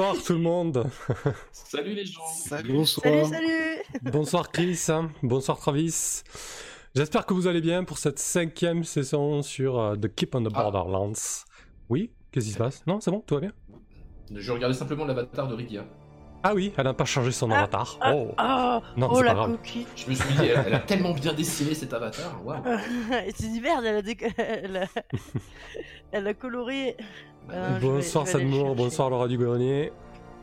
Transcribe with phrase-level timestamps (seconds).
[0.00, 0.86] Bonsoir tout le monde.
[1.52, 2.24] Salut les gens.
[2.24, 2.72] Salut.
[2.72, 3.04] Bonsoir.
[3.04, 4.86] Salut, salut Bonsoir Chris.
[5.22, 6.22] Bonsoir Travis.
[6.94, 10.48] J'espère que vous allez bien pour cette cinquième saison sur euh, The Keep on the
[10.54, 10.62] Ah.
[10.62, 11.12] Borderlands.
[11.90, 12.82] Oui Qu'est-ce qui se passe?
[12.86, 13.52] Non, c'est bon Tout va bien?
[14.34, 15.84] Je regardais simplement l'avatar de Rigia.
[16.42, 17.98] Ah oui, elle n'a pas changé son Ah, avatar.
[18.00, 18.28] ah, oh.
[18.38, 19.50] Ah, Non, oh c'est la pas grave.
[19.58, 22.40] coquille Je me suis dit, elle, elle a tellement bien dessiné cet avatar.
[22.44, 22.62] Waouh.
[23.38, 24.86] Tu dis merde, elle a, déc- elle a...
[26.12, 26.96] elle a coloré.
[27.50, 29.92] Ah, vais- bonsoir Sadmour, bonsoir le roi du grenier.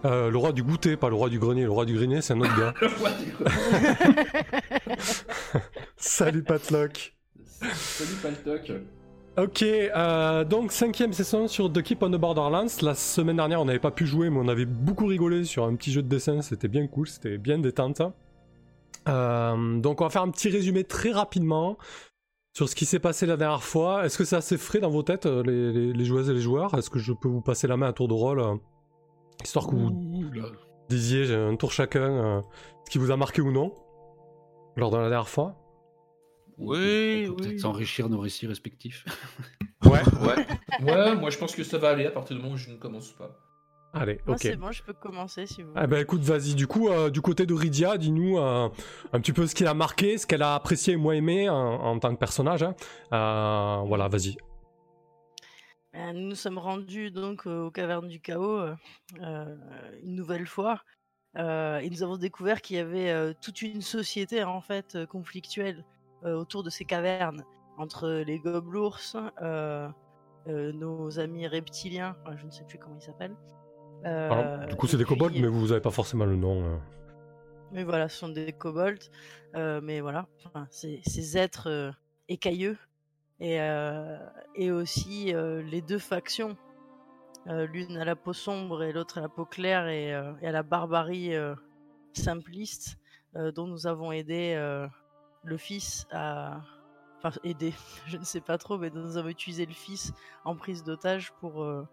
[0.05, 1.63] Euh, le roi du goûter, pas le roi du grenier.
[1.63, 2.73] Le roi du grenier, c'est un autre gars.
[2.79, 3.43] Le roi du coup.
[5.97, 7.15] Salut Patlock.
[7.73, 8.71] Salut Paltok.
[9.37, 12.81] Ok, euh, donc cinquième saison sur The Keep on the Borderlands.
[12.81, 15.75] La semaine dernière, on n'avait pas pu jouer, mais on avait beaucoup rigolé sur un
[15.75, 16.41] petit jeu de dessin.
[16.41, 18.01] C'était bien cool, c'était bien détente.
[19.07, 21.77] Euh, donc, on va faire un petit résumé très rapidement
[22.55, 24.05] sur ce qui s'est passé la dernière fois.
[24.05, 26.41] Est-ce que c'est assez frais dans vos têtes, euh, les, les- les joueuses et les
[26.41, 26.73] joueurs?
[26.73, 28.55] Est-ce que je peux vous passer la main à tour de rôle euh,
[29.43, 29.91] Histoire que vous
[30.89, 32.41] disiez j'ai un tour chacun,
[32.85, 33.71] ce qui vous a marqué ou non
[34.75, 35.55] lors de la dernière fois?
[36.59, 37.59] On Oui, peut-être oui.
[37.59, 39.05] s'enrichir nos récits respectifs.
[39.85, 40.01] Ouais.
[40.21, 40.45] Ouais.
[40.81, 42.77] Ouais, moi je pense que ça va aller à partir du moment où je ne
[42.77, 43.39] commence pas.
[43.93, 44.41] Allez, Moi, ok.
[44.41, 47.21] c'est bon, je peux commencer si vous Ah bah écoute, vas-y, du coup, euh, du
[47.21, 48.69] côté de Rydia, dis-nous euh,
[49.13, 51.55] un petit peu ce qui a marqué, ce qu'elle a apprécié et moins aimé en,
[51.55, 52.63] en tant que personnage.
[52.63, 52.75] hein.
[53.13, 54.35] Euh, voilà, vas-y.
[55.95, 58.75] Euh, Nous nous sommes rendus donc euh, aux cavernes du chaos euh,
[59.21, 59.55] euh,
[60.03, 60.81] une nouvelle fois.
[61.37, 65.05] Euh, et nous avons découvert qu'il y avait euh, toute une société en fait euh,
[65.05, 67.43] conflictuelle euh, autour de ces cavernes
[67.77, 68.99] entre les gobelours,
[69.41, 69.87] euh,
[70.47, 73.35] euh, nos amis reptiliens, euh, je ne sais plus comment ils s'appellent.
[74.05, 76.63] euh, du coup, c'est des puis- kobolds, mais vous avez pas forcément le nom.
[76.63, 76.77] euh.
[77.71, 79.09] Mais voilà, ce sont des kobolds.
[79.55, 81.91] euh, mais voilà, enfin, ces êtres euh,
[82.29, 82.77] écailleux.
[83.39, 84.17] Et, euh,
[84.55, 86.57] et aussi euh, les deux factions.
[87.47, 90.47] euh, L'une à la peau sombre et l'autre à la peau claire et, euh, et
[90.47, 91.53] à la barbarie euh,
[92.13, 92.97] simpliste,
[93.35, 94.87] euh, dont nous avons aidé euh,
[95.43, 96.07] le fils.
[97.19, 97.73] Enfin, aider,
[98.07, 100.13] je ne sais pas trop, mais nous avons utilisé le fils
[100.45, 101.87] en prise d'otage pour, euh,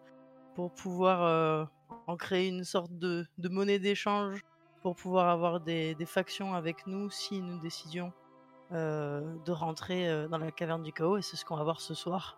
[0.54, 1.64] pour pouvoir euh,
[2.06, 4.40] en créer une sorte de, monnaie d'échange
[4.82, 8.12] pour pouvoir avoir des, factions avec nous si nous décidions
[8.72, 11.16] euh, de rentrer dans la caverne du chaos.
[11.16, 12.36] Et c'est ce qu'on va voir ce soir.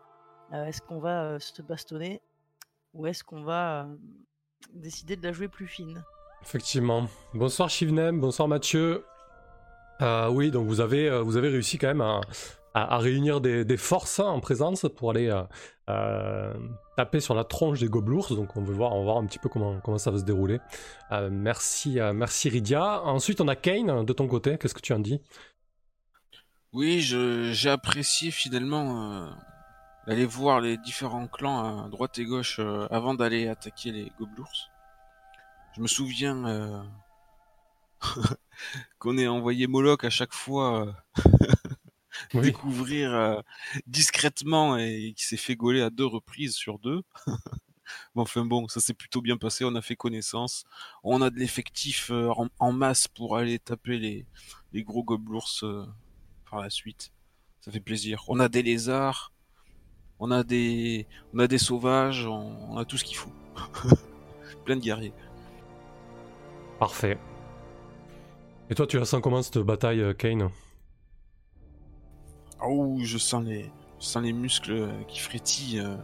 [0.52, 2.22] Est-ce qu'on va se bastonner
[2.94, 3.88] ou est-ce qu'on va
[4.72, 6.04] décider de la jouer plus fine?
[6.40, 7.08] Effectivement.
[7.34, 9.04] Bonsoir Shivnem, bonsoir Mathieu.
[10.02, 12.04] Euh, oui, donc vous avez, euh, vous avez réussi quand même
[12.74, 15.32] à, réunir des, forces en présence pour aller
[15.88, 16.54] euh,
[16.96, 18.34] taper sur la tronche des gobelours.
[18.34, 20.58] Donc on veut voir, va voir un petit peu comment, comment ça va se dérouler.
[21.10, 23.02] Merci, merci Rydia.
[23.02, 24.58] Ensuite, on a Kane de ton côté.
[24.58, 25.22] Qu'est-ce que tu en dis?
[26.74, 29.30] Oui, j'ai apprécié finalement
[30.06, 34.70] d'aller voir les différents clans à droite et gauche avant d'aller attaquer les gobelours.
[35.74, 36.84] Je me souviens
[38.98, 40.92] qu'on ait envoyé Moloch à chaque fois euh,
[42.34, 42.42] Oui.
[42.42, 43.40] découvrir euh,
[43.86, 47.02] discrètement et qui s'est fait gauler à deux reprises sur deux.
[48.14, 50.64] Mais enfin bon, ça s'est plutôt bien passé, on a fait connaissance.
[51.04, 54.26] On a de l'effectif euh, en, en masse pour aller taper les,
[54.72, 55.86] les gros gobelours euh,
[56.50, 57.12] par la suite.
[57.60, 58.24] Ça fait plaisir.
[58.28, 59.32] On a des lézards,
[60.18, 63.32] on a des, on a des sauvages, on, on a tout ce qu'il faut.
[64.64, 65.12] Plein de guerriers.
[66.80, 67.18] Parfait.
[68.70, 70.50] Et toi, tu la sens comment cette bataille, euh, Kane?
[72.62, 73.64] Oh, je sens les,
[74.00, 75.80] je sens les muscles qui frétillent.
[75.80, 75.96] euh,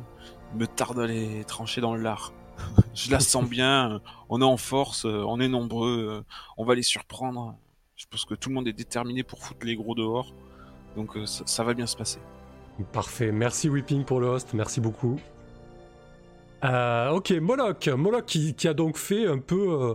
[0.52, 2.32] il me tarde à les trancher dans le lard.
[2.94, 3.92] je la sens bien.
[3.94, 6.24] euh, On est en force, on est nombreux,
[6.56, 7.56] on va les surprendre.
[7.96, 10.34] Je pense que tout le monde est déterminé pour foutre les gros dehors.
[10.96, 12.20] Donc ça, ça va bien se passer.
[12.92, 13.32] Parfait.
[13.32, 14.52] Merci Whipping pour le host.
[14.54, 15.22] Merci beaucoup.
[16.64, 17.88] Euh, ok, Moloch.
[17.88, 19.94] Moloch qui, qui a donc fait un peu euh,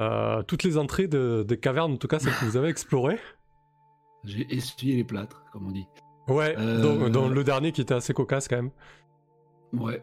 [0.00, 3.18] euh, toutes les entrées de- des cavernes, en tout cas celles que vous avez explorées.
[4.24, 5.86] J'ai essuyé les plâtres, comme on dit.
[6.28, 8.70] Ouais, Euh, dont, dont le dernier qui était assez cocasse quand même.
[9.72, 10.02] Ouais.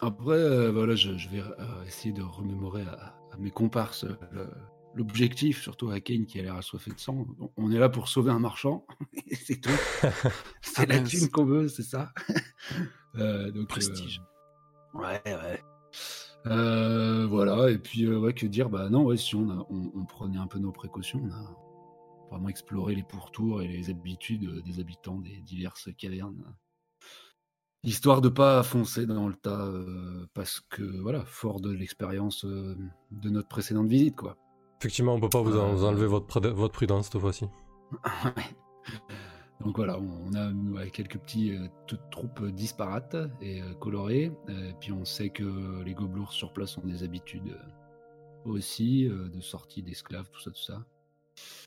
[0.00, 4.46] Après, euh, voilà, je, je vais euh, essayer de remémorer à, à mes comparses euh,
[4.94, 7.24] l'objectif, surtout à Kane qui a l'air assoiffé de sang.
[7.56, 8.84] On- est là pour sauver un marchand,
[9.26, 9.70] et c'est tout.
[10.60, 11.08] c'est Ah la mince.
[11.10, 12.12] thune qu'on veut, c'est ça.
[13.18, 14.22] Euh, donc, Prestige.
[14.94, 15.62] euh, ouais, ouais.
[16.46, 18.68] Euh, voilà, et puis, euh, ouais, que dire?
[18.68, 21.56] Bah non, ouais, si on, a- on, on prenait un peu nos précautions, on a
[22.30, 26.54] vraiment exploré les pourtours et les habitudes euh, des habitants des diverses cavernes.
[27.84, 33.30] Histoire de pas foncer dans le tas, euh, parce que, voilà, fort de l'expérience de
[33.30, 34.36] notre précédente visite, quoi.
[34.80, 37.46] Effectivement, on peut pas vous, en- vous enlever votre, votre prudence cette fois-ci.
[38.24, 38.44] Ouais.
[39.64, 44.32] Donc voilà, on a ouais, quelques petits euh, toutes troupes disparates et euh, colorées.
[44.48, 47.48] Euh, puis on sait que les gobelours sur place ont des habitudes
[48.46, 50.84] euh, aussi, euh, de sortie d'esclaves, tout ça, tout ça.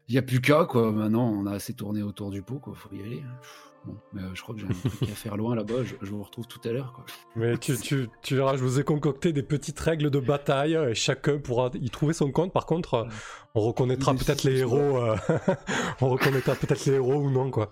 [0.07, 0.91] Il n'y a plus qu'à, quoi.
[0.91, 2.75] Maintenant, on a assez tourné autour du pot, quoi.
[2.75, 3.23] Faut y aller.
[3.85, 5.83] Bon, mais euh, je crois que j'ai un truc à faire loin là-bas.
[5.83, 7.05] Je, je vous retrouve tout à l'heure, quoi.
[7.35, 10.93] Mais tu, tu, tu verras, je vous ai concocté des petites règles de bataille et
[10.95, 12.51] chacun pourra y trouver son compte.
[12.53, 13.05] Par contre, euh,
[13.55, 14.97] on reconnaîtra peut-être les héros.
[14.97, 15.15] euh,
[16.01, 17.71] on reconnaîtra peut-être les héros ou non, quoi.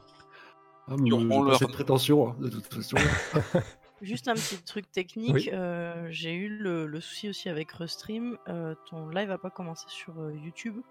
[0.88, 2.97] Ah, mais leur- cette prétention, hein, de toute façon.
[4.01, 5.33] Juste un petit truc technique.
[5.33, 5.50] Oui.
[5.53, 8.38] euh, J'ai eu le, le souci aussi avec Restream.
[8.50, 10.81] euh, ton live a pas commencé sur euh, YouTube.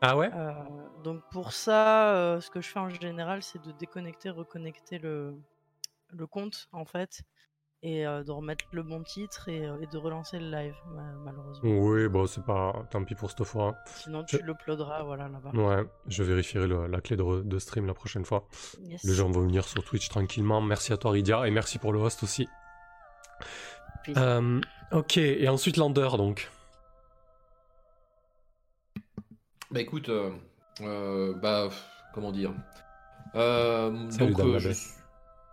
[0.00, 0.30] Ah ouais?
[0.34, 0.52] Euh,
[1.04, 5.34] donc pour ça, euh, ce que je fais en général, c'est de déconnecter, reconnecter le,
[6.10, 7.22] le compte en fait,
[7.82, 11.12] et euh, de remettre le bon titre et, euh, et de relancer le live, ma-
[11.24, 11.70] malheureusement.
[11.70, 12.72] Oui, bon, c'est pas.
[12.90, 13.76] Tant pis pour cette fois.
[13.86, 15.50] Sinon tu l'uploaderas, voilà là-bas.
[15.52, 18.48] Ouais, je vérifierai le- la clé de, re- de stream la prochaine fois.
[18.80, 19.04] Yes.
[19.04, 20.60] Les gens vont venir sur Twitch tranquillement.
[20.60, 22.48] Merci à toi, Ridia, et merci pour le host aussi.
[24.16, 24.60] Euh,
[24.90, 26.50] ok, et ensuite Lander, donc.
[29.70, 30.30] Bah écoute, euh,
[30.80, 31.68] euh, bah
[32.14, 32.52] comment dire?
[33.34, 34.70] Euh, Salut, Donc euh, je.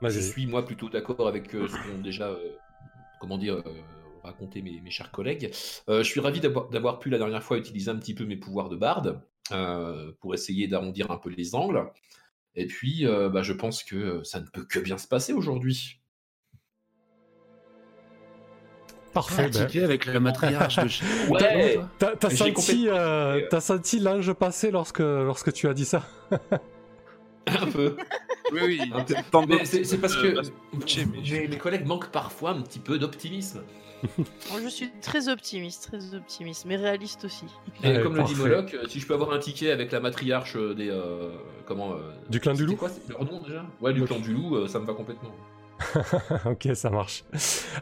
[0.09, 2.55] Je suis moi plutôt d'accord avec euh, ce qu'ont déjà, euh,
[3.19, 3.61] comment dire, euh,
[4.23, 5.51] raconté mes, mes chers collègues.
[5.89, 8.69] Euh, je suis ravi d'avoir pu la dernière fois utiliser un petit peu mes pouvoirs
[8.69, 9.21] de barde
[9.51, 11.83] euh, pour essayer d'arrondir un peu les angles.
[12.55, 15.99] Et puis, euh, bah, je pense que ça ne peut que bien se passer aujourd'hui.
[19.13, 19.49] Parfait.
[19.49, 21.79] ben, avec la matriarche de Ouais.
[21.99, 26.03] T'as senti, complètement- euh, t'as senti l'ange passer lorsque, lorsque tu as dit ça?
[27.61, 27.95] un peu.
[28.51, 28.91] Oui, oui.
[29.65, 30.41] C'est parce euh, que
[30.77, 33.61] mais- mes, mes collègues manquent parfois un petit peu d'optimisme.
[34.63, 37.45] Je suis très optimiste, très optimiste, mais réaliste aussi.
[37.83, 38.33] Et Ouais, comme parfait.
[38.33, 40.89] le dit Moloch, euh, si je peux avoir un ticket avec la matriarche euh, des.
[40.89, 41.31] euh,
[41.65, 43.65] comment euh, Du clan du loup quoi leur nom déjà?
[43.81, 45.31] Ouais, du clan du loup, euh, ça me va complètement.
[46.45, 47.23] ok, ça marche.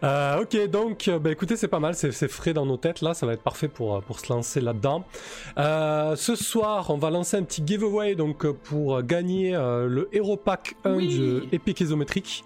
[0.04, 3.26] Euh, ok, donc, bah, écoutez, c'est pas mal, c'est frais dans nos têtes là, ça
[3.26, 5.04] va être parfait pour, euh, pour se lancer là-dedans.
[5.58, 10.38] Euh, ce soir, on va lancer un petit giveaway donc pour gagner euh, le Hero
[10.38, 11.18] Pack 1 Oui.
[11.18, 12.44] de Epic Isométrique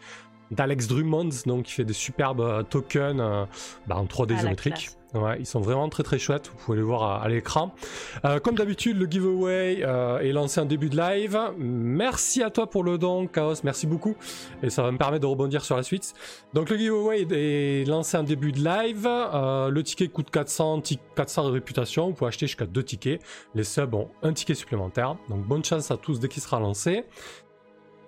[0.52, 3.46] d'Alex Drummond, donc qui fait des superbes euh, tokens euh,
[3.88, 4.90] bah, en 3D Ah, isométrique.
[5.14, 7.74] Ouais, ils sont vraiment très très chouettes, vous pouvez les voir à, à l'écran.
[8.26, 11.40] Euh, comme d'habitude, le giveaway euh, est lancé en début de live.
[11.58, 14.16] Merci à toi pour le don, Chaos, merci beaucoup.
[14.64, 16.14] Et ça va me permettre de rebondir sur la suite.
[16.54, 19.08] Donc le giveaway est lancé en début de live.
[19.08, 22.08] Euh, le ticket coûte 400, ti- 400 de réputation.
[22.08, 23.22] Vous pouvez acheter jusqu'à deux tickets.
[23.56, 25.16] Les subs ont un ticket supplémentaire.
[25.30, 27.06] Donc bonne chance à tous dès qu'il sera lancé.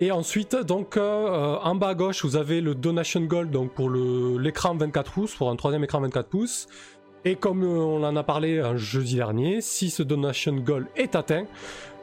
[0.01, 3.89] Et ensuite, donc euh, en bas à gauche, vous avez le Donation Gold donc pour
[3.89, 6.67] l'écran 24 pouces, pour un troisième écran 24 pouces.
[7.25, 11.17] Et comme euh, on en a parlé un jeudi dernier, si ce Donation Goal est
[11.17, 11.43] atteint,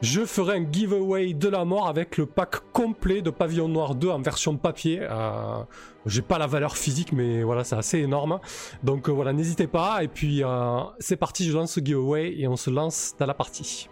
[0.01, 4.09] je ferai un giveaway de la mort avec le pack complet de Pavillon Noir 2
[4.09, 4.99] en version papier.
[5.01, 5.63] Euh,
[6.05, 8.39] J'ai pas la valeur physique, mais voilà, c'est assez énorme.
[8.83, 10.03] Donc voilà, n'hésitez pas.
[10.03, 10.43] Et puis
[10.99, 13.89] c'est parti, je lance ce giveaway et on se lance dans la partie.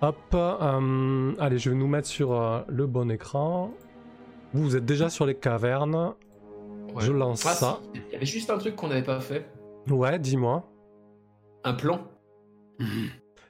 [0.00, 3.74] Hop, euh, allez, je vais nous mettre sur euh, le bon écran.
[4.52, 6.14] Vous, vous êtes déjà sur les cavernes.
[6.98, 7.80] Je lance Ah, ça.
[7.94, 9.50] Il y avait juste un truc qu'on n'avait pas fait.
[9.90, 10.70] Ouais, dis-moi.
[11.64, 12.06] Un plan.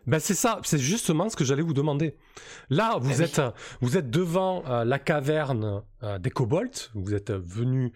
[0.07, 2.17] Ben c'est ça, c'est justement ce que j'allais vous demander.
[2.71, 3.25] Là, vous Ah oui.
[3.25, 3.43] êtes,
[3.83, 5.83] vous êtes devant euh, la caverne
[6.21, 6.91] des kobolds.
[6.95, 7.93] Vous êtes venu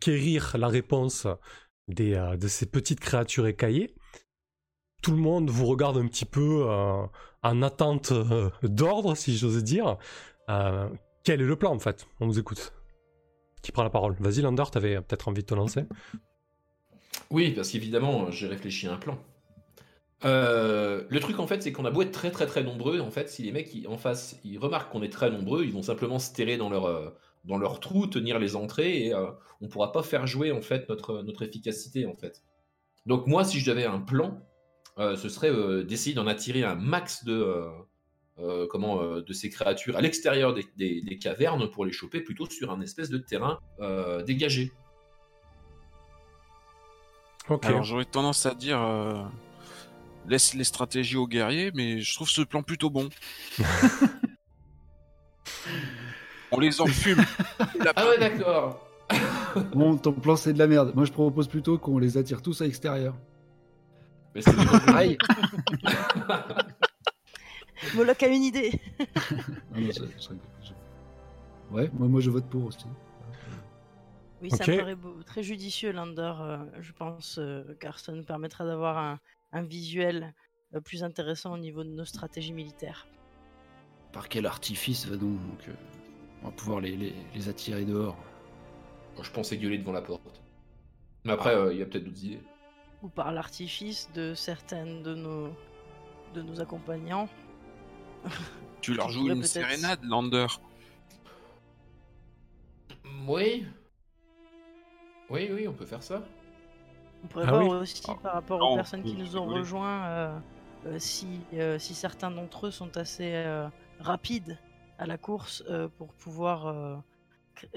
[0.00, 1.26] quérir la réponse
[1.88, 3.94] des, de ces petites créatures écaillées.
[5.02, 7.02] Tout le monde vous regarde un petit peu euh,
[7.42, 9.96] en attente euh, d'ordre, si j'ose dire.
[10.50, 10.88] Euh,
[11.24, 12.06] quel est le plan en fait?
[12.20, 12.72] On vous écoute.
[13.62, 14.16] Qui prend la parole?
[14.20, 15.84] Vas-y, Lander, t'avais peut-être envie de te lancer?
[17.30, 19.18] Oui, parce qu'évidemment, j'ai réfléchi à un plan.
[20.22, 23.30] Le truc en fait, c'est qu'on a beau être très très très nombreux, en fait,
[23.30, 26.32] si les mecs en face ils remarquent qu'on est très nombreux, ils vont simplement se
[26.32, 27.14] terrer dans leur
[27.44, 29.14] dans leur trou, tenir les entrées et
[29.62, 32.42] on pourra pas faire jouer en fait notre efficacité en fait.
[33.06, 34.42] Donc moi, si j'avais un plan,
[35.16, 37.68] ce serait euh, d'essayer d'en attirer un max de euh,
[38.38, 42.20] euh, comment euh, de ces créatures à l'extérieur des, des- des cavernes pour les choper
[42.20, 44.72] plutôt sur un espèce de terrain euh, dégagé.
[47.48, 47.64] Ok.
[47.66, 49.22] Alors j'aurais tendance à dire euh,
[50.28, 53.08] laisse les stratégies aux guerriers, mais je trouve ce plan plutôt bon.
[56.52, 57.18] On les enfume.
[57.96, 58.86] Ah ouais, d'accord.
[59.74, 60.92] Bon, ton plan c'est de la merde.
[60.94, 63.14] Moi je propose plutôt qu'on les attire tous à l'extérieur.
[64.34, 64.50] Mais c'est
[64.96, 65.16] Aïe
[67.94, 68.72] Moloch a une idée.
[69.74, 70.72] Ah non, ça- ça- je-
[71.74, 72.84] Ouais, moi, moi je vote pour aussi.
[74.42, 78.24] Oui, ça me paraît beau- très judicieux, Lander, euh, je pense, euh, car ça nous
[78.24, 79.18] permettra d'avoir un,
[79.52, 80.34] un visuel
[80.74, 83.06] euh, plus intéressant au niveau de nos stratégies militaires.
[84.12, 85.72] par quel artifice va donc euh,
[86.42, 88.16] on va pouvoir les, les- les attirer dehors?
[89.14, 90.42] Moi, je pensais gueuler devant la porte.
[91.24, 92.40] Mais après, euh, il y a peut-être d'autres idées.
[93.02, 95.48] Ou par l'artifice de certaines de nos,
[96.34, 97.28] de nos accompagnants.
[98.80, 100.46] Tu leur joues une sérénade, Lander.
[103.26, 103.66] Oui.
[105.28, 106.22] Oui, oui, on peut faire ça.
[107.22, 107.76] On pourrait Ah voir oui.
[107.76, 110.38] aussi Ah, par rapport non, aux personnes qui nous ont rejoints euh,
[110.86, 114.58] euh, si, euh, si certains d'entre eux sont assez euh, rapides
[114.98, 116.96] à la course euh, pour pouvoir euh,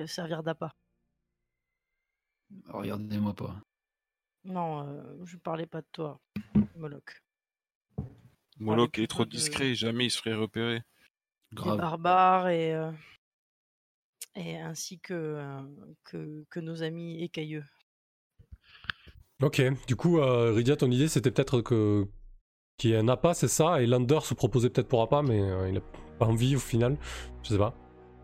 [0.06, 0.72] servir d'appât.
[2.70, 3.56] Regardez-moi pas.
[4.46, 6.20] Non, euh, je parlais pas de toi,
[6.76, 7.22] Moloch.
[8.60, 10.82] Moloch est trop de- discret, jamais il se ferait repérer.
[11.54, 11.78] Grave.
[11.78, 12.92] barbares et, euh,
[14.36, 15.62] et ainsi que, euh,
[16.04, 17.64] que, que nos amis écailleux.
[19.42, 22.08] Ok, du coup, euh, Rydia, ton idée c'était peut-être que
[22.78, 25.40] qu'il y ait un appât, c'est ça, et Lander se proposait peut-être pour appât, mais
[25.40, 25.82] euh, il a
[26.18, 26.98] pas envie au final,
[27.44, 27.76] je sais pas.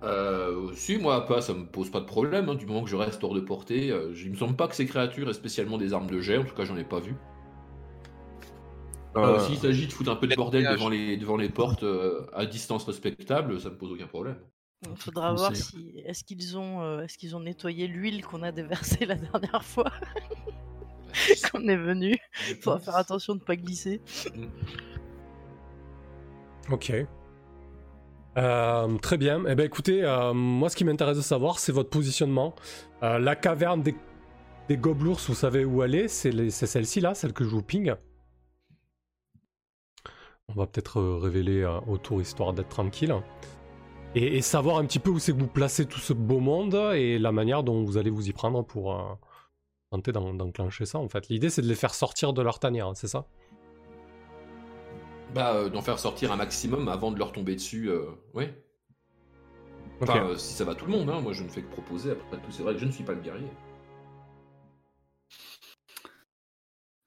[0.03, 2.95] Euh, si, moi, pas, ça me pose pas de problème, hein, du moment que je
[2.95, 3.91] reste hors de portée.
[3.91, 6.45] Euh, il me semble pas que ces créatures aient spécialement des armes de jet, en
[6.45, 7.15] tout cas, j'en ai pas vu.
[9.17, 11.83] Euh, Euh, S'il s'agit de foutre un peu de bordel devant les, devant les portes
[11.83, 14.37] euh, à distance respectable, ça me pose aucun problème.
[14.89, 18.51] Il faudra voir si est-ce qu'ils ont euh, est-ce qu'ils ont nettoyé l'huile qu'on a
[18.51, 19.91] déversée la dernière fois
[21.51, 22.17] qu'on est venu.
[22.61, 22.85] Faudra pense.
[22.85, 24.01] faire attention de pas glisser.
[26.69, 27.09] Ok.
[28.39, 29.43] Euh, très bien.
[29.47, 32.55] Eh ben écoutez, euh, moi ce qui m'intéresse de savoir, c'est votre positionnement.
[33.03, 33.95] Euh, la caverne des,
[34.69, 36.07] des gobelours, vous savez où elle est?
[36.07, 37.93] C'est celle-ci là, celle que je vous ping.
[40.47, 43.13] On va peut-être révéler autour histoire d'être tranquille.
[44.15, 47.19] Et, savoir un petit peu où c'est que vous placez tout ce beau monde et
[47.19, 49.19] la manière dont vous allez vous y prendre pour
[49.91, 51.27] tenter d'en- d'enclencher ça en fait.
[51.29, 53.27] L'idée c'est de les faire sortir de leur tanière, c'est ça?
[55.33, 58.53] Bah, euh, d'en faire sortir un maximum avant de leur tomber dessus, euh, ouais.
[60.01, 60.09] Ok.
[60.09, 62.11] Enfin, euh, si ça va tout le monde, hein, moi je ne fais que proposer,
[62.11, 63.47] après tout, c'est vrai que je ne suis pas le guerrier.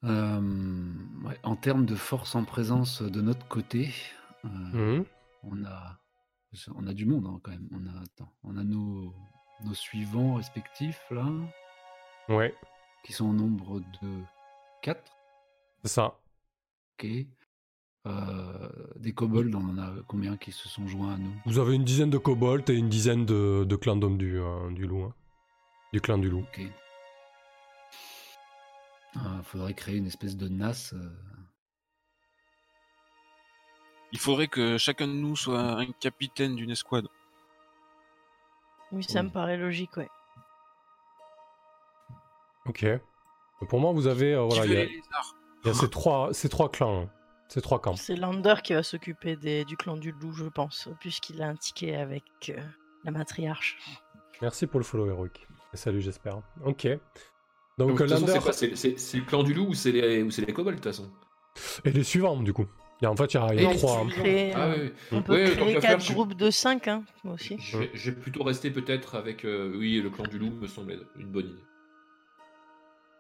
[0.05, 0.41] Euh,
[1.25, 3.93] ouais, en termes de force en présence de notre côté,
[4.45, 5.05] euh, Mhm.
[5.45, 5.99] on a
[6.75, 7.69] on a du monde hein, quand même.
[7.73, 9.15] On a attends, on a nos
[9.65, 11.25] nos suivants respectifs là,
[12.29, 12.53] Ouais,
[13.05, 14.23] qui sont au nombre de
[14.83, 15.13] 4
[15.83, 16.19] c'est ça.
[16.99, 17.07] Ok.
[18.07, 21.33] Euh, des kobolds, on en a combien qui se sont joints à nous?
[21.47, 24.71] Vous avez une dizaine de kobolds et une dizaine de, de clans d'hommes du, euh,
[24.73, 25.05] du loup.
[25.05, 25.15] hein.
[25.93, 26.41] Du clan du loup.
[26.41, 26.61] Ok.
[29.15, 30.95] Il faudrait créer une espèce de NAS.
[30.95, 31.11] euh,
[34.13, 37.07] Il faudrait que chacun de nous soit un capitaine d'une escouade.
[38.91, 39.27] Oui, ça Oui.
[39.27, 40.09] me paraît logique, ouais.
[42.67, 42.87] Ok.
[43.69, 44.35] Pour moi, vous avez.
[44.35, 47.03] euh, voilà, il y, a- les lézards il y a ces trois, ces trois clans.
[47.03, 47.11] hein.
[47.53, 47.97] Ces trois camps.
[47.97, 51.55] C'est Lander qui va s'occuper des- du clan du loup, je pense, puisqu'il a un
[51.57, 52.57] ticket avec euh,
[53.05, 53.77] la matriarche.
[54.41, 55.47] Merci pour le follow héroïque.
[55.75, 56.41] Et salut, j'espère.
[56.65, 56.89] Ok.
[57.77, 60.83] Donc, Lander c'est le clan du loup ou c'est les, ou c'est les kobolds, de
[60.83, 61.11] toute façon
[61.85, 62.65] et les suivants, du coup.
[63.03, 63.99] A, en fait, il y a, il y a Et trois.
[63.99, 64.09] hein.
[64.09, 64.93] Créer, Ah euh, oui.
[65.13, 67.57] On peut créer faire, quatre je- groupes de 5, hein, moi aussi.
[67.59, 69.45] Je vais, je vais plutôt rester peut-être avec.
[69.45, 71.63] euh, oui, le clan du loup me semble être une bonne idée.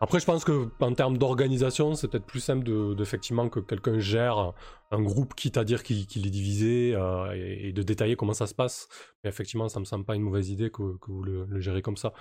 [0.03, 4.53] Après, je pense que en termes d'organisation, c'est peut-être plus simple de, que quelqu'un gère
[4.91, 8.55] un groupe, quitte à dire qu'il, est divisé euh, et, de détailler comment ça se
[8.55, 8.89] passe.
[9.23, 12.13] Mais effectivement, ça me semble pas une mauvaise idée que, vous le, gérez comme ça.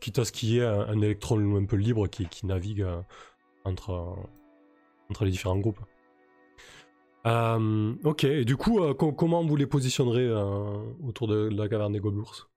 [0.00, 3.00] Quitte à ce qu'il y ait un, électron un peu libre qui, navigue euh,
[3.64, 4.14] entre, euh,
[5.10, 5.80] entre les différents groupes.
[7.24, 10.32] Ok, et du coup, co- comment vous les positionnerez
[11.02, 12.49] autour de, la caverne des gobelours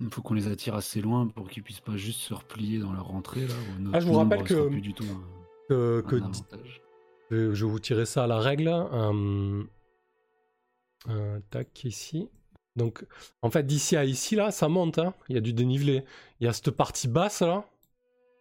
[0.00, 2.92] Il faut qu'on les attire assez loin pour qu'ils puissent pas juste se replier dans
[2.92, 3.54] leur rentrée là.
[3.76, 6.80] où notre Ah, je vous rappelle que- plus du tout un, que, un que avantage.
[7.30, 8.68] Je je vais vous tirer ça à la règle.
[8.68, 9.62] Euh,
[11.08, 12.28] euh, tac, ici.
[12.76, 13.04] Donc,
[13.42, 14.98] en fait, d'ici à ici, là, ça monte.
[14.98, 15.14] hein.
[15.28, 16.04] Il y a du dénivelé.
[16.40, 17.64] Il y a cette partie basse, là,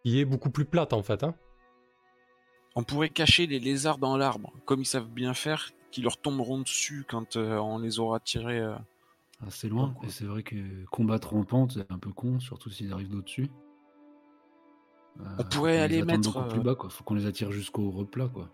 [0.05, 1.23] qui est beaucoup plus plate, en fait.
[1.23, 1.33] hein.
[2.75, 6.59] On pourrait cacher les lézards dans l'arbre, comme ils savent bien faire, qui leur tomberont
[6.61, 8.59] dessus quand euh, on les aura tirés.
[9.41, 9.47] Euh.
[9.47, 9.95] assez loin.
[10.03, 13.49] Et c'est vrai que combattre en pente, c'est un peu con, surtout s'ils arrivent d'au-dessus.
[15.19, 16.89] Euh, On pourrait faut les aller mettre, beaucoup euh, plus bas quoi.
[16.89, 18.49] Faut qu'on les attire jusqu'au replat quoi.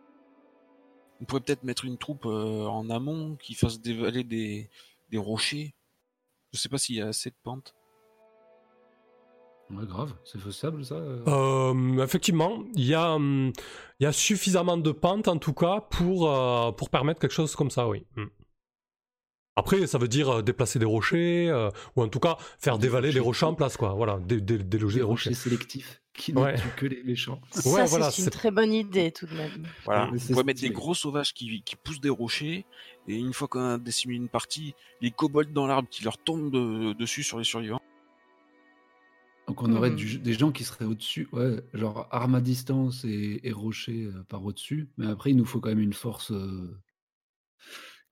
[1.21, 4.69] On pourrait peut-être mettre une troupe euh, en amont qui fasse dévaler des,
[5.09, 5.73] des rochers.
[6.51, 7.75] Je sais pas s'il y a assez de pente.
[9.69, 10.95] Ouais grave, c'est faisable ça.
[10.95, 13.51] euh Euh, effectivement, il y, a, hum,
[13.99, 17.55] il y a suffisamment de pente, en tout cas, pour, euh, pour permettre quelque chose
[17.55, 18.05] comme ça, oui.
[18.15, 18.25] Hmm.
[19.55, 22.87] Après, ça veut dire euh, déplacer des rochers, euh, ou en tout cas faire Des
[22.87, 23.45] dévaler les rochers.
[23.45, 23.93] en place, quoi.
[23.93, 25.29] Voilà, dé- dé- déloger Des les rochers.
[25.29, 26.55] rochers sélectifs qui ne Ouais.
[26.55, 27.39] tuent que les méchants.
[27.51, 29.67] Ça, Ouais, c'est une très bonne idée tout de même.
[29.85, 30.09] Voilà.
[30.11, 32.65] Vous pouvez mettre des gros sauvages qui, qui poussent des rochers,
[33.07, 36.51] et une fois qu'on a décimé une partie, les kobolds dans l'arbre qui leur tombent
[36.51, 37.81] de- dessus sur les survivants.
[39.47, 39.95] Donc on aurait Mhm.
[39.97, 44.23] du- des gens qui seraient au-dessus, ouais, genre arme à distance et, et rocher euh,
[44.29, 44.87] par au-dessus.
[44.97, 46.71] Mais après, il nous faut quand même une force euh,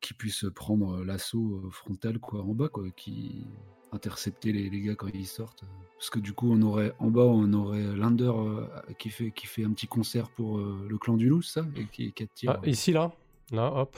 [0.02, 3.46] qui puisse prendre euh, l'assaut euh, frontal quoi, en bas, quoi, qui
[3.94, 5.64] intercepter les, les gars quand ils sortent.
[5.98, 8.66] Parce que du coup, on aurait en bas, on aurait Lander euh,
[8.98, 11.86] qui fait qui fait un petit concert pour euh, le clan du loup, ça, et
[11.86, 12.60] qui, qui attire.
[12.64, 13.12] Ah, ici, là
[13.52, 13.98] Là, hop.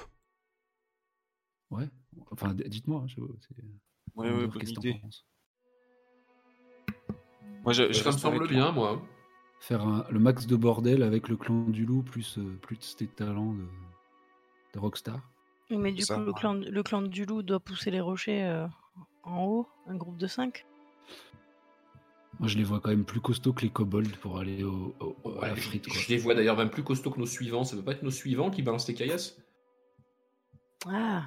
[1.69, 1.89] Ouais.
[2.31, 3.01] Enfin, dites-moi.
[3.03, 3.63] hein, je- c'est-
[4.15, 5.01] Ouais, Lander, ouais, bonne idée.
[7.63, 9.01] Moi, je, je Ça me semble bien, moi.
[9.60, 13.07] Faire un- le max de bordel avec le clan du loup plus euh, plus tes
[13.07, 13.65] talents de,
[14.74, 15.22] de Rockstar.
[15.70, 18.43] Oui, Mais du Ça, coup, le clan, le clan du loup doit pousser les rochers
[18.43, 18.67] euh,
[19.24, 20.65] en haut, un groupe de 5.
[22.39, 25.39] Moi, je les vois quand même plus costauds que les kobolds pour aller au, au-
[25.41, 25.88] à la frite.
[25.88, 26.01] Quoi.
[26.01, 27.63] je les vois d'ailleurs même plus costauds que nos suivants.
[27.63, 29.38] Ça peut pas être nos suivants qui balancent les caillasses?
[30.88, 31.24] Ah,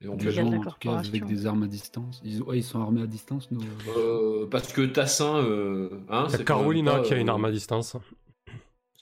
[0.00, 0.50] Des Éventuellement.
[0.50, 2.20] de gens, en tout cas, avec des armes à distance.
[2.24, 3.60] Ils, ouais, ils sont armés à distance, nos.
[3.96, 7.50] Euh, parce que Tassin, euh, hein, c'est Carolina pas, qui a une euh, arme à
[7.50, 7.96] distance.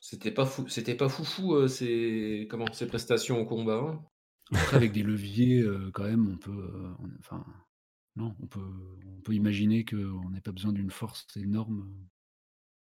[0.01, 3.79] C'était pas fou, c'était pas foufou euh, ses comment ses prestations au combat.
[3.79, 4.01] hein.
[4.53, 6.51] Après, avec des leviers, euh, quand même, on peut.
[6.53, 7.45] euh, on- enfin,
[8.17, 8.61] non, on peut,
[9.17, 11.89] on peut imaginer qu'on n'ait pas besoin d'une force énorme.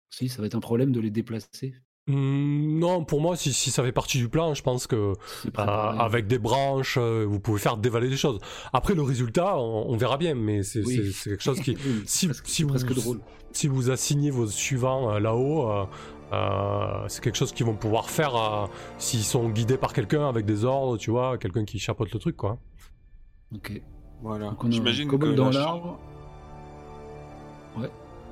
[0.10, 1.74] Si, ça va être un problème de les déplacer.
[2.08, 5.48] Hmm, non, pour moi, si, si ça fait partie du plan, je pense que C'est
[5.48, 6.00] euh, préparé.
[6.00, 8.40] avec des branches, euh, vous pouvez faire dévaler des choses.
[8.74, 10.96] Après, le résultat, on, on verra bien, mais c'est Oui.
[10.98, 11.76] c'est- c'est quelque chose qui.
[11.86, 13.22] Oui, si- presque- si c'est presque vous- drôle.
[13.54, 15.86] Si vous assignez vos suivants euh, là-haut, euh,
[16.34, 18.66] euh, c'est quelque chose qu'ils vont pouvoir faire euh,
[18.98, 22.36] s'ils sont guidés par quelqu'un avec des ordres, tu vois, quelqu'un qui chapeaute le truc,
[22.38, 22.58] quoi.
[23.56, 23.82] Ok.
[24.22, 24.56] Voilà.
[24.70, 26.00] J'imagine que dans la- l'arbre.
[27.78, 27.90] Ouais.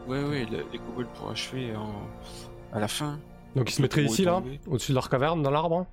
[0.08, 1.92] Ouais, ouais, le- les kobolds pour achever en...
[2.75, 3.20] à la fin.
[3.55, 5.85] Donc ils se mettraient ici, là, au-dessus de leur caverne, dans l'arbre.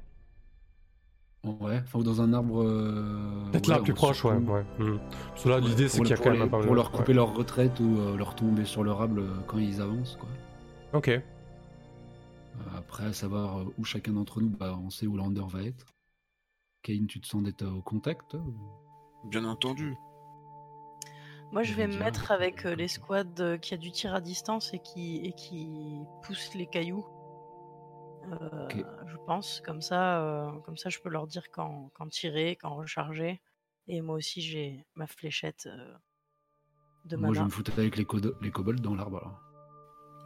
[1.44, 1.80] Ouais.
[1.84, 2.62] Enfin, ou dans un arbre.
[2.62, 4.32] euh, Peut-être ouais, là, plus proche, ouais.
[4.34, 4.64] ouais.
[4.78, 4.98] Hmm.
[5.30, 6.66] Parce que là, Ouais, l'idée, c'est qu'il y a quand pour même les- pas mal
[6.66, 7.14] Pour leur couper ouais.
[7.14, 10.28] leur retraite ou euh, leur tomber sur leur arbre euh, quand ils avancent, quoi.
[10.94, 11.10] Ok.
[12.60, 15.62] Euh, Après, à savoir euh, où chacun d'entre nous, bah, on sait où Lander va
[15.62, 15.86] être.
[16.82, 18.54] Kane, tu te sens d'être au contact ou-
[19.24, 19.96] Bien entendu.
[21.50, 24.72] moi je vais me mettre avec euh, squads euh, qui a du tir à distance
[24.72, 27.04] et qui, et qui poussent les cailloux.
[28.30, 28.68] Euh.
[29.06, 32.74] Je pense, comme ça, euh, comme ça je peux leur dire quand, quand tirer, quand
[32.76, 33.40] recharger.
[33.88, 35.94] Et moi aussi j'ai ma fléchette euh,
[37.06, 38.06] de Moi, je me foutre avec les,
[38.40, 39.40] les kobolds dans l'arbre.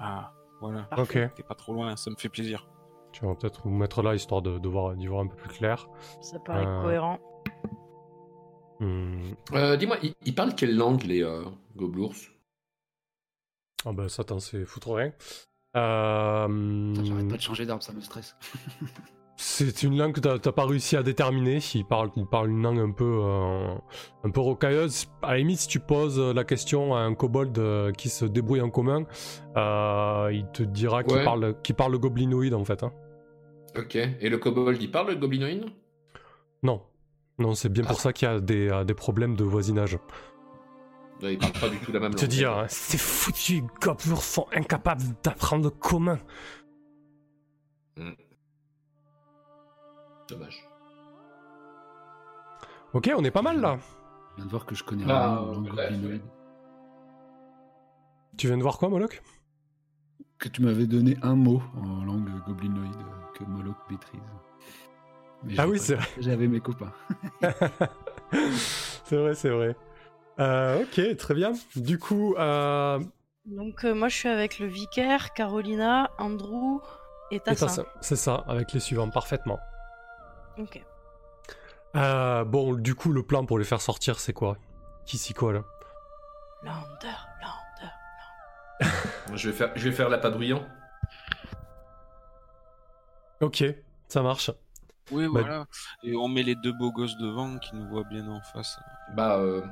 [0.01, 0.89] Ah, voilà.
[0.97, 1.19] Ok.
[1.35, 2.67] T'es pas trop loin, ça me fait plaisir.
[3.13, 5.51] Tu vas peut-être vous mettre là, histoire de, de voir, d'y voir un peu plus
[5.51, 5.87] clair.
[6.23, 7.19] Ça paraît Euh, cohérent.
[8.81, 9.21] Hmm.
[9.53, 11.45] Euh, Dis-moi, ils, ils parlent quelle langue les euh,
[11.77, 12.15] goblours?
[13.85, 15.13] Ah bah ça, attends, c'est foutre rien.
[15.77, 18.35] Euh, J'arrête pas de changer d'arbre, ça me stresse.
[19.45, 21.59] C'est une langue que t'as t'as pas réussi à déterminer.
[21.59, 23.75] S'il parle, il parle une langue un peu, euh,
[24.23, 25.07] un peu rocailleuse.
[25.21, 28.61] À la limite, si tu poses la question à un kobold euh, qui se débrouille
[28.61, 29.05] en commun,
[29.57, 32.85] euh, il te dira qu'il parle, qu'il parle goblinoïde en fait.
[32.85, 32.93] hein.
[33.77, 33.97] Ok.
[33.97, 35.65] Et le kobold, il parle le goblinoïde?
[36.63, 36.81] Non,
[37.41, 39.99] non, c'est bien pour ça qu'il y a des, des problèmes de voisinage.
[41.21, 42.21] Ouais, Il parle pas du tout la même langue.
[42.21, 46.21] te dis, hein, c'est foutu, goblours sont incapables d'apprendre le commun.
[50.33, 50.67] Dommage.
[52.95, 53.79] Ok, on est pas mal là.
[54.33, 56.23] Je viens de voir que je connais rien aux langues bref, goblinoïdes.
[58.39, 59.23] Tu viens de voir quoi, Moloch?
[60.39, 62.97] Que tu m'avais donné un mot en langue goblinoïde
[63.35, 64.21] que Moloch maîtrise.
[65.45, 66.07] Mais Ah oui, c'est vrai.
[66.19, 66.93] J'avais mes copains.
[69.05, 69.77] c'est vrai, c'est vrai.
[70.39, 71.53] Euh, ok, très bien.
[71.77, 72.99] Du coup, euh,
[73.45, 76.81] Donc euh, moi je suis avec le vicaire, Carolina, Andrew
[77.31, 77.85] et Tassin.
[78.01, 79.59] c'est ça, avec les suivants, parfaitement.
[80.59, 80.83] Ok.
[81.97, 84.57] Euh, bon, du coup, le plan pour les faire sortir, c'est quoi?
[85.07, 85.63] Qui s'y colle?
[86.63, 87.93] Lander, Lander.
[89.29, 90.65] Moi, Je vais faire, je vais faire la padrouillant.
[93.41, 93.65] Ok,
[94.09, 94.51] ça marche.
[95.11, 95.67] Oui, Bah- voilà.
[96.05, 98.79] Et on met les deux beaux gosses devant qui nous voient bien en face.
[99.15, 99.63] Bah, euh,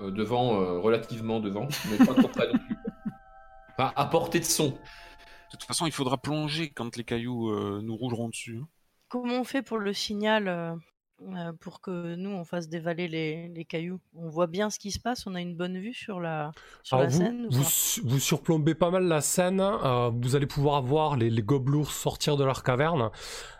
[0.00, 2.76] euh, devant, euh, relativement devant, mais pas trop près non plus.
[3.78, 4.70] Enfin, à portée de son.
[4.70, 4.76] De
[5.52, 8.58] toute façon, il faudra plonger quand les cailloux euh, nous rouleront dessus.
[8.62, 8.66] hein.
[9.08, 10.74] Comment on fait pour le signal euh,
[11.34, 14.00] euh, pour que nous on fasse dévaler les, les cailloux?
[14.14, 16.98] On voit bien ce qui se passe, on a une bonne vue sur la, sur
[16.98, 17.46] Alors la vous, scène.
[17.46, 21.90] ou vous, surplombez pas mal la scène, euh, vous allez pouvoir voir les, les gobelours
[21.90, 23.10] sortir de leur caverne.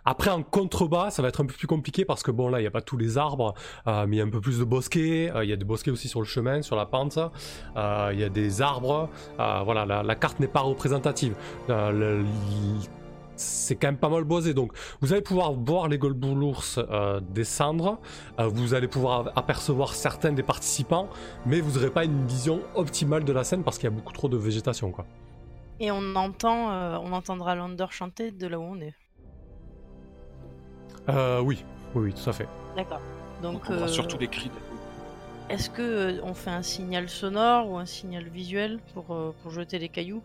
[0.05, 2.63] Après, en contrebas, ça va être un peu plus compliqué parce que bon, là, il
[2.63, 3.55] n'y a pas tous les arbres,
[3.87, 5.65] euh, mais il y a un peu plus de bosquets, euh, il y a des
[5.65, 7.19] bosquets aussi sur le chemin, sur la pente,
[7.77, 11.35] euh, il y a des arbres, voilà, la, la carte n'est pas représentative.
[11.69, 12.25] Le-
[13.39, 18.01] c'est quand même pas mal boisé, donc vous allez pouvoir voir les gobelours euh, descendre,
[18.41, 21.09] euh, vous allez pouvoir apercevoir certains des participants,
[21.47, 24.13] mais vous n'aurez pas une vision optimale de la scène parce qu'il y a beaucoup
[24.13, 25.07] trop de végétation, quoi.
[25.81, 28.95] Et on entend, euh, on entendra Lander chanter de là où on est.
[31.09, 32.49] Euh, oui, oui, oui, tout à fait.
[32.77, 33.01] D'accord.
[33.43, 34.51] On Donc, euh, surtout les cris.
[35.49, 39.51] est-ce que euh, on fait un signal sonore ou un signal visuel pour, euh, pour
[39.53, 40.23] jeter les cailloux?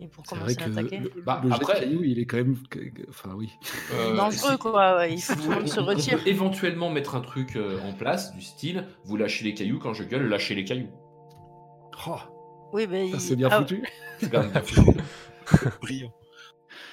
[0.00, 2.56] Et pour commencer que à attaquer le, Bah, le après- caillou, il est quand même.
[3.08, 3.50] Enfin, oui.
[3.94, 4.96] Euh, Dangereux quoi.
[4.98, 6.18] ouais, il faut que tout le On- monde se on retire.
[6.22, 9.94] peut éventuellement mettre un truc euh, en place du style vous lâchez les cailloux quand
[9.94, 10.90] je gueule, lâchez les cailloux.
[12.06, 12.16] Oh,
[12.72, 13.82] Oui, ben, il- c'est bien ah, foutu.
[14.18, 14.90] C'est quand même bien foutu.
[15.80, 16.12] Brillant.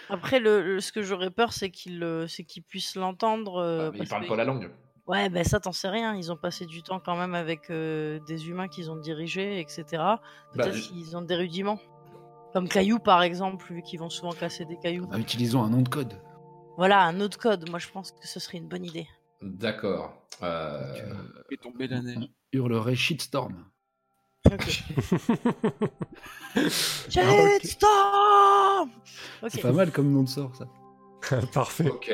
[0.09, 3.57] Après, le, le- ce que j'aurais peur, c'est qu'il euh, c'est qu'il puisse l'entendre.
[3.57, 4.71] euh, Ah, que- pas la langue.
[5.07, 6.15] Ouais, ben ça, t'en sais rien.
[6.15, 9.83] Ils ont passé du temps quand même avec euh, des humains qu'ils ont dirigés, etc.
[9.91, 10.19] Bah,
[10.53, 11.79] Peut-être je- qu'ils ont des rudiments.
[12.53, 15.07] Comme cailloux, par exemple, vu qu'ils vont souvent casser des cailloux.
[15.11, 16.13] Ah, utilisons un nom de code.
[16.77, 17.67] Voilà, un autre code.
[17.69, 19.07] Moi, je pense que ce serait une bonne idée.
[19.41, 20.13] D'accord.
[20.43, 21.13] Euh, euh,
[21.49, 22.29] Fait tomber la neige.
[22.51, 23.65] hurlerait shitstorm.
[24.45, 24.83] Ok.
[27.09, 28.89] Shitstorm
[29.41, 29.49] Ok.
[29.49, 30.67] C'est pas mal comme nom de sort, ça.
[31.53, 31.89] Parfait.
[31.89, 32.11] Ok.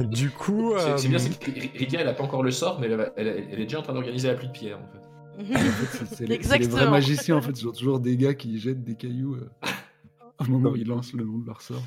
[0.00, 2.50] Du coup, C'est c'est bien, euh, c'est que R- Ridia, elle a pas encore le
[2.50, 4.86] sort, mais elle, elle- elle est déjà en train d'organiser la pluie de pierre, en
[4.92, 5.05] fait.
[5.38, 7.50] C'est- les, c'est les vrais magiciens, en fait.
[7.60, 9.50] Ils ont toujours des gars qui jettent des cailloux euh,
[10.40, 11.82] au moment où ils lancent le nom de leur sort.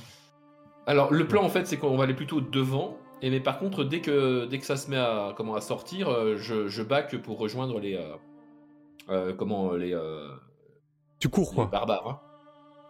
[0.88, 2.98] Alors, le plan, en fait, c'est qu'on va aller plutôt devant.
[3.22, 6.08] Et mais par contre, dès que, dès que ça se met à, comment, à sortir,
[6.10, 7.96] euh, je, je back pour rejoindre les.
[7.96, 8.16] euh,
[9.10, 10.30] euh, comment les, euh,
[11.20, 11.66] tu cours les quoi.
[11.66, 12.08] barbares.
[12.08, 12.20] hein.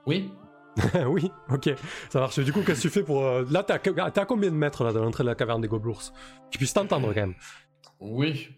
[0.06, 0.32] Oui
[1.08, 1.72] oui, ok,
[2.10, 2.39] ça marche.
[2.39, 3.26] Du coup, qu'est-ce que tu fais pour.
[3.26, 6.02] euh, Là, t'es à, combien de mètres là, de l'entrée de la caverne des gobelours
[6.52, 7.34] Tu puisses t'entendre quand même.
[8.00, 8.50] Oui.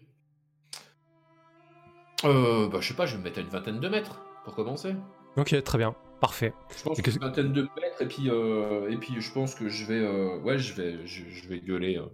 [2.24, 4.54] Euh, bah, je sais pas, je vais me mettre à une vingtaine de mètres pour
[4.54, 4.94] commencer.
[5.36, 6.52] Ok, très bien, parfait.
[6.76, 9.54] Je pense Et que une vingtaine de mètres et puis euh, et puis je pense
[9.54, 11.96] que je vais euh, ouais je vais je, je vais gueuler.
[11.98, 12.06] euh.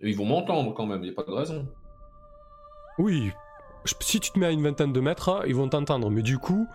[0.00, 1.66] Et ils vont m'entendre quand même, il y a pas de raison.
[2.98, 3.30] Oui,
[3.84, 6.10] je- si tu te mets à une vingtaine de mètres, ils vont t'entendre.
[6.10, 6.66] Mais du coup,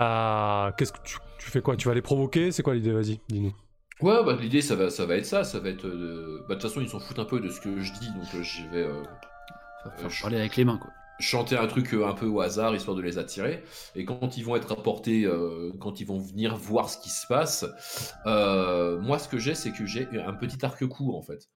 [0.00, 1.76] euh, qu'est-ce que tu, tu fais quoi?
[1.76, 2.52] Tu vas les provoquer?
[2.52, 2.92] C'est quoi l'idée?
[2.92, 3.54] Vas-y, dis-nous.
[4.00, 6.60] Ouais, bah l'idée ça va ça va être ça, ça va être euh, bah de
[6.60, 8.62] toute façon ils s'en foutent un peu de ce que je dis donc euh, je
[8.68, 9.02] vais euh,
[10.08, 10.90] je- parler avec les mains, quoi.
[11.22, 13.62] Chanter un truc euh, un peu au hasard histoire de les attirer.
[13.94, 17.26] Et quand ils vont être apportés euh, quand ils vont venir voir ce qui se
[17.26, 17.64] passe
[18.26, 21.48] euh, moi ce que j'ai c'est que j'ai un petit arc court en fait.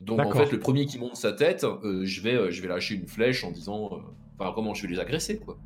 [0.00, 2.68] Donc en fait le premier qui monte sa tête euh, je vais euh, je vais
[2.68, 3.96] lâcher une flèche en disant euh,
[4.38, 5.58] enfin comment je vais les agresser quoi.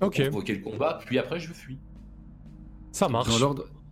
[0.00, 1.78] Ok, pour provoquer le combat puis après je fuis.
[2.92, 3.28] Ça marche.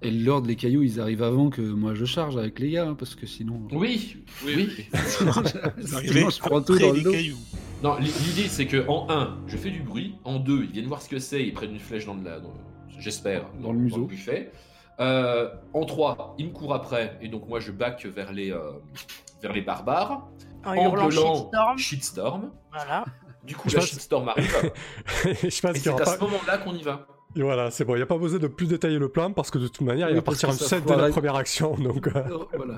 [0.04, 2.94] Et l'ordre, les cailloux, ils arrivent avant que moi je charge avec les gars, hein,
[2.94, 3.68] parce que sinon.
[3.70, 4.16] oui.
[4.44, 4.68] Oui,
[5.06, 5.30] sinon,
[5.92, 7.12] Arrivé je prends tout dans le les dos.
[7.12, 7.38] cailloux.
[7.82, 10.86] Non l'i- l'idée c'est que en un je fais du bruit en deux ils viennent
[10.86, 12.52] voir ce que c'est ils prennent une flèche dans le dans-
[12.98, 14.04] j'espère Dans le museau.
[14.06, 14.52] buffet
[15.00, 18.72] Euh, en trois ils me courent après et donc moi je back vers les euh,
[19.42, 20.28] vers les barbares
[20.64, 21.78] En en hurlant gueulant shitstorm.
[21.78, 23.04] shitstorm Voilà.
[23.42, 24.72] du coup Je la pense- shitstorm arrive
[25.24, 26.04] je pense et c'est à pas.
[26.16, 28.46] ce moment-là qu'on y va Et voilà, c'est bon, il n'y a pas besoin de
[28.46, 30.94] plus détailler le plan parce que de toute manière, il va partir ça set dès
[30.94, 31.74] la première action.
[31.76, 32.74] Donc, euh, Oh, voilà.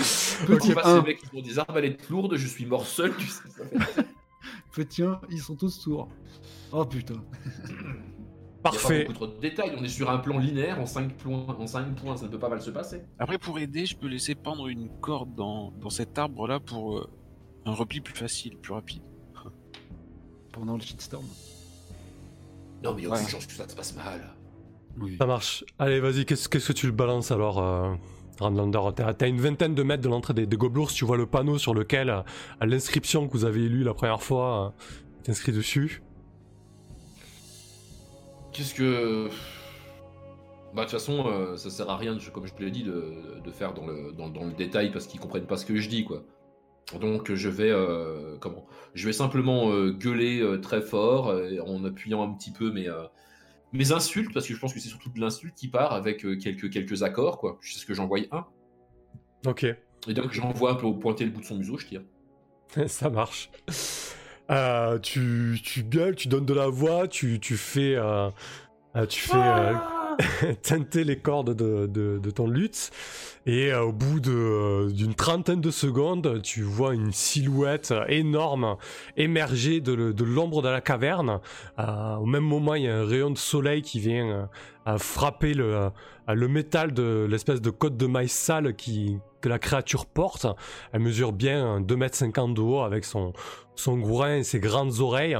[0.46, 3.42] Petit 1, les mecs qui ont des arbalètes lourdes je suis mort seul tu sais,
[3.48, 4.06] ça fait-
[4.72, 6.08] petit 1, ils sont tous sourds.
[6.72, 7.14] Oh putain.
[8.62, 9.04] Il n'y a parfait.
[9.04, 11.66] pas beaucoup trop de détails on est sur un plan linéaire en 5 points en
[11.66, 14.34] cinq points ça ne peut pas mal se passer Après, pour aider, je peux laisser
[14.34, 17.08] pendre une corde dans, dans cet arbre-là pour euh,
[17.64, 19.02] un repli plus facile, plus rapide.
[20.52, 21.24] Pendant le shitstorm.
[22.84, 23.16] non mais il y a Ouais.
[23.16, 24.34] aucune chance que ça se passe mal
[24.98, 25.16] Oui.
[25.18, 25.64] Ça marche.
[25.78, 27.94] Allez, vas-y, qu'est-ce qu'est-ce que tu le balances alors, euh,
[28.40, 30.56] Randlander T'as t'as une vingtaine de mètres de l'entrée des, des
[30.94, 32.22] tu vois le panneau sur lequel euh,
[32.62, 34.74] l'inscription que vous avez lue la première fois
[35.28, 36.02] euh, est dessus.
[38.52, 39.28] Qu'est-ce que.
[40.74, 43.50] Bah, de toute façon, euh, ça sert à rien, comme je te l'ai dit, de,
[43.50, 46.22] faire dans le, détail parce qu'ils comprennent pas ce que je dis, quoi.
[47.00, 47.70] Donc, je vais.
[47.70, 48.66] euh, comment?
[48.94, 51.34] Je vais simplement euh, gueuler très fort
[51.66, 52.88] en appuyant un petit peu mes,
[53.72, 56.36] mes insultes parce que je pense que c'est surtout de l'insulte qui part avec euh,
[56.36, 57.58] quelques, quelques accords, quoi.
[57.60, 58.44] Je sais ce que j'envoie un.
[59.46, 62.02] Ok, Et donc, j'envoie un peu au pointer le bout de son museau, je tire.
[62.86, 63.50] ça marche.
[64.50, 67.94] Euh, tu, tu gueules, tu donnes de la voix, tu, tu fais.
[67.96, 68.30] euh,
[69.08, 69.36] tu fais.
[70.62, 72.90] teinter les cordes de, ton lutte.
[73.46, 78.76] Et euh, au bout euh, d'une trentaine de secondes, tu vois une silhouette énorme
[79.16, 81.40] émerger de, l'ombre de la caverne.
[81.78, 84.48] Euh, au même moment, il y a un rayon de soleil qui vient
[84.94, 85.90] à frapper le, euh,
[86.34, 90.46] le métal de l'espèce de côte de maïs sale qui, que la créature porte.
[90.92, 93.32] Elle mesure bien 2m50 de haut avec son,
[93.74, 95.36] son gourin et ses grandes oreilles.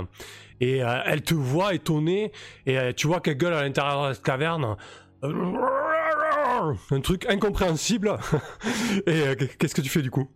[0.61, 2.33] Et euh, elle te voit étonnée
[2.67, 4.77] et euh, tu vois qu'elle gueule à l'intérieur de cette caverne.
[5.23, 8.19] Un truc incompréhensible.
[9.07, 10.29] et euh, qu'est-ce que tu fais du coup?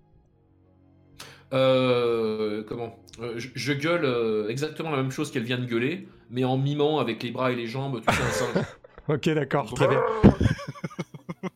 [1.52, 2.98] Euh, comment?
[3.36, 7.22] Je, je gueule exactement la même chose qu'elle vient de gueuler, mais en mimant avec
[7.22, 8.64] les bras et les jambes, tu sais, un singe.
[9.08, 10.02] Ok, d'accord, très bien.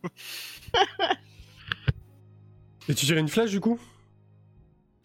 [2.88, 3.78] Et tu tires une flèche du coup?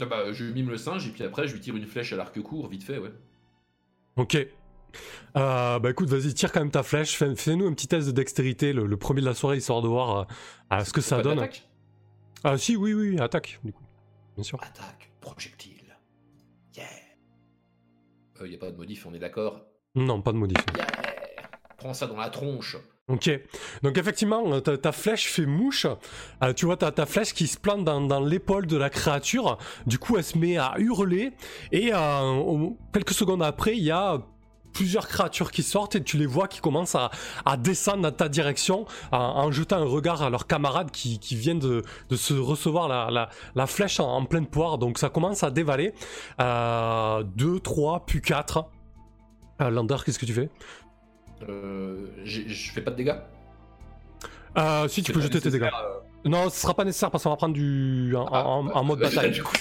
[0.01, 2.15] Ah bah, je mime le singe et puis après je lui tire une flèche à
[2.15, 3.11] l'arc court, vite fait, ouais.
[4.15, 4.35] Ok.
[4.35, 7.15] Euh, bah écoute, vas-y, tire quand même ta flèche.
[7.17, 9.87] Fais- Fais-nous un petit test de dextérité, le, le premier de la soirée, histoire de
[9.87, 10.23] voir euh,
[10.73, 11.47] euh, ce que ça Pas donne.
[12.43, 13.83] Ah si, oui, oui, attaque, du coup.
[14.35, 14.59] Bien sûr.
[14.61, 15.95] Attaque, projectile.
[16.75, 16.85] Yeah.
[18.41, 19.61] Euh, y a pas de modif, on est d'accord?
[19.95, 20.57] Non, pas de modif.
[20.75, 20.85] Yeah.
[21.91, 22.77] Ça dans la tronche.
[23.09, 23.29] Ok.
[23.81, 25.85] Donc effectivement, euh, ta, flèche fait mouche.
[26.41, 29.57] Euh, tu vois ta, flèche qui se plante dans, l'épaule de la créature.
[29.85, 31.33] Du coup, elle se met à hurler.
[31.73, 34.19] Et euh, quelques secondes après, il y a
[34.73, 37.11] plusieurs créatures qui sortent et tu les vois qui commencent à,
[37.57, 41.83] descendre dans ta direction en, jetant un regard à leurs camarades qui, qui viennent de,
[42.15, 44.77] se recevoir la, flèche en, pleine poire.
[44.77, 45.93] Donc ça commence à dévaler.
[46.41, 48.65] Euh, deux, trois, puis quatre.
[49.61, 50.49] Euh, Lander, qu'est-ce que tu fais?
[52.23, 53.15] Je fais pas de dégâts
[54.57, 55.63] euh, Si, tu peux jeter tes dégâts.
[55.63, 58.99] euh, Non, ce sera pas nécessaire parce qu'on va prendre du en, ah, bah, mode
[58.99, 59.31] bah, bataille.
[59.31, 59.55] du coup,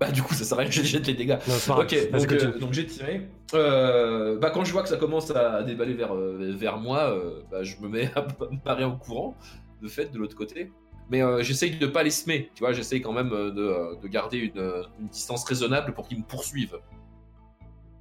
[0.00, 1.38] bah, du coup, ça sert à rien que je jette les dégâts.
[1.46, 1.78] Non, pas.
[1.82, 3.28] Ok, donc, euh, j'ai tiré.
[3.54, 7.42] Euh, bah, quand je vois que ça commence à déballer vers, euh, vers moi, euh,
[7.50, 9.36] bah, je me mets à me barrer en courant,
[9.82, 10.72] de fait, de l'autre côté.
[11.10, 13.94] Mais euh, j'essaye de pas les semer, tu vois, j'essaye quand même euh, de, euh,
[14.02, 16.78] de garder une, euh, une distance raisonnable pour qu'ils me poursuivent.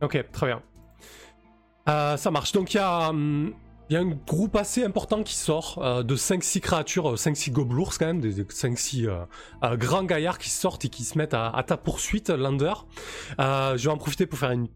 [0.01, 0.61] Ok, très bien.
[1.89, 2.51] Euh, ça marche.
[2.51, 3.53] Donc il y a hum,
[3.89, 7.51] il y a un groupe assez important qui sort euh, de 5-6 créatures, euh, 5-6
[7.51, 9.25] gobelours quand même, des, des 5-6 euh,
[9.63, 12.73] euh, grands gaillards qui sortent et qui se mettent à, ta poursuite, Lander.
[13.39, 14.67] Euh, je vais en profiter pour faire une,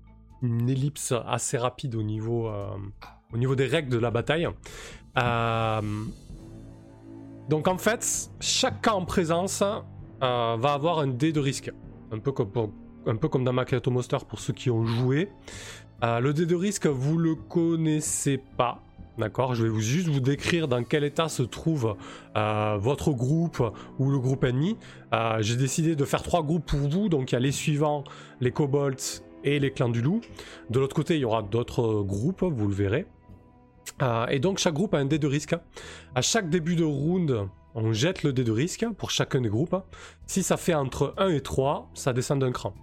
[0.70, 2.68] ellipse assez rapide au niveau, euh,
[3.34, 4.48] au niveau des règles de la bataille.
[5.18, 5.82] Euh,
[7.50, 8.30] donc en fait,
[8.84, 11.72] cas en présence euh, va avoir un dé de risque.
[12.12, 12.52] Un peu comme,
[13.08, 15.32] un dans Monster pour ceux qui ont joué.
[16.04, 18.84] Euh, le dé de risque, vous le connaissez pas.
[19.18, 19.56] D'accord?
[19.56, 21.96] Je vais vous, juste vous décrire dans quel état se trouve
[22.36, 23.64] euh, votre groupe
[23.98, 24.78] ou le groupe ennemi.
[25.14, 27.10] Euh, J'ai décidé de faire trois groupes pour vous.
[27.10, 28.04] Donc il y a les suivants,
[28.42, 30.22] les kobolds et les clans du loup.
[30.70, 33.08] De l'autre côté, il y aura d'autres groupes, vous le verrez.
[34.04, 35.56] Euh, et donc chaque groupe a un dé de risque.
[36.14, 39.76] À chaque début de round, on jette le dé de risque pour chacun des groupes.
[40.28, 42.74] Si ça fait entre 1 et 3, ça descend d'un cran.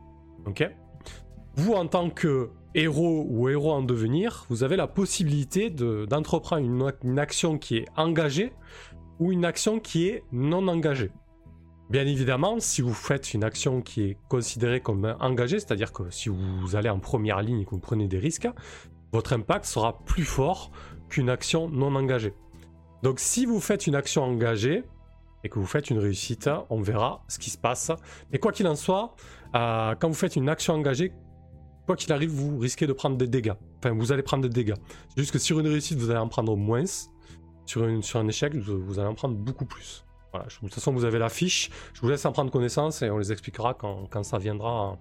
[0.47, 0.69] Ok?
[1.57, 6.65] Vous, en tant que héros ou héros en devenir, vous avez la possibilité de- d'entreprendre
[6.67, 8.53] une, une action qui est engagée
[9.21, 11.11] ou une action qui est non engagée.
[11.91, 16.29] Bien évidemment, si vous faites une action qui est considérée comme engagée, c'est-à-dire que si
[16.31, 18.49] vous allez en première ligne et que vous prenez des risques,
[19.13, 20.73] votre impact sera plus fort
[21.09, 22.35] qu'une action non engagée.
[23.03, 24.83] Donc si vous faites une action engagée
[25.45, 27.93] et que vous faites une réussite, on verra ce qui se passe.
[28.33, 29.15] Mais quoi qu'il en soit,
[29.55, 31.13] euh, quand vous faites une action engagée,
[31.87, 33.55] quoi qu'il arrive, vous risquez de prendre des dégâts.
[33.79, 34.77] Enfin, vous allez prendre des dégâts.
[35.09, 36.85] C'est juste que sur une réussite, vous allez en prendre moins.
[37.67, 40.05] Sur, une, sur un échec, vous, allez en prendre beaucoup plus.
[40.33, 41.71] Voilà, de toute façon, vous avez la fiche.
[41.95, 44.99] Je vous laisse en prendre connaissance et on les expliquera quand, quand ça viendra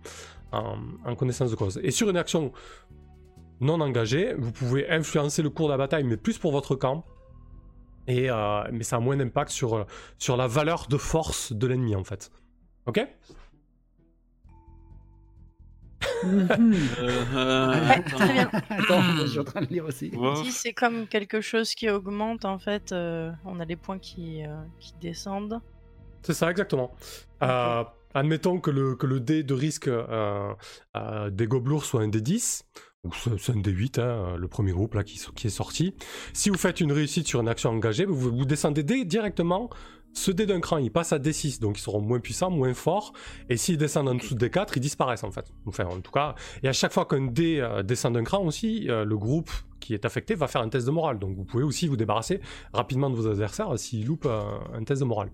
[0.52, 1.80] en, connaissance de cause.
[1.84, 2.52] Et sur une action
[3.60, 7.06] non engagée, vous pouvez influencer le cours de la bataille, mais plus pour votre camp.
[8.08, 9.86] Et, euh, mais ça a moins d'impact sur,
[10.17, 12.32] sur la valeur de force de l'ennemi, en fait.
[12.86, 13.06] Ok?
[18.15, 18.49] Très bien.
[18.69, 20.12] Attends, je suis en train de lire aussi.
[20.43, 24.43] Si c'est comme quelque chose qui augmente, en fait, euh, on a les points qui,
[24.45, 25.59] euh, qui descendent.
[26.23, 26.95] C'est ça, exactement.
[27.43, 27.83] Euh,
[28.13, 30.53] admettons que le, que le dé de risque euh,
[30.95, 32.63] euh, des gobelours soit un dé 10,
[33.03, 35.93] ou c'est c'est un dé 8, hein, le premier groupe là qui, qui est sorti.
[36.33, 39.69] Si vous faites une réussite sur une action engagée, vous, vous descendez dé directement.
[40.13, 43.13] Ce dé d'un cran, il passe à D6, donc ils seront moins puissants, moins forts.
[43.49, 45.52] Et s'ils descendent en dessous de D4, ils disparaissent en fait.
[45.65, 48.89] Enfin, en tout cas, et à chaque fois qu'un dé euh, descend d'un cran aussi,
[48.89, 49.49] euh, le groupe
[49.80, 51.17] qui est affecté va faire un test de morale.
[51.17, 52.41] Donc vous pouvez aussi vous débarrasser
[52.73, 55.32] rapidement de vos adversaires s'ils loupent euh, un test de morale.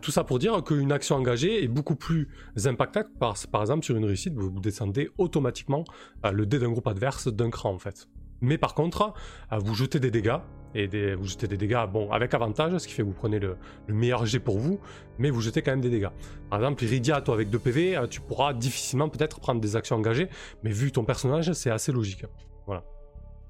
[0.00, 2.28] Tout ça pour dire qu'une action engagée est beaucoup plus
[2.66, 3.06] impactante.
[3.18, 5.82] Par, exemple, sur une réussite, vous, descendez automatiquement
[6.22, 8.08] le dé d'un groupe adverse d'un cran en fait.
[8.40, 9.12] Mais par contre,
[9.50, 10.38] vous jetez des dégâts,
[10.74, 13.38] et des, vous jetez des dégâts, bon, avec avantage, ce qui fait que vous prenez
[13.38, 13.56] le,
[13.86, 14.80] le meilleur jet pour vous,
[15.18, 16.10] mais vous jetez quand même des dégâts.
[16.50, 19.96] Par exemple, Iridia, toi avec 2 PV, euh, tu pourras difficilement peut-être prendre des actions
[19.96, 20.28] engagées,
[20.62, 22.24] mais vu ton personnage, c'est assez logique.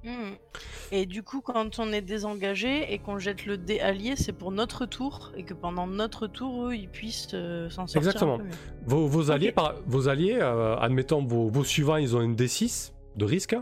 [0.05, 0.33] Hmm.
[0.91, 4.51] Et du coup, quand on est désengagé et qu'on jette le dé allié, c'est pour
[4.51, 7.99] notre tour et que pendant notre tour, eux, ils puissent euh, s'en sortir.
[7.99, 8.35] Exactement.
[8.35, 8.51] un peu mieux.
[8.85, 12.93] Vos, vos alliés, par- vos alliés euh, admettons vos, vos suivants, ils ont une D6
[13.15, 13.57] de risque.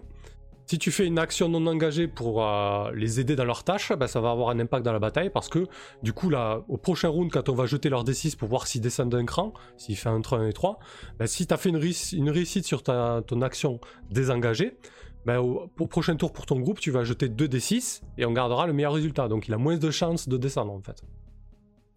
[0.71, 4.07] Si tu fais une action non engagée pour euh, les aider dans leurs tâches, bah,
[4.07, 5.67] ça va avoir un impact dans la bataille parce que
[6.05, 8.81] du coup, là, au prochain round, quand on va jeter leur D6 pour voir s'ils
[8.81, 10.79] descendent d'un cran, s'il fait un 3, un et 3,
[11.19, 13.81] bah, si tu as fait une, réuss- une réussite sur ta, ton action
[14.13, 14.79] désengagée,
[15.27, 18.33] bah, au, au prochain tour pour ton groupe, tu vas jeter 2 D6 et on
[18.33, 19.27] gardera le meilleur résultat.
[19.27, 21.03] Donc il a moins de chances de descendre en fait.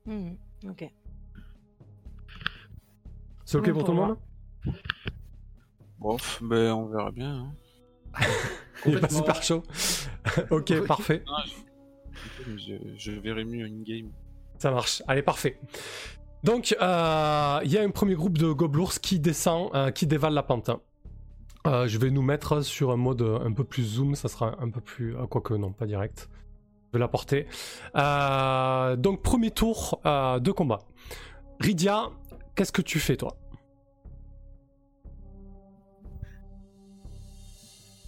[0.07, 0.31] Hmm.
[0.67, 0.89] Ok.
[3.45, 4.17] C'est ok Bon pour pour tout le monde?
[5.99, 7.35] Bof, ben on verra bien.
[7.35, 7.53] hein.
[8.85, 9.63] Il est pas super chaud.
[10.51, 11.23] ok, parfait.
[12.45, 14.11] Je, je verrai mieux in game.
[14.57, 15.01] Ça marche.
[15.07, 15.59] Allez, parfait.
[16.43, 20.33] Donc, euh, il y a un premier groupe de gobelours qui descend, euh, qui dévale
[20.33, 20.69] la pente.
[21.65, 24.69] Euh, je vais nous mettre sur un mode un peu plus zoom, ça sera un
[24.69, 25.15] peu plus...
[25.15, 26.29] euh, Quoique non, pas direct.
[26.87, 27.47] Je vais la porter.
[27.95, 30.79] Euh, donc, premier tour euh, de combat.
[31.61, 32.09] Rydia,
[32.55, 33.37] qu'est-ce que tu fais, toi?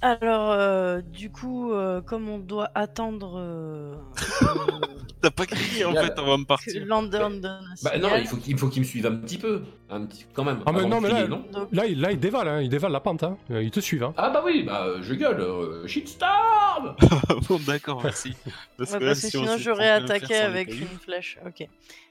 [0.06, 3.96] Alors, euh, du coup, euh, comme on doit attendre euh,
[5.22, 6.86] T'as pas crié en fait avant de que partir.
[6.86, 9.40] Landon donne un Bah non, il faut, qu'il- il faut qu'il me suive un petit
[9.40, 9.64] peu.
[9.90, 10.60] Un petit, quand même.
[10.68, 11.46] Ah, mais avant non, de mais là- donc,
[11.88, 13.24] il, là, il dévale, hein, il dévale la pente.
[13.24, 13.36] Hein.
[13.50, 14.04] Euh, Ils te suivent.
[14.04, 14.14] Hein.
[14.18, 15.40] Ah bah oui, bah euh, je gueule.
[15.42, 16.96] euh, shitstorm
[17.50, 18.36] bon, d'accord, merci.
[18.78, 21.00] Parce Ouais, que là, parce que si on sinon j'aurais attaqué les avec cailloux- une
[21.00, 21.40] flèche.
[21.48, 21.68] Ok.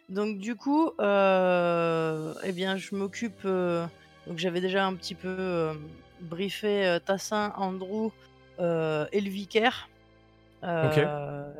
[0.09, 3.43] Donc du coup, euh, eh bien, je m'occupe.
[3.45, 3.87] euh,
[4.27, 5.75] donc j'avais déjà un petit peu euh,
[6.25, 8.11] briefé euh, Tassin, Andrew
[8.59, 9.89] euh, et le vicaire.
[10.63, 11.53] Euh,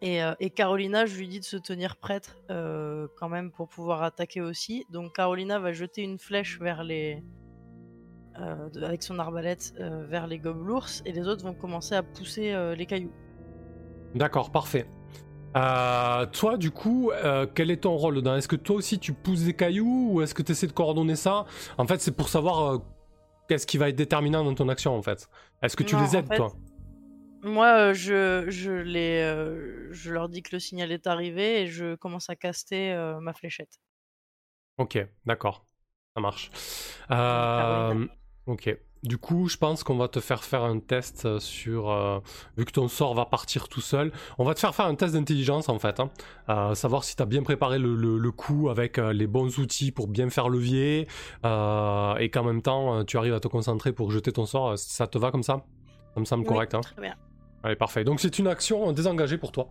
[0.00, 3.68] Et, euh, et Carolina, je lui dis de se tenir prête euh, quand même pour
[3.68, 4.86] pouvoir attaquer aussi.
[4.90, 7.20] Donc Carolina va jeter une flèche vers les,
[8.38, 12.04] euh, de- avec son arbalète euh, vers les gobelours et les autres vont commencer à
[12.04, 13.12] pousser euh, les cailloux.
[14.14, 14.86] D'accord, parfait.
[15.56, 18.36] Euh, toi, du coup, euh, quel est ton rôle dedans?
[18.36, 21.16] Est-ce que toi aussi tu pousses des cailloux ou est-ce que tu essaies de coordonner
[21.16, 21.44] ça?
[21.76, 22.78] En fait, c'est pour savoir euh,
[23.48, 25.28] qu'est-ce qui va être déterminant dans ton action en fait?
[25.62, 26.56] Est-ce que tu Non, les en aides fait, toi?
[27.42, 31.66] Moi, euh, je, je, les, euh, je leur dis que le signal est arrivé et
[31.68, 33.78] je commence à caster euh, ma fléchette.
[34.76, 35.66] Ok, d'accord,
[36.14, 36.50] ça marche.
[38.46, 38.78] Ok.
[39.04, 41.88] Du coup, je pense qu'on va te faire faire un test euh, sur.
[41.90, 42.18] euh,
[42.56, 45.14] vu que ton sort va partir tout seul, on va te faire faire un test
[45.14, 46.00] d'intelligence en fait.
[46.00, 46.10] Hein,
[46.48, 49.58] Euh, savoir si tu as bien préparé le, le- le coup avec euh, les bons
[49.58, 51.06] outils pour bien faire levier
[51.44, 54.76] et qu'en même temps tu arrives à te concentrer pour jeter ton sort.
[54.78, 55.64] Ça te va comme ça?
[56.14, 56.74] Ça me semble Oui, correct.
[56.74, 56.80] Hein?
[56.80, 57.14] Très bien.
[57.62, 58.02] Allez, parfait.
[58.04, 59.68] Donc c'est une action désengagée pour toi.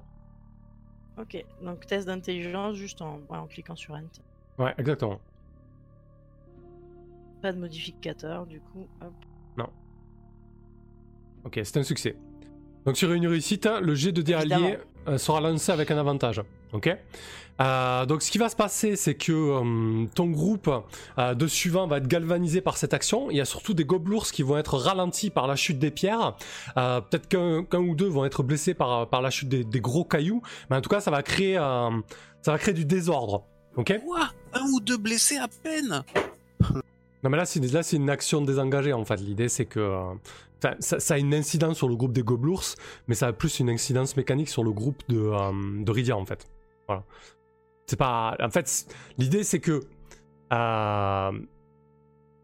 [1.20, 4.22] Ok, donc test d'intelligence juste en, ouais, en cliquant sur Enter.
[4.60, 5.20] Ouais, exactement.
[7.42, 8.88] Pas de modificateur, du coup.
[9.02, 9.14] hop.
[11.46, 12.18] Ok, c'est un succès.
[12.86, 14.72] Donc sur une réussite, hein, le jet de Évidemment.
[15.08, 16.42] euh, sera lancé avec un avantage.
[16.74, 16.90] Ok?
[17.62, 20.70] Euh, Donc ce qui va se passer, c'est que euh, ton groupe
[21.18, 23.32] euh, de suivants va être galvanisé par cette action.
[23.32, 26.36] Il y a surtout des gobelours qui vont être ralentis par la chute des pierres.
[26.76, 30.04] Euh, Peut-être qu'un ou deux vont être blessés par, par la chute des, des gros
[30.04, 30.42] cailloux.
[30.70, 31.90] Mais en tout cas, ça va créer, euh,
[32.42, 33.46] ça va créer du désordre.
[33.78, 33.94] Ok?
[34.06, 34.32] Quoi?
[34.52, 36.04] Un ou deux blessés à peine?
[37.28, 39.18] Non mais là c'est là c'est une action désengagée en fait.
[39.18, 40.14] L'idée c'est que euh,
[40.80, 42.64] ça, a une incidence sur le groupe des gobelours,
[43.10, 46.26] mais ça a plus une incidence mécanique sur le groupe de, euh, de Rydia en
[46.26, 46.48] fait.
[46.88, 47.04] Voilà.
[47.86, 48.38] C'est pas.
[48.42, 48.88] En fait,
[49.18, 49.82] l'idée c'est que
[50.54, 51.32] euh,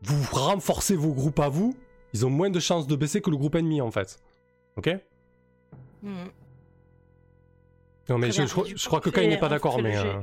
[0.02, 1.78] vous renforcez vos groupes à vous,
[2.14, 4.20] ils ont moins de chances de baisser que le groupe ennemi en fait.
[4.76, 4.90] Ok?
[6.02, 6.12] Mhm.
[8.10, 9.96] Non mais je, crois- je que Kai n'est pas d'accord, mais.
[9.96, 10.22] euh,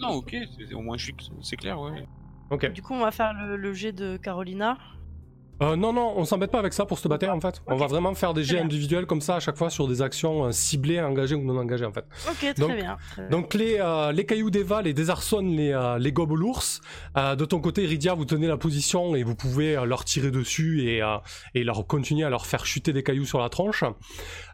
[0.00, 0.34] Non, ok,
[0.72, 2.06] au moins je suis, c'est clair, ouais.
[2.50, 2.70] Ok.
[2.72, 4.78] Du coup, on va faire le, le jet de Carolina.
[5.62, 7.62] Euh, non, non, on s'embête pas avec ça pour se battre en fait.
[7.66, 10.44] On va vraiment faire des jets individuels comme ça à chaque fois sur des actions
[10.44, 12.04] euh, ciblées, engagées ou non engagées en fait.
[12.28, 12.98] Ok, très Donc- bien.
[13.12, 13.28] très.
[13.30, 16.62] Donc les, euh, les cailloux dévalent et désarçonnent les, les gobelours.
[17.14, 21.00] De ton côté, Iridia, vous tenez la position et vous pouvez leur tirer dessus et,
[21.54, 23.82] et leur continuer à leur faire chuter des cailloux sur la tronche.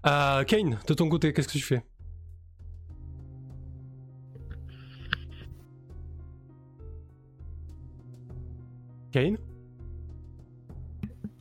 [0.05, 1.83] Kane, de ton côté, qu'est-ce que tu fais?
[9.13, 9.37] Kane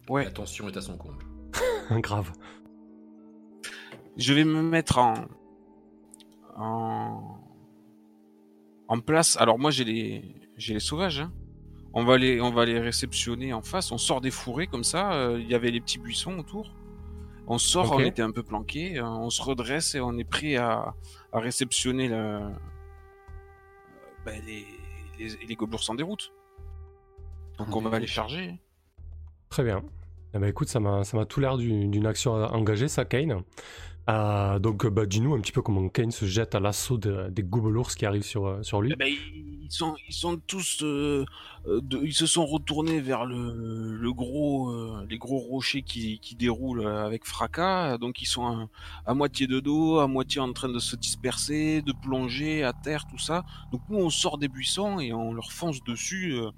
[0.09, 0.25] Ouais.
[0.25, 1.23] La tension est à son comble.
[2.01, 2.31] Grave.
[4.17, 5.13] Je vais me mettre en.
[6.57, 7.37] en.
[8.87, 9.37] en place.
[9.39, 10.35] Alors, moi, j'ai les.
[10.57, 11.31] J'ai les sauvages, hein.
[11.93, 13.91] On va les, on va les réceptionner en face.
[13.91, 15.13] On sort des fourrés comme ça.
[15.13, 16.73] euh, Il y avait les petits buissons autour.
[17.47, 18.97] On sort, on était un peu planqué.
[18.99, 20.93] euh, On se redresse et on est prêt à,
[21.33, 22.51] à réceptionner la,
[24.25, 24.65] ben, les,
[25.19, 26.31] les, les gobelours en déroute.
[27.57, 28.59] Donc En on va les charger.
[29.49, 29.83] Très bien.
[30.33, 33.43] Eh ben, écoute, ça m'a ça m'a tout l'air du- d'une action engagée, ça, Kane.
[34.09, 37.29] Euh, donc, euh, bah, dis-nous un petit peu comment Kane se jette à l'assaut de-
[37.29, 38.91] des gobelours qui arrivent sur, euh, sur lui.
[38.93, 41.23] Eh ben, ils sont, ils sont tous, euh,
[41.67, 46.35] de- ils se sont retournés vers le, le gros, euh, les gros rochers qui, qui
[46.35, 47.97] déroulent avec fracas.
[47.99, 48.67] Donc ils sont à,
[49.05, 53.05] à moitié de dos, à moitié en train de se disperser, de plonger à terre,
[53.07, 53.43] tout ça.
[53.71, 56.49] Donc nous on sort des buissons et on leur fonce dessus euh,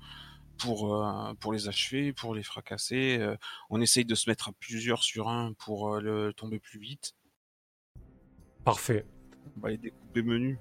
[0.58, 3.18] pour euh, pour les achever, pour les fracasser.
[3.20, 3.36] Euh,
[3.70, 7.14] on essaye de se mettre à plusieurs sur un pour euh, le tomber plus vite.
[8.64, 9.06] Parfait.
[9.58, 10.58] On va les découper menus.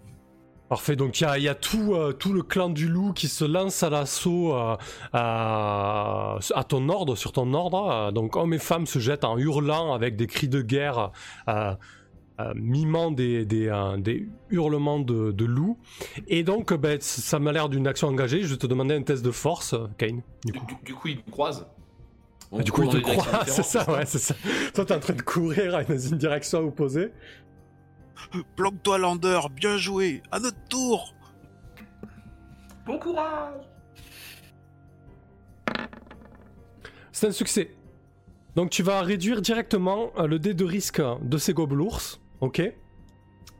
[0.68, 3.82] Parfait, donc il y y a tout, tout le clan du loup qui se lance
[3.82, 4.78] à l'assaut à,
[5.12, 8.10] à ton ordre, sur ton ordre.
[8.12, 11.12] Donc hommes et femmes se jettent en hurlant avec des cris de guerre,
[12.54, 15.78] mimant des, des, euh, des hurlements de, de loup.
[16.28, 18.42] Et donc, euh, ben, ça m'a l'air d'une action engagée.
[18.42, 20.22] Je vais te demander un test de force, euh, Kane.
[20.44, 21.66] Du coup, du- du coup, ils me croisent.
[22.50, 24.34] On Ah, du coup il te croit, c'est ça, ouais, c'est ça.
[24.74, 27.10] Toi, t'es en train de courir dans une direction opposée.
[28.56, 31.14] Planque-toi Lander, bien joué, à notre tour.
[32.86, 33.54] Bon courage
[37.10, 37.70] C'est un succès.
[38.54, 42.60] Donc tu vas réduire directement euh, le dé de risque de ces gobelours, ok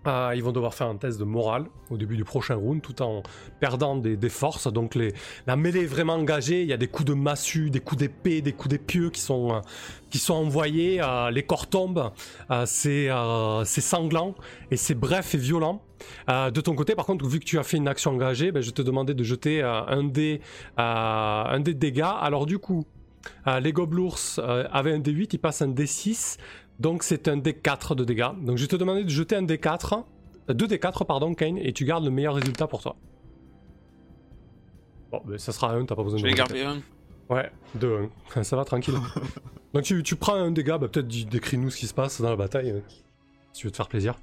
[0.09, 3.01] Euh, Ils vont devoir faire un test de morale au début du prochain round tout
[3.03, 3.22] en
[3.61, 4.66] perdant des, forces.
[4.72, 4.99] Donc
[5.47, 8.43] la mêlée est vraiment engagée, il y a des coups de massue, des coups d'épée,
[8.43, 9.62] des coups d'épieu qui sont,
[10.11, 12.11] qui sont envoyés, euh, les corps tombent,
[12.51, 14.35] euh, c'est sanglant
[14.72, 15.83] et c'est bref et violent.
[16.26, 18.72] De ton côté, par contre, vu que tu as fait une action engagée, ben, je
[18.72, 20.41] te demandais de jeter un, dé,
[20.76, 22.14] un dé de dégâts.
[22.20, 22.85] Alors du coup,
[23.61, 26.39] les gobelours euh, avaient un D8, ils passent un D6,
[26.83, 28.28] donc c'est un D4 de dégâts.
[28.43, 30.05] Donc je vais te demander de jeter un D4,
[30.51, 32.97] euh, deux D4 pardon, Kane, et tu gardes le meilleur résultat pour toi.
[35.11, 36.61] Bon, ben, ça sera un, t'as pas besoin Je de vais rajouter.
[36.61, 36.80] garder
[37.30, 37.35] un.
[37.35, 38.43] Ouais, 2 1.
[38.43, 38.95] Ça va tranquille.
[39.74, 42.37] donc tu, tu prends un dégât, bah, peut-être décris-nous ce qui se passe dans la
[42.37, 42.80] bataille, euh,
[43.53, 44.16] si tu veux te faire plaisir.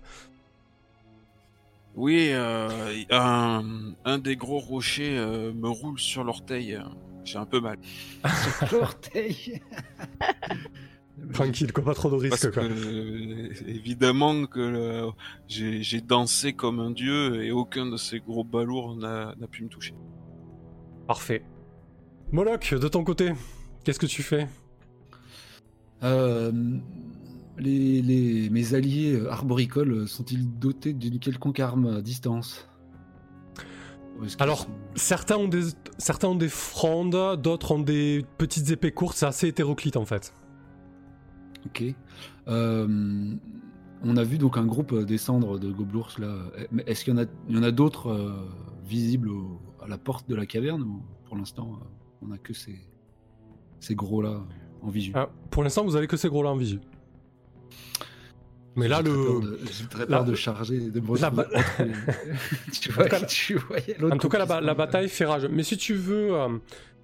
[1.96, 2.70] Oui, euh,
[3.10, 6.80] un, un des gros rochers euh, me roule sur l'orteil.
[7.26, 7.78] J'ai un peu mal.
[8.72, 9.62] L'orteil.
[11.34, 12.50] Tranquille, quoi, pas trop de risques.
[12.50, 12.64] que, Quoi.
[12.64, 15.10] euh, évidemment que le-
[15.48, 19.94] j'ai dansé comme un dieu et aucun de ces gros balourds n'a pu me toucher.
[21.08, 21.44] Parfait.
[22.32, 23.32] Moloch, de ton côté,
[23.84, 24.48] qu'est-ce que tu fais?
[26.04, 26.52] Euh,
[27.58, 32.68] les, les- mes alliés euh, arboricoles sont-ils dotés d'une quelconque arme à distance?
[34.40, 35.62] Alors, Certains ont des,
[35.98, 40.34] certains ont des frondes, d'autres ont des petites épées courtes, c'est assez hétéroclite en fait.
[41.66, 41.84] Ok.
[42.48, 43.36] Euh,
[44.04, 46.36] on a vu donc un groupe euh, descendre de gobelours là.
[46.72, 48.32] Mais Est-ce qu'il y en a, il y en a d'autres euh,
[48.86, 51.80] visibles au- à la porte de la caverne ou pour l'instant
[52.22, 52.80] on a que ces,
[53.80, 54.42] ces gros là
[54.82, 55.12] en visu?
[55.16, 56.80] Ah, pour l'instant, vous avez que ces gros-là en visu.
[58.76, 59.60] Mais là, le...
[59.72, 61.32] J'ai très peur de charger, de me la
[62.72, 65.48] tu vois, En tout cas, tu voyais En tout cas, la, bataille fait rage.
[65.52, 66.58] Mais si tu veux, euh,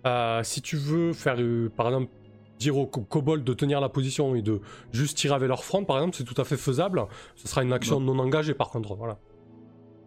[0.06, 2.12] euh, si tu veux faire, euh, par exemple,
[2.60, 5.98] dire aux kobolds de tenir la position et de juste tirer avec leur front, par
[5.98, 7.06] exemple, c'est tout à fait faisable.
[7.36, 8.96] Ce sera une action non engagée, par contre.
[8.96, 9.20] Voilà.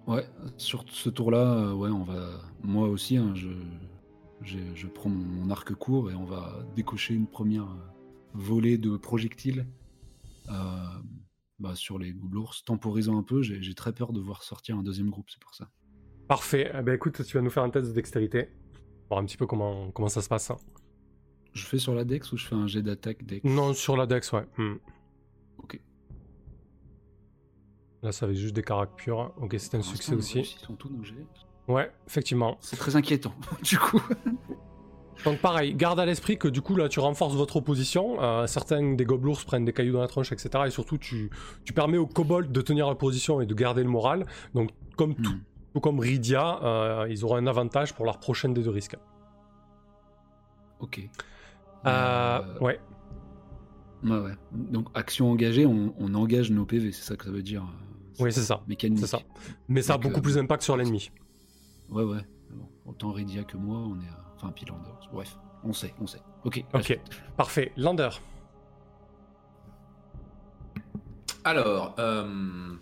[0.06, 0.26] Ouais,
[0.56, 2.40] sur ce tour-là, euh, ouais, on va.
[2.62, 3.48] Moi aussi, hein, je,
[4.42, 7.90] je prends mon, arc court et on va décocher une première euh,
[8.32, 9.66] volée de projectiles
[10.48, 10.52] euh,
[11.58, 13.42] bah, sur les gobelours, temporisant un peu.
[13.42, 15.68] J'ai j'ai très peur de voir sortir un deuxième groupe, c'est pour ça.
[16.26, 16.70] Parfait.
[16.78, 18.48] Eh ben, écoute, tu vas nous faire un test de dextérité.
[19.10, 20.50] Voir un petit peu comment, comment ça se passe.
[20.50, 20.56] hein.
[21.58, 23.44] Je fais sur la dex ou je fais un jet d'attaque dex?
[23.44, 24.46] Non, sur la dex, ouais.
[24.56, 24.76] Hmm.
[25.58, 25.80] Ok.
[28.02, 29.32] Là, ça avait juste des caracs purs.
[29.40, 30.56] Ok, c'est un succès aussi.
[30.78, 31.26] tous nos jets.
[31.66, 32.56] Ouais, effectivement.
[32.60, 34.00] C'est très inquiétant, du coup.
[35.24, 38.94] Donc pareil, garde à l'esprit que du coup là tu renforces votre opposition, euh, certains
[38.94, 40.48] des gobelours prennent des cailloux dans la tronche, etc.
[40.66, 41.28] Et surtout tu,
[41.64, 44.26] tu permets aux kobolds de tenir la position et de garder le moral.
[44.54, 45.40] Donc comme tout, Hmm.
[45.74, 48.96] tout comme Rydia, euh, ils auront un avantage pour leur prochaine dé de risque.
[50.78, 51.00] Ok.
[51.86, 52.78] Euh, Euh, Ouais,
[54.04, 54.32] ouais, ouais.
[54.52, 57.62] Donc, action engagée, on, on engage nos PV, c'est ça que ça veut dire.
[57.62, 58.98] euh, oui c'est ça, Mécanique.
[59.00, 59.18] c'est ça.
[59.68, 61.10] Mais ça a beaucoup euh, plus d'impact sur l'ennemi.
[61.90, 62.20] Ouais, ouais.
[62.50, 64.24] Bon, autant Rydia que moi, on est à...
[64.36, 64.90] Enfin, puis Lander.
[65.12, 66.20] Bref, on sait, on sait.
[66.44, 66.64] Ok.
[66.74, 67.00] Ok, suite.
[67.36, 67.72] parfait.
[67.76, 68.10] Lander.
[71.44, 72.74] Alors, euh,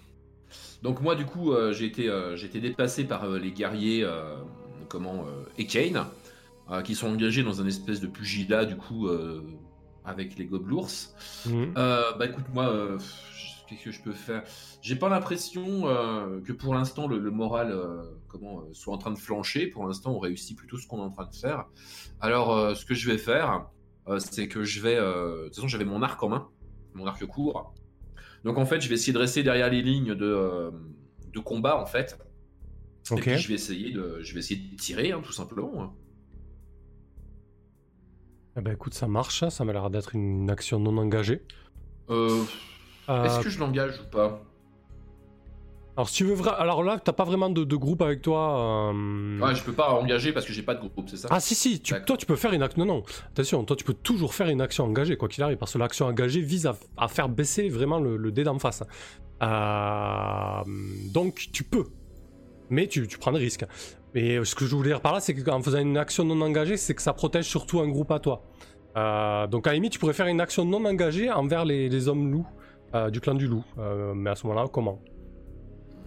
[0.82, 4.36] donc moi du coup euh, j'ai été, euh, déplacé par euh, les guerriers, euh,
[4.88, 6.04] comment, euh, et Kane.
[6.68, 9.40] Euh, qui sont engagés dans un espèce de pugilat, du coup, euh,
[10.04, 10.90] avec les gobelours.
[11.46, 11.74] Mhm.
[11.76, 12.98] Euh, bah écoute, moi,
[13.68, 14.42] qu'est-ce que je peux faire?
[14.82, 15.82] J'ai pas l'impression
[16.44, 17.76] que pour l'instant le, le moral
[18.28, 19.68] comment, soit en train de flancher.
[19.68, 21.66] Pour l'instant, on réussit plutôt ce qu'on est en train de faire.
[22.20, 23.66] Alors, ce que je vais faire,
[24.18, 24.96] c'est que je vais.
[24.96, 26.48] de toute façon, j'avais mon arc en main,
[26.94, 27.74] mon arc court.
[28.44, 30.70] Donc, en fait, je vais essayer de rester derrière les lignes de,
[31.32, 32.18] de combat, en fait.
[33.10, 33.18] Ok.
[33.18, 35.94] Et puis, je vais essayer de, je vais essayer de tirer, hein, tout simplement.
[38.56, 38.58] Hein.
[38.58, 41.42] Eh ben écoute, ça marche, ça m'a l'air d'être une action non engagée.
[42.10, 42.42] Euh,
[43.08, 44.42] Euh, Est-ce que je l'engage ou pas?
[45.96, 48.90] Alors si tu veux vra- alors là, t'as pas vraiment de, de groupe avec toi.
[48.92, 51.28] euh, Ouais, je peux pas engager parce que j'ai pas de groupe, c'est ça?
[51.30, 52.84] Ah si si, tu- toi tu peux faire une action.
[52.84, 55.72] Non non, attention, toi tu peux toujours faire une action engagée quoi qu'il arrive, parce
[55.72, 58.82] que l'action engagée vise à, à faire baisser vraiment le, le dé d'en face.
[59.42, 60.62] Euh,
[61.12, 61.84] donc tu peux,
[62.68, 63.64] mais tu, tu prends des risques.
[64.16, 66.78] Mais ce que je voulais dire par là, c'est qu'en faisant une action non engagée,
[66.78, 68.42] c'est que ça protège surtout un groupe à toi.
[68.96, 72.46] Euh, donc à la tu pourrais faire une action non engagée envers les, hommes loups
[72.94, 73.62] euh, du clan du loup.
[73.78, 75.02] Euh, mais à ce moment-là, comment?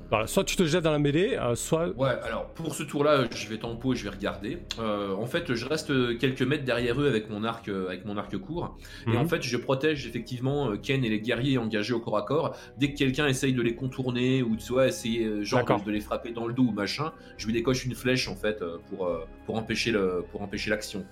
[0.10, 3.26] Voilà, Soit tu te jettes dans la mêlée, euh, soit Ouais, alors pour ce tour-là,
[3.32, 4.57] je vais tempo et je vais regarder.
[4.80, 8.18] Euh, en fait, je reste quelques mètres derrière eux avec mon arc, euh, avec mon
[8.18, 8.76] arc court.
[9.05, 9.18] Et Mhm.
[9.18, 12.55] en fait, je protège effectivement Ken et les guerriers engagés au corps à corps.
[12.78, 16.01] Dès que quelqu'un essaye de les contourner ou tu vois, essayer genre de, de les
[16.01, 19.07] frapper dans le dos ou machin, je lui décoche une flèche en fait pour,
[19.45, 21.05] pour empêcher le pour empêcher l'action.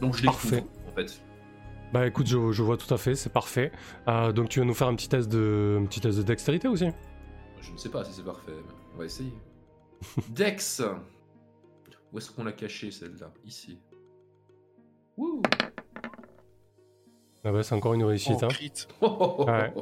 [0.00, 0.60] Donc je les Parfait.
[0.60, 1.20] couvre en fait.
[1.92, 3.72] Bah écoute, je, je vois tout à fait, c'est parfait.
[4.08, 6.68] Euh, donc tu vas nous faire un petit test de, un petit test de dextérité
[6.68, 6.86] aussi?
[7.66, 9.32] Je ne sais pas si c'est parfait, mais on va essayer.
[10.28, 10.82] Dex
[12.12, 13.32] Où est-ce qu'on l'a caché celle-là?
[13.44, 13.78] Ici.
[15.16, 15.42] Wouh
[17.44, 18.36] Ah bah c'est encore une réussite.
[18.40, 18.48] Oh, hein.
[18.48, 18.72] crit.
[19.00, 19.72] Ouais.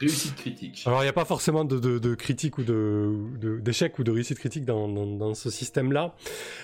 [0.00, 0.84] Réussite critique.
[0.86, 4.04] Alors il n'y a pas forcément de, de, de critique ou de de- d'échec ou
[4.04, 6.14] de réussite critique dans, dans, dans ce système-là.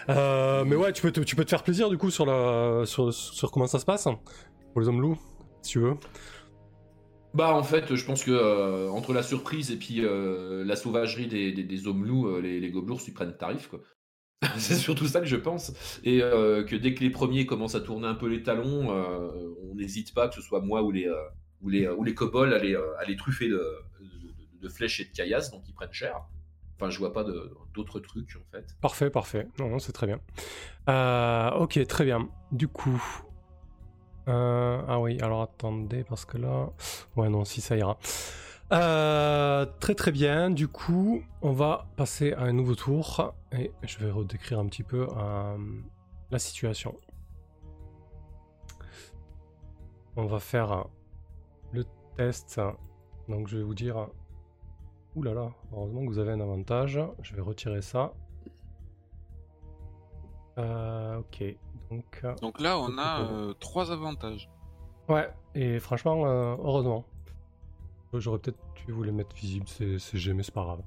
[0.09, 2.87] Euh, mais ouais, tu peux, te, tu peux te faire plaisir du coup sur, la,
[2.87, 4.05] sur, sur comment ça se passe
[4.73, 5.19] pour les hommes loups,
[5.63, 5.95] si tu veux.
[7.35, 11.27] Bah en fait, je pense que euh, entre la surprise et puis euh, la sauvagerie
[11.27, 13.81] des, hommes loups, euh, les, les gobelours ils prennent tarif quoi.
[14.57, 15.73] c'est surtout ça que je pense.
[16.05, 20.13] Et que dès que les premiers commencent à tourner un peu les talons, on n'hésite
[20.13, 21.11] pas, que ce soit moi ou les,
[21.63, 25.93] ou les, ou à les, à truffer de, flèches et de caillasses, donc ils prennent
[25.93, 26.21] cher.
[26.77, 27.25] Enfin, je vois pas
[27.73, 28.67] d'autres trucs en fait.
[28.83, 29.49] Parfait, parfait.
[29.59, 30.21] Non, non, c'est très bien.
[31.57, 32.29] Ok, très bien.
[32.53, 33.03] Du coup.
[34.29, 36.71] Euh, ah oui, alors attendez, parce que là.
[37.17, 37.99] Ouais, non, si ça ira.
[38.73, 40.51] Euh, très très bien.
[40.51, 43.35] Du coup, on va passer à un nouveau tour.
[43.53, 45.57] Et je vais redécrire un petit peu euh,
[46.31, 46.97] la situation.
[50.17, 50.87] On va faire
[51.73, 51.85] le
[52.17, 52.61] test.
[53.29, 54.09] Donc je vais vous dire.
[55.17, 57.01] Ouh là là, heureusement que vous avez un avantage.
[57.23, 58.15] Je vais retirer ça.
[60.59, 61.45] Euh, ok,
[61.91, 62.21] donc.
[62.25, 64.49] euh, Donc là, on a euh, trois avantages.
[65.09, 67.05] Ouais, et franchement, euh, heureusement.
[68.17, 70.83] J'aurais peut-être dû vous les mettre visibles, c'est jamais, c'est pas grave.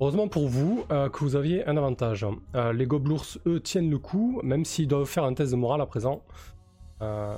[0.00, 2.26] Heureusement pour vous euh, que vous aviez un avantage.
[2.56, 5.80] Euh, les gobelours, eux, tiennent le coup, même s'ils doivent faire un test de morale
[5.80, 6.22] à présent.
[7.02, 7.36] Euh,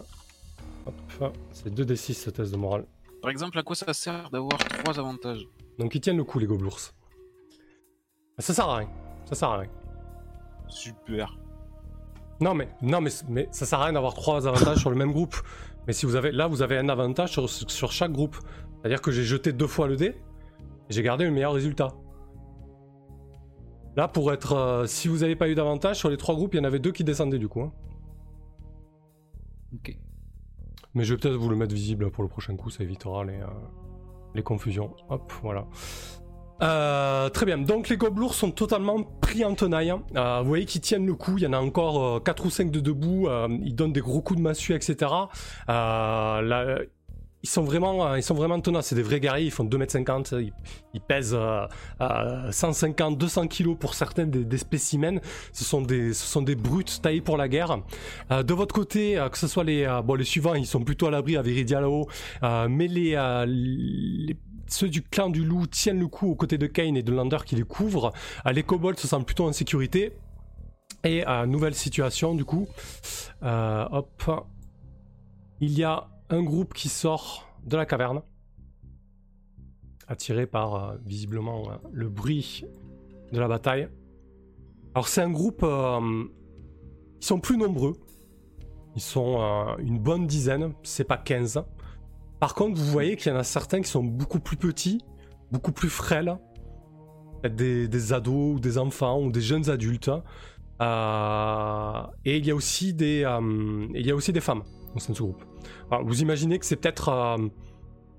[1.53, 2.87] c'est 2d6 ce test de morale.
[3.21, 5.47] Par exemple, à quoi ça sert d'avoir trois avantages?
[5.79, 6.79] Donc ils tiennent le coup, les gobelours.
[8.39, 8.89] Ça sert à rien.
[9.27, 9.71] Ça sert à rien.
[10.69, 11.37] Super.
[12.41, 15.13] Non mais, non mais, mais ça sert à rien d'avoir trois avantages sur le même
[15.13, 15.37] groupe.
[15.87, 18.37] Mais si vous avez, là vous avez un avantage sur, sur chaque groupe.
[18.81, 20.15] C'est-à-dire que j'ai jeté deux fois le dé, et
[20.91, 21.95] j'ai gardé le meilleur résultat.
[23.97, 26.57] Là pour être, euh, si vous n'avez pas eu d'avantage sur les trois groupes, il
[26.59, 27.63] y en avait deux qui descendaient du coup.
[27.63, 27.73] hein.
[29.75, 29.97] Ok.
[30.95, 33.41] Mais je vais peut-être vous le mettre visible pour le prochain coup, ça évitera les,
[33.41, 33.47] euh,
[34.35, 34.95] les confusions.
[35.09, 35.67] Hop, voilà.
[36.63, 39.91] Euh, très bien, donc les gobelours sont totalement pris en tenaille.
[39.91, 40.03] hein.
[40.17, 42.71] Euh, vous voyez qu'ils tiennent le coup, il y en a encore 4 ou 5
[42.71, 45.11] de debout, euh, ils donnent des gros coups de massue, etc.
[45.69, 46.85] Euh,
[47.43, 50.41] ils sont vraiment, euh, ils sont vraiment tenaces, c'est des vrais guerriers, ils font 2m50,
[50.41, 50.53] ils,
[50.95, 51.67] ils pèsent euh,
[52.01, 55.21] euh, 150, 200 kilos pour certains des, spécimens.
[55.53, 57.79] Ce sont des, ce sont des brutes taillées pour la guerre.
[58.31, 60.83] Euh, de votre côté, euh, que ce soit les, euh, bon, les suivants, ils sont
[60.85, 62.07] plutôt à l'abri à Viridia là-haut,
[62.45, 64.37] euh, mais les, euh, les-
[64.69, 67.39] ceux du clan du loup tiennent le coup aux côtés de Kane et de Lander
[67.45, 68.13] qui les couvrent.
[68.51, 70.13] Les kobolds se sentent plutôt en sécurité.
[71.05, 72.67] Et nouvelle situation du coup.
[73.43, 74.47] Euh, hop.
[75.61, 78.23] Il y a un groupe qui sort de la caverne.
[80.09, 82.65] Attiré par euh, visiblement euh, le bruit
[83.33, 83.89] de la bataille.
[84.95, 85.65] Alors c'est un groupe...
[85.65, 87.95] ils sont plus nombreux.
[88.97, 91.65] Ils sont une bonne dizaine, c'est pas 15.
[92.41, 95.01] Par contre, vous voyez qu'il y en a certains qui sont beaucoup plus petits,
[95.51, 96.37] beaucoup plus frêles.
[97.45, 100.11] Des, des ados ou des enfants ou des jeunes adultes.
[100.81, 104.63] Euh, et il y a aussi des, euh, il y a aussi des femmes
[104.95, 105.45] au sein de ce groupe.
[106.05, 107.11] Vous imaginez que c'est peut-être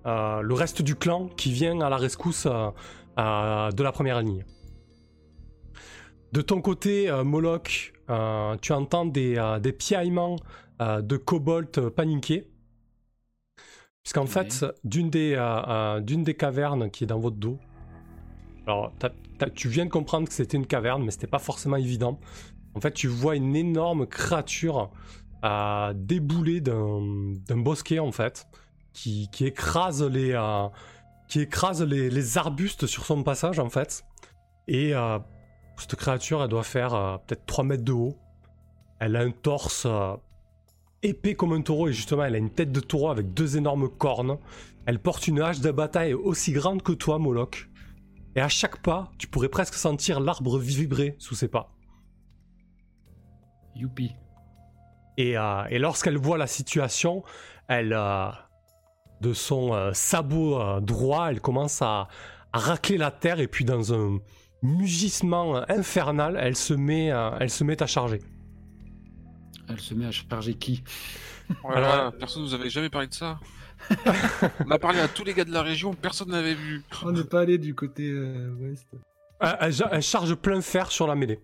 [0.05, 4.45] euh, le reste du clan qui vient à la rescousse de la première ligne.
[6.31, 7.93] De ton côté, Moloch,
[8.61, 10.35] tu entends des, des piaillements
[10.79, 12.47] de kobolds paniqués.
[14.05, 14.27] Puisqu'en Ouais.
[14.27, 17.57] fait, d'une des, euh, euh, d'une des cavernes qui est dans votre dos,
[18.67, 18.93] alors
[19.55, 22.19] tu viens de comprendre que c'était une caverne, mais c'était pas forcément évident.
[22.75, 24.91] En fait, tu vois une énorme créature
[25.43, 28.47] euh, débouler d'un d'un bosquet, en fait,
[28.93, 30.67] qui, qui écrase les, euh,
[31.27, 34.05] qui écrase les, les arbustes sur son passage, en fait.
[34.67, 34.93] Et
[35.77, 38.15] cette créature, elle doit faire peut-être 3 mètres de haut.
[38.99, 39.87] Elle a un torse
[41.03, 43.89] épais comme un taureau, et justement, elle a une tête de taureau avec deux énormes
[43.89, 44.37] cornes.
[44.85, 47.69] Elle porte une hache de bataille aussi grande que toi, Moloch.
[48.35, 51.71] Et à chaque pas, tu pourrais presque sentir l'arbre vibrer sous ses pas.
[53.75, 54.11] Youpi.
[55.17, 57.23] Et, euh, et lorsqu'elle voit la situation,
[57.67, 58.27] elle, euh,
[59.21, 62.07] de son euh, sabot droit, elle commence à,
[62.51, 64.19] à racler la terre et puis dans un
[64.61, 67.05] mugissement infernal, elle se met,
[67.39, 68.19] elle se met à charger.
[69.69, 70.83] Elle se met à charger qui?
[71.63, 73.39] Voilà, Alors- personne nous avait jamais parlé de ça.
[74.65, 76.83] On a parlé à tous les gars de la région, personne n'avait vu.
[77.03, 78.87] On n'est pas allé du côté euh, ouest.
[79.41, 81.39] Elle, elle- elle charge plein fer sur la mêlée.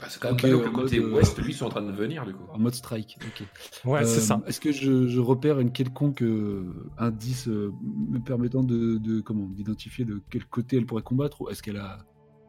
[0.00, 1.54] Bah, c'est quand même Ok, cadeau que en le côté mode, euh, ouest, lui, ils
[1.56, 2.44] sont en train de venir, du coup.
[2.52, 3.18] En mode strike.
[3.24, 3.46] Ok.
[3.84, 4.42] Ouais, c'est Euh, ça.
[4.46, 6.64] Est-ce que je, je repère une quelconque euh,
[6.98, 7.72] indice euh,
[8.08, 11.76] me permettant de, de- comment d'identifier de quel côté elle pourrait combattre ou est-ce qu'elle
[11.76, 11.98] a,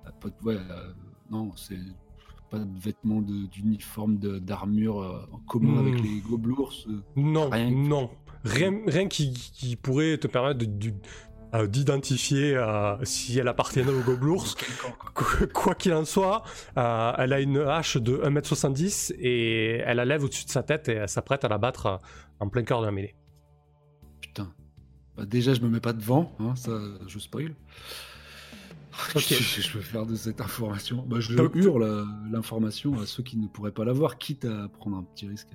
[0.05, 0.93] a pas de- ouais, euh,
[1.29, 1.77] non c'est
[2.53, 5.87] pas de vêtements d'uniforme d'armure euh, en commun Hmm.
[5.87, 8.09] avec les gobelours euh, Non, rien- non.
[8.45, 10.65] Rien, rien qui, qui pourrait te permettre
[11.55, 14.45] euh, d'identifier euh, si elle appartenait au gobelours.
[15.15, 16.43] Qu- Quoi qu'il en soit,
[16.77, 20.89] euh, elle a une hache de 1m70 et elle la lève au-dessus de sa tête
[20.89, 22.01] et elle s'apprête à la battre
[22.39, 23.15] en plein cœur de la mêlée.
[24.21, 24.53] Putain.
[25.15, 26.71] Bah, déjà je me mets pas devant, hein, ça
[27.07, 27.55] je spoil.
[29.13, 33.05] Qu'est-ce que je peux faire de cette information bah, Je Donc- hurle euh, l'information à
[33.05, 35.47] ceux qui ne pourraient pas l'avoir, quitte à prendre un petit risque.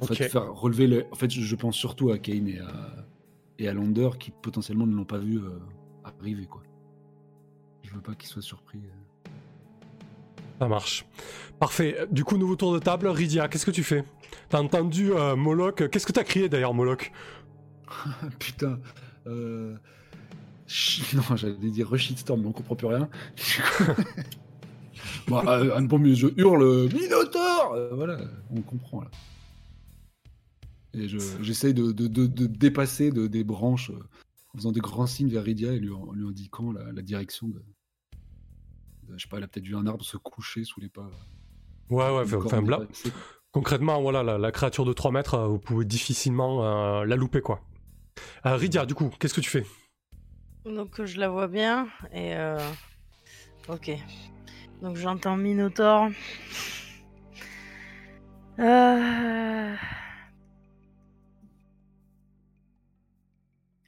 [0.00, 1.06] En fait, faire relever le...
[1.12, 3.06] En fait, je pense surtout à Kane et à,
[3.58, 5.58] et à Lander qui potentiellement ne l'ont pas vu euh,
[6.04, 6.62] arriver, quoi.
[7.82, 8.78] Je veux pas qu'ils soient surpris.
[8.78, 9.30] euh.
[10.58, 11.06] Ça marche.
[11.58, 12.06] Parfait.
[12.10, 13.08] Du coup, nouveau tour de table.
[13.08, 14.04] Rydia, qu'est-ce que tu fais?
[14.48, 15.88] T'as entendu euh, Moloch?
[15.90, 17.12] Qu'est-ce que t'as crié d'ailleurs, Moloch?
[18.38, 18.78] Putain.
[19.26, 19.76] Euh...
[21.14, 23.08] Non, j'allais dire Rushitstorm, mais on comprend plus rien.
[25.28, 28.18] bon, un bon mieux, je hurle Minotaur Euh, Voilà,
[28.50, 29.10] on comprend là.
[30.94, 33.98] Et je- j'essaye de, de- de- de dépasser de, des branches euh,
[34.54, 37.48] en faisant des grands signes vers Rydia et lui, en lui indiquant la, la direction
[37.48, 37.60] de,
[39.12, 41.08] Je sais pas, elle a peut-être vu un arbre se coucher sous les pas.
[41.90, 43.12] Ouais, ouais, enfin, dépassée.
[43.52, 47.40] concrètement, voilà, la, la créature de 3 mètres, euh, vous pouvez difficilement euh, la louper,
[47.42, 47.60] quoi.
[48.46, 49.66] Euh, Rydia, du coup, qu'est-ce que tu fais?
[50.64, 52.58] Donc euh, je la vois bien et euh...
[53.68, 53.90] ok.
[54.80, 56.08] Donc j'entends Minotaur.
[58.58, 59.76] Euh...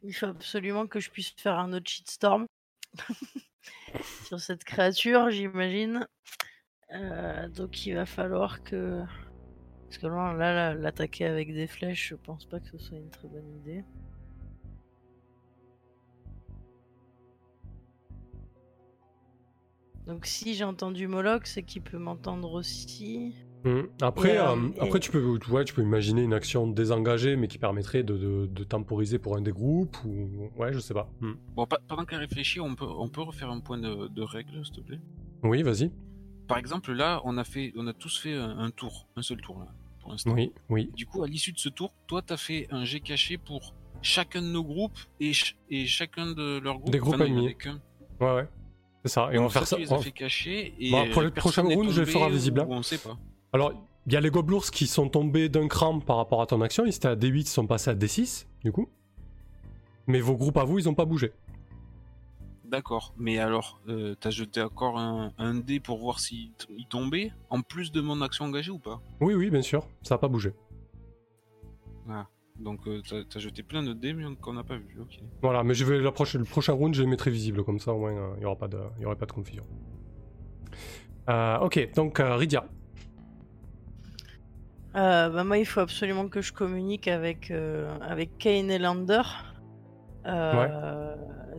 [0.03, 2.47] Il faut absolument que je puisse faire un autre shitstorm
[4.25, 6.07] sur cette créature, j'imagine.
[6.93, 9.03] Euh, donc il va falloir que
[9.87, 13.29] parce que là, l'attaquer avec des flèches, je pense pas que ce soit une très
[13.29, 13.85] bonne idée.
[20.07, 23.35] Donc si j'ai entendu Moloch, c'est qu'il peut m'entendre aussi.
[24.01, 27.35] Après, Et, euh, euh, après et- tu, peux, ouais, tu peux imaginer une action désengagée,
[27.35, 30.51] mais qui permettrait de, de- de temporiser pour un des groupes, ou...
[30.57, 31.11] Ouais, je sais pas.
[31.21, 31.33] Hmm.
[31.57, 34.65] Bon, pa- pendant qu'elle réfléchit, on peut, on peut refaire un point de, de règle,
[34.65, 35.01] s'il te plaît?
[35.43, 35.91] Oui, vas-y.
[36.47, 39.41] Par exemple, là, on a, fait, on a tous fait un, un tour, un seul
[39.41, 39.67] tour, là,
[40.01, 40.33] pour l'instant.
[40.33, 40.93] Oui, oui.
[40.95, 44.43] Du coup, à l'issue de ce tour, toi, t'as fait un jet caché pour chacun
[44.43, 46.93] de nos groupes et, ch- et chacun de leurs groupes.
[46.93, 47.57] Des groupes Enfin, non, ennemis.
[48.21, 48.49] Ouais, ouais.
[49.07, 49.29] C'est ça.
[49.33, 49.77] Et on va faire ça.
[49.77, 52.73] les fait cacher et Bon, pour le prochain round, je vais faire invisible, ou.
[52.73, 53.17] On sait pas.
[53.53, 53.73] Alors,
[54.07, 56.85] il y a les gobelours qui sont tombés d'un cran par rapport à ton action.
[56.85, 58.89] Ils étaient à D8, ils sont passés à D6, du coup.
[60.07, 61.33] Mais vos groupes à vous, ils ont pas bougé.
[62.65, 63.15] D'accord.
[63.17, 66.51] Mais alors, euh, t'as jeté encore un, un dé pour voir s'il
[66.91, 69.01] tombait, en plus de mon action engagée ou pas?
[69.21, 69.87] Oui, oui, bien sûr.
[70.03, 70.53] Ça a pas bougé.
[72.59, 74.97] Donc, euh, t'as as jeté plein de dés, mais qu'on n'a pas vu.
[75.43, 77.93] Voilà, mais je vais la prochaine, le prochain round, je les mettrai visibles comme ça,
[77.93, 79.65] au moins, euh, il y aura pas de, il y aura pas de confusion.
[81.29, 82.39] Euh, ok, donc euh.
[84.97, 89.23] Euh, bah moi, il faut absolument que je communique avec, euh, avec Kane et Lander.
[90.27, 91.15] Euh,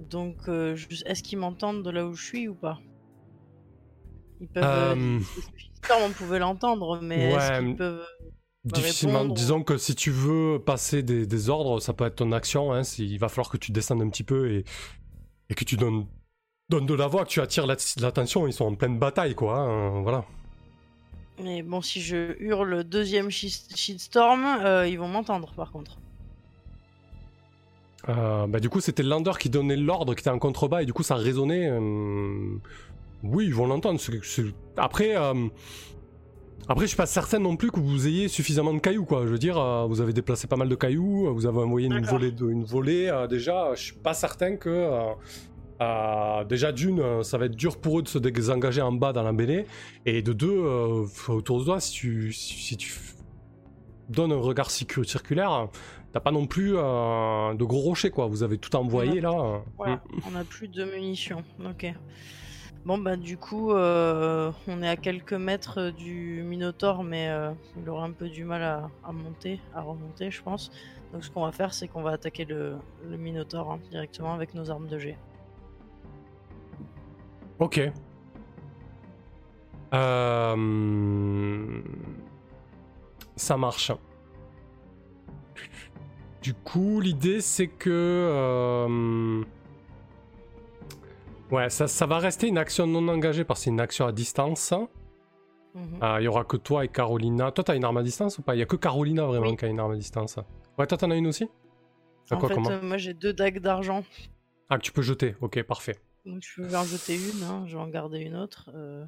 [0.10, 2.80] Donc, euh, je- est-ce qu'ils m'entendent de là où je suis ou pas?
[4.40, 4.64] Ils peuvent.
[4.64, 8.06] Euh, euh, on pouvait l'entendre, mais est-ce Ouais, qu'ils peuvent.
[8.74, 9.20] Difficilement.
[9.20, 9.34] répondre.
[9.36, 12.74] Disons que si tu veux passer des, des ordres, ça peut être ton action.
[12.74, 14.66] Hein, il va falloir que tu descendes un petit peu et,
[15.50, 16.06] et que tu donnes,
[16.70, 18.48] donnes de la voix, que tu attires l'at- l'attention.
[18.48, 19.58] Ils sont en pleine bataille, quoi.
[19.60, 20.26] hein, voilà.
[21.44, 25.98] Mais bon, si je hurle deuxième shit- shitstorm, euh, ils vont m'entendre par contre.
[28.10, 30.94] Euh, bah, du coup, c'était Lander qui donnait l'ordre, qui était en contrebas, et du
[30.94, 31.68] coup, ça résonnait.
[31.70, 32.56] euh,
[33.24, 34.00] Oui, ils vont l'entendre.
[34.78, 35.48] Après, euh,
[36.70, 39.24] après, je suis pas certain non plus que vous ayez suffisamment de cailloux, quoi.
[39.26, 41.88] Je veux dire, euh, vous avez déplacé pas mal de cailloux, euh, vous avez envoyé
[41.88, 43.08] une volée, de, une volée.
[43.08, 44.70] euh, déjà, je suis pas certain que.
[45.82, 49.24] euh, déjà d'une, ça va être dur pour eux de se désengager en bas dans
[49.24, 49.66] la mêlée,
[50.06, 50.60] et de deux,
[51.28, 53.14] autour de toi, si tu, si, si tu f-
[54.10, 55.68] donnes un regard circu- circulaire,
[56.14, 58.26] t'as pas non plus de gros rochers, quoi.
[58.28, 59.62] Vous avez tout envoyé là.
[59.78, 60.02] Voilà,
[60.32, 61.44] on a plus de munitions.
[61.64, 61.94] Ok.
[62.88, 67.90] Bon, bah, du coup, euh, on est à quelques mètres du Minotaur, mais euh, il
[67.90, 70.72] aura un peu du mal à, monter, à remonter, je pense.
[71.12, 74.54] Donc, ce qu'on va faire, c'est qu'on va attaquer le, le Minotaur hein, directement avec
[74.54, 75.18] nos armes de jet.
[77.60, 77.82] Ok.
[79.94, 81.82] Euh,
[83.36, 83.92] Ça marche.
[86.42, 89.44] Du coup, l'idée c'est que.
[91.52, 94.06] Euh, Ouais, ça, ça va rester une action non engagée parce que c'est une action
[94.08, 94.74] à distance.
[95.74, 95.98] Mhm.
[96.02, 97.52] Ah, Il y aura que toi et Carolina.
[97.52, 98.56] Toi, t'as une arme à distance ou pas?
[98.56, 99.58] Il y a que Carolina vraiment Oui.
[99.58, 100.38] qui a une arme à distance.
[100.78, 101.50] Ouais, toi, t'en as une aussi?
[102.32, 102.70] En quoi, fait, comment?
[102.72, 104.04] euh, moi, j'ai deux dagues d'argent.
[104.70, 105.36] Ah, que tu peux jeter.
[105.42, 105.98] Ok, parfait.
[106.26, 108.70] Donc, je vais en jeter une, hein, je vais en garder une autre.
[108.76, 109.06] euh.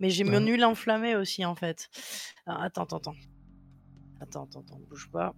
[0.00, 0.30] Mais j'ai Ouais.
[0.38, 1.88] mon huile enflammée aussi, en fait.
[2.46, 3.14] Ah, attends, attends, attends.
[4.20, 5.34] Attends, attends, attends, bouge pas.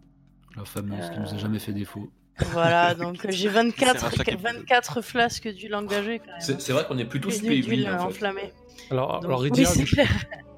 [0.56, 1.20] La fameuse qui Euh.
[1.22, 2.10] nous a jamais fait défaut.
[2.52, 4.54] Voilà, donc euh, j'ai 24, sert à chaque épisode.
[4.56, 6.40] 24 flasques d'huile engagée hein.
[6.40, 8.04] C'est vrai qu'on est plutôt spé huile, en fait.
[8.04, 8.52] enflammée.
[8.90, 10.08] Alors, Donc, alors oui, Rydia, c'est du- clair.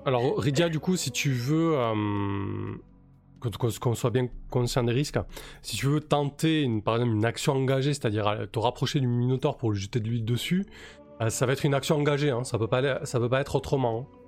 [0.04, 1.94] Alors, Rydia, du coup, si tu veux euh,
[3.80, 5.18] qu'on soit bien conscient des risques,
[5.62, 9.06] si tu veux tenter, une, par exemple, une action engagée, c'est-à-dire euh, te rapprocher du
[9.06, 10.66] Minotaur pour lui jeter de l'huile dessus,
[11.20, 13.40] euh, ça va être une action engagée, hein, ça peut pas aller- ça peut pas
[13.40, 14.08] être autrement.
[14.12, 14.18] hein.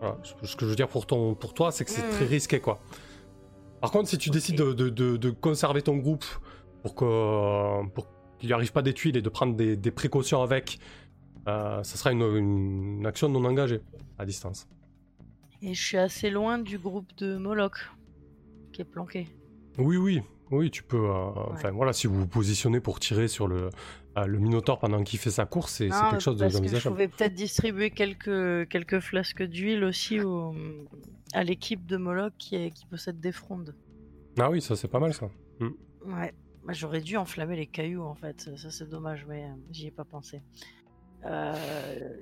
[0.00, 2.10] Voilà, ce- que je veux dire pour, ton, pour toi, c'est que c'est Mm.
[2.10, 2.80] très risqué, quoi.
[3.80, 6.24] Par contre, si tu décides de, de- de- de conserver ton groupe
[6.86, 8.06] pour que pour
[8.38, 10.78] qu'il n'y arrive pas des tuiles et de prendre des, des précautions avec,
[11.48, 13.80] euh, ça sera une, une action non engagée
[14.18, 14.68] à distance.
[15.62, 17.90] Et je suis assez loin du groupe de Moloch
[18.72, 19.26] qui est planqué.
[19.78, 20.20] Oui, oui,
[20.52, 20.96] oui, tu peux.
[21.08, 23.70] euh, Enfin, voilà, si vous vous positionnez pour tirer sur le,
[24.18, 26.88] euh, le Minotaur pendant qu'il fait sa course, c'est quelque chose de- parce que je
[26.88, 30.54] pouvais peut-être distribuer quelques, quelques flasques d'huile aussi au-
[31.32, 33.74] à l'équipe de Moloch qui, est- qui possède des frondes.
[34.38, 35.28] Ah oui, ça c'est pas mal ça.
[35.60, 35.70] Ouais,
[36.04, 36.30] bah,
[36.72, 40.04] j'aurais dû enflammer les cailloux en fait, ça c'est dommage, mais euh, j'y ai pas
[40.04, 40.42] pensé.
[41.24, 41.54] Euh,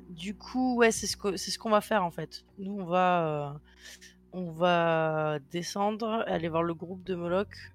[0.09, 2.45] du coup, ouais, c'est ce c'est ce qu'on va faire en fait.
[2.59, 3.59] Nous, on va, euh,
[4.33, 7.73] on va descendre, aller voir le groupe de Moloch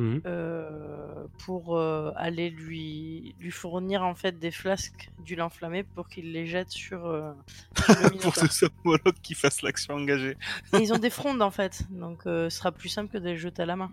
[0.00, 6.46] euh, pour aller lui, lui fournir en fait des flasques d'huile enflammée pour qu'il les
[6.46, 7.34] jette sur,
[7.76, 10.36] sur pour que ce soit Moloch qui fasse l'action engagée.
[10.72, 13.62] Ils ont des frondes en fait, donc ce sera plus simple que de les jeter
[13.62, 13.92] à la main.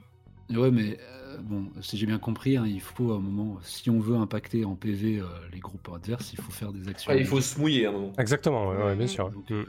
[0.52, 3.89] Ouais, mais euh, bon, si j'ai bien compris, hein, il faut à un moment, si
[3.89, 7.12] on veut impacter en PV euh, les groupes adverses, il faut faire des actions.
[7.12, 8.14] Ouais, il faut se mouiller à un moment.
[8.18, 9.30] Exactement, ouais, ouais, bien sûr.
[9.32, 9.64] Donc, euh,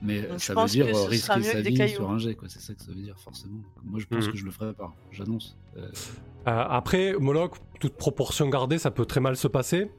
[0.00, 1.94] mais Donc, je ça veut dire euh, risquer sa vie cailloux.
[1.94, 2.48] sur un jet, quoi.
[2.48, 3.58] C'est ça que ça veut dire, forcément.
[3.84, 4.32] Moi, je pense Mhm.
[4.32, 4.94] que je le ferai pas.
[5.12, 5.56] J'annonce.
[5.76, 5.88] Euh,
[6.46, 9.90] Euh, après, Moloch, toute proportion gardée, ça peut très mal se passer.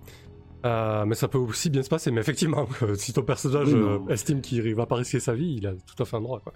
[0.65, 2.11] Euh, mais ça peut aussi bien se passer.
[2.11, 5.55] Mais effectivement, euh, si ton personnage Oui, euh, estime qu'il va pas risquer sa vie,
[5.57, 6.39] il a tout à fait un droit.
[6.39, 6.53] Quoi.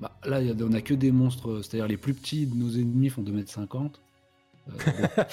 [0.00, 2.46] Bah, là, il y a- on a que des monstres, euh, c'est-à-dire les plus petits
[2.46, 4.00] de nos ennemis font 2m50.
[4.68, 5.24] Euh, bon.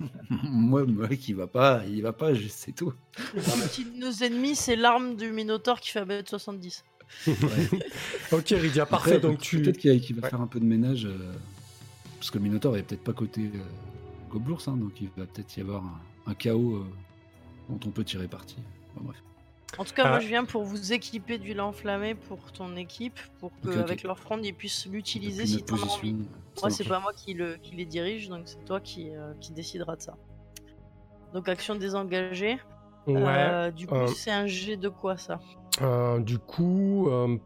[0.42, 2.92] Moi, Moloch, il va pas, il va pas, je- c'est tout.
[3.34, 6.82] Le petit de nos ennemis, c'est l'arme du Minotaur qui fait 1m70.
[8.32, 9.16] ok, Rydia, parfait.
[9.16, 9.62] Après, donc tu.
[9.62, 10.30] Peut-être qu'il va Ouais.
[10.30, 11.32] faire un peu de ménage, euh,
[12.18, 13.58] parce que le Minotaur est peut-être pas côté euh,
[14.30, 16.84] Gobelours, hein, donc il va peut-être y avoir un, un chaos euh,
[17.68, 18.56] dont on peut tirer parti.
[18.96, 19.22] Bon, bref.
[19.78, 23.52] En tout cas, moi je viens pour vous équiper d'huile enflammée pour ton équipe, pour
[23.62, 26.16] qu'avec leur fronde ils puissent l'utiliser si t'en as envie.
[26.60, 29.52] Moi, c'est pas moi qui, le, qui les dirige, donc c'est toi qui, euh, qui
[29.52, 30.14] décidera de ça.
[31.32, 32.60] Donc, action désengagée.
[33.08, 33.22] Ouais.
[33.26, 35.40] Euh, du coup, euh, c'est un jet de quoi ça?
[35.82, 37.36] Euh, du coup, euh,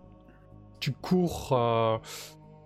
[0.79, 1.49] tu cours.
[1.53, 1.97] euh,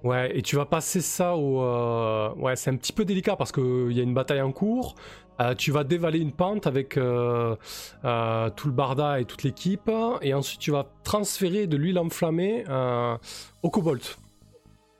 [0.02, 1.62] ouais, et tu vas passer ça au.
[1.62, 4.96] euh, ouais, c'est un petit peu délicat parce qu'il y a une bataille en cours.
[5.40, 7.56] Euh, tu vas dévaler une pente avec euh,
[8.04, 9.90] euh, tout le barda et toute l'équipe.
[10.20, 13.16] Et ensuite, tu vas transférer de l'huile enflammée euh,
[13.62, 14.18] au cobalt.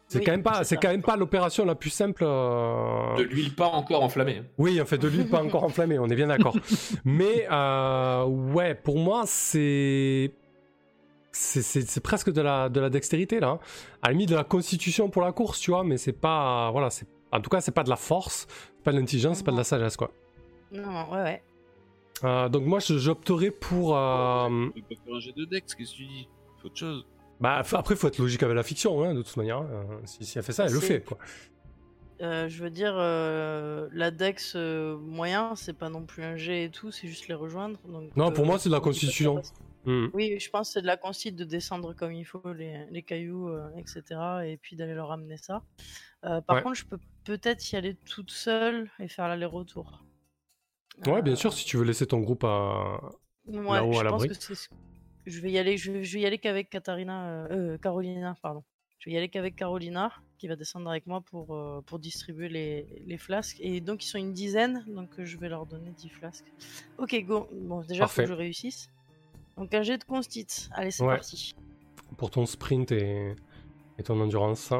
[0.09, 2.23] C'est Oui, quand même pas, c'est quand même pas l'opération la plus simple.
[2.27, 4.43] euh, De l'huile pas encore enflammée.
[4.59, 6.55] oui, en fait, de l'huile pas encore enflammée, on est bien d'accord.
[7.05, 10.33] Mais euh, ouais, pour moi, c'est
[11.35, 13.59] c'est- presque de la, de la dextérité là.
[14.03, 16.71] À la limite de la constitution pour la course, tu vois, mais c'est pas.
[16.73, 17.07] Voilà, c'est.
[17.33, 19.57] En tout cas, c'est pas de la force, c'est pas de l'intelligence, c'est pas de
[19.57, 20.11] la sagesse, quoi.
[20.73, 21.43] Non, non, ouais, ouais.
[22.25, 23.97] Euh, donc moi, j'opterais pour.
[23.97, 26.29] euh, Tu peux pas faire un jet de dex, qu'est-ce que tu dis?
[26.61, 27.07] Faut autre chose.
[27.41, 29.63] Bah, après, faut être logique avec la fiction, hein, de toute manière.
[29.63, 31.19] Euh, si, si elle fait ça, elle le fait, quoi.
[32.21, 36.65] Euh, je veux dire, euh, la dex euh, moyen, c'est pas non plus un jet
[36.67, 37.81] et tout, c'est juste les rejoindre.
[37.89, 39.43] Donc, Non, euh, pour moi, c'est de la constitution.
[39.85, 40.07] Hmm.
[40.15, 43.03] Oui, je pense que c'est de la concite de descendre comme il faut les, les
[43.03, 44.03] cailloux, euh, etc.
[44.47, 45.65] Et puis d'aller leur amener ça.
[46.25, 46.63] Euh, par Ouais.
[46.63, 50.05] contre, je peux peut-être y aller toute seule et faire l'aller-retour.
[51.07, 53.01] Ouais, bien sûr, si tu veux laisser ton groupe à.
[53.47, 54.29] Ouais, là-haut à je l'abri.
[55.27, 55.77] vais y aller.
[55.77, 58.63] Je, vais y aller qu'avec Katharina, euh, euh, Carolina, pardon.
[58.99, 62.49] Je vais y aller qu'avec Carolina, qui va descendre avec moi pour, euh, pour distribuer
[62.49, 63.57] les, les flasques.
[63.61, 66.45] Et donc ils sont une dizaine, donc je vais leur donner 10 flasques.
[66.99, 67.49] Ok, go.
[67.53, 68.91] Bon, déjà, faut que je réussisse.
[69.57, 70.69] Donc un jet de constit.
[70.71, 71.17] Allez, c'est Ouais.
[71.17, 71.53] parti.
[72.17, 73.35] pour ton sprint et,
[73.99, 74.73] et ton endurance.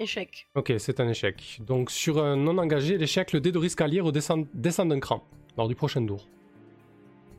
[0.00, 0.48] Échec.
[0.54, 1.60] Ok, c'est un échec.
[1.64, 5.22] Donc sur un non engagé, l'échec, le dé de risque allié redescend descend d'un cran
[5.56, 6.26] lors du prochain tour.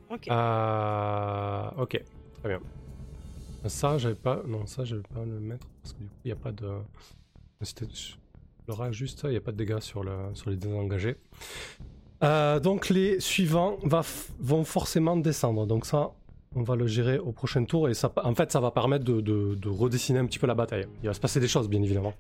[0.10, 0.28] Ok.
[0.30, 2.04] Euh, ok,
[2.40, 2.60] très bien.
[3.66, 4.42] Ça, j'avais pas.
[4.48, 6.52] Non, ça, je vais pas le mettre parce que du coup, il n'y a pas
[6.52, 6.70] de.
[8.68, 11.16] Rat juste, il n'y a pas de dégâts sur, le, sur les désengagés.
[12.24, 15.66] Euh, donc les suivants va f- vont forcément descendre.
[15.66, 16.12] Donc ça,
[16.56, 19.22] on va le gérer au prochain tour et ça, en fait, ça va permettre de,
[19.22, 20.86] de- de redessiner un petit peu la bataille.
[21.02, 22.14] Il va se passer des choses, bien évidemment.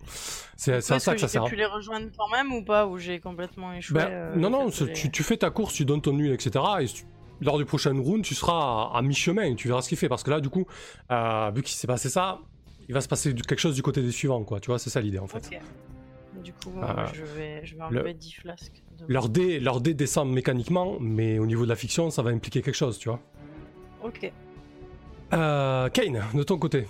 [0.55, 1.43] C'est à ça que que ça sert.
[1.45, 4.67] pu les rejoindre quand même ou pas Ou j'ai complètement échoué Ben, euh, non, non,
[4.67, 6.63] les- tu, tu fais ta course, tu donnes ton nul, etc.
[6.81, 7.03] Et tu-
[7.41, 10.07] lors du prochain round, tu seras à, à mi-chemin, tu verras ce qu'il fait.
[10.09, 10.65] Parce que là, du coup,
[11.11, 12.39] euh, vu qu'il s'est passé ça,
[12.87, 14.59] il va se passer quelque chose du côté des suivants, quoi.
[14.59, 15.49] Tu vois, c'est ça l'idée, en fait.
[15.51, 15.59] Ok.
[16.43, 18.81] Du coup, Euh, je, vais, je vais enlever 10 flasques.
[18.97, 22.29] de- Leur dé, leur dé descend mécaniquement, mais au niveau de la fiction, ça va
[22.31, 23.19] impliquer quelque chose, tu vois.
[24.03, 24.31] Ok.
[25.33, 26.87] Euh, Kane, de ton côté.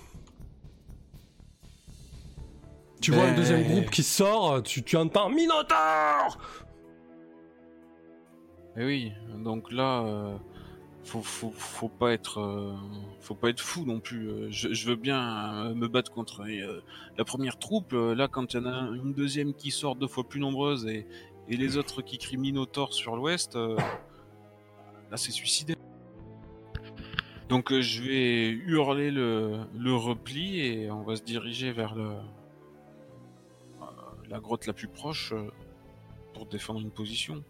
[3.02, 6.38] Tu vois un deuxième groupe qui sort, tu, tu entends Minotaur
[8.78, 9.12] Eh oui,
[9.44, 10.38] donc là, euh,
[11.04, 12.76] faut, faut, faut pas être, euh,
[13.20, 14.52] faut pas être fou non plus.
[14.52, 16.84] Je, je veux bien euh, me battre contre euh,
[17.18, 17.94] la première troupe.
[17.94, 20.86] Euh, Là, quand il y en a une deuxième qui sort deux fois plus nombreuse
[20.86, 21.08] et,
[21.50, 23.76] et les autres qui crient Minotaur sur l'ouest, euh,
[25.10, 25.76] là, c'est suicidaire.
[27.52, 32.06] Donc, euh, je vais hurler le, le repli et on va se diriger vers le,
[33.82, 33.86] euh,
[34.30, 35.50] la grotte la plus proche euh,
[36.34, 37.44] pour défendre une position.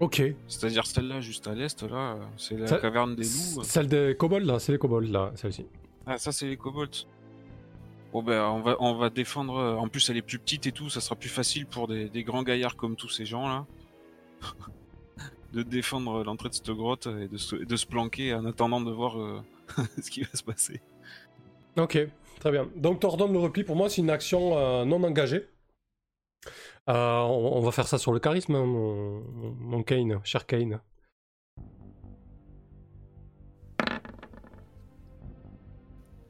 [0.00, 0.22] Ok.
[0.48, 3.62] C'est-à-dire celle-là, juste à l'est, là, c'est la Ça- caverne des loups.
[3.64, 5.66] Celle des kobolds, là, c'est les kobolds, là, celle-ci.
[6.06, 7.06] Ah, ça, c'est les kobolds.
[8.14, 9.52] Bon, ben, on va, on va défendre.
[9.78, 12.24] En plus, elle est plus petite et tout, ça sera plus facile pour des, des
[12.24, 13.66] grands gaillards comme tous ces gens-là.
[15.52, 18.90] De défendre l'entrée de cette grotte et de se, de se planquer en attendant de
[18.90, 19.40] voir euh,
[20.02, 20.80] ce qui va se passer.
[21.76, 21.98] Ok,
[22.38, 22.68] très bien.
[22.76, 25.48] Donc, t'ordonnes le repli, pour moi, c'est une action euh, non engagée.
[26.88, 30.80] Euh, on, on va faire ça sur le charisme, hein, mon, Kane, cher Kane.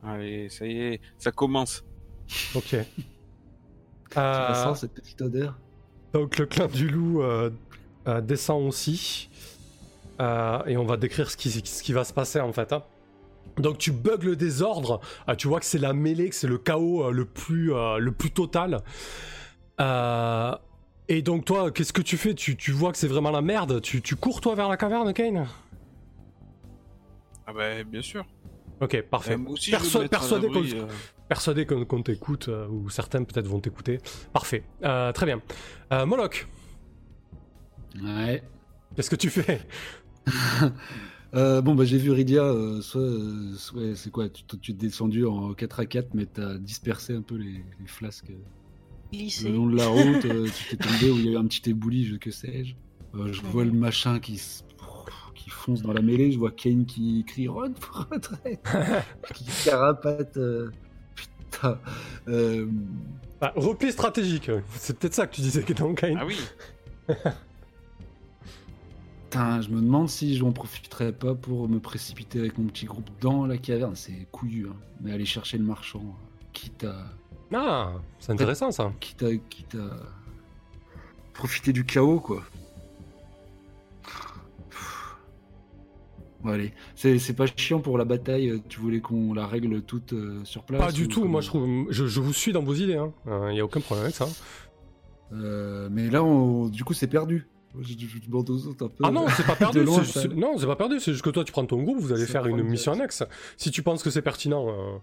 [0.03, 1.85] Allez, ça y est, ça commence.
[2.55, 2.77] Ok.
[4.11, 5.57] Tu Euh, cette petite odeur
[6.13, 7.23] donc, le clan du loup
[8.09, 9.29] euh, descend aussi.
[10.21, 12.73] Euh, et on va décrire ce qui, ce qui va se passer, en fait.
[12.73, 12.83] hein.
[13.57, 15.01] Donc, tu bugs le désordre.
[15.29, 17.99] Euh, tu vois que c'est la mêlée, que c'est le chaos euh, le, plus, euh,
[17.99, 18.83] le plus total.
[21.09, 22.35] Et donc, toi, qu'est-ce que tu fais?
[22.35, 23.81] Tu, tu vois que c'est vraiment la merde?
[23.81, 25.49] Tu, tu cours, toi, vers la caverne, Kane?
[27.47, 28.25] Ah, ben, bien sûr.
[28.81, 29.37] Ok, parfait.
[29.49, 30.63] Aussi, Perso- persuadé qu'on-
[31.29, 31.67] Persuadé
[32.03, 33.99] t'écoute, ou certains peut-être vont t'écouter.
[34.33, 34.63] Parfait.
[34.81, 35.41] Très bien.
[36.07, 36.47] Moloch,
[38.03, 38.43] Ouais.
[38.97, 39.61] qu'est-ce que tu fais?
[41.33, 44.75] Euh, bon, bah, j'ai vu Rydia, euh, soit, euh, soit- c'est quoi, tu, tu es
[44.75, 48.33] descendu en 4 à 4, mais t'as dispersé un peu les, les flasques
[49.13, 49.49] Glissé.
[49.49, 51.45] le long de la route, euh, tu t'es tombé où il y a eu un
[51.47, 52.75] petit éboulis, je que sais-je.
[53.15, 54.65] Euh, je vois le machin qui, s-
[55.37, 57.75] qui fonce dans la mêlée, je vois Kane qui crie Run,
[58.11, 58.65] retraite
[59.35, 60.37] Qui carapate.
[60.37, 60.71] euh,
[61.15, 61.79] Putain.
[62.27, 62.67] Euh,
[63.41, 66.17] Ah, Repli stratégique, c'est peut-être ça que tu disais qui était en Kane.
[66.21, 66.37] Ah oui,
[69.31, 72.87] Putain, je me demande si je n'en profiterais pas pour me précipiter avec mon petit
[72.87, 73.95] groupe dans la caverne.
[73.95, 74.75] C'est couillu, hein.
[75.01, 77.07] mais aller chercher le marchand, euh, quitte à,
[77.55, 78.93] Ah, c'est intéressant ça.
[78.99, 79.97] quitte à, quitte à
[81.33, 82.43] profiter du chaos, quoi.
[86.43, 88.49] Bon, allez, c'est c'est pas chiant pour la bataille.
[88.51, 91.41] euh, Tu voulais qu'on la règle toute euh, sur place Pas du ou tout, moi
[91.41, 91.87] je trouve.
[91.91, 92.95] Je, je vous suis dans vos idées,
[93.27, 93.53] il hein.
[93.53, 94.27] n'y a aucun problème avec ça.
[95.33, 97.47] Euh, mais là, on- du coup, c'est perdu.
[97.79, 99.05] Je, je, je demande aux autres un peu.
[99.07, 99.85] Ah non, c'est pas perdu.
[99.85, 100.27] loin, ça.
[100.29, 100.99] non, c'est pas perdu.
[100.99, 103.23] C'est juste que toi, tu prends ton groupe, vous allez faire une mission annexe.
[103.57, 104.67] Si tu penses que c'est pertinent.
[104.69, 104.99] euh.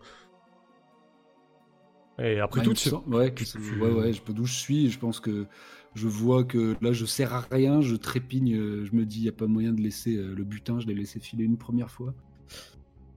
[2.20, 3.46] Et après tout, tu- ouais, tu-
[3.80, 4.90] ouais, ouais, je peux d'où je suis.
[4.90, 5.46] Je pense que
[5.94, 7.82] je vois que là, je sers à rien.
[7.82, 8.56] Je trépigne.
[8.56, 10.80] euh, Je me dis, il n'y a pas moyen de laisser euh, le butin.
[10.80, 12.14] Je l'ai laissé filer une première fois.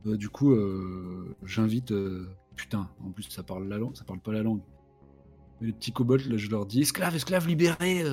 [0.06, 1.92] Euh, du coup, euh, j'invite.
[1.92, 3.96] euh, putain, en plus, ça parle la langue.
[3.96, 4.60] Ça parle pas la langue.
[5.60, 8.04] Mais les petits kobolds, là, je leur dis esclaves, esclaves, libérés.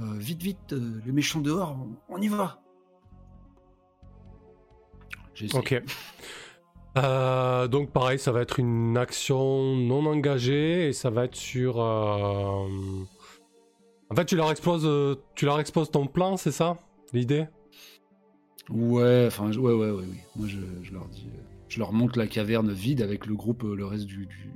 [0.00, 1.76] Euh, vite, vite, euh, les méchants dehors.
[2.08, 2.60] On, on y va.
[5.54, 5.82] Ok.
[6.98, 11.80] Euh, donc pareil, ça va être une action non engagée et ça va être sur.
[11.80, 12.66] euh,
[14.10, 16.78] En fait, tu leur exposes, tu leur exposes ton plan, c'est ça
[17.12, 17.46] l'idée?
[18.68, 20.18] Ouais, enfin, ouais, ouais, ouais, oui.
[20.36, 21.28] Moi, je, je leur dis,
[21.68, 24.52] je leur montre la caverne vide avec le groupe, le reste du, du,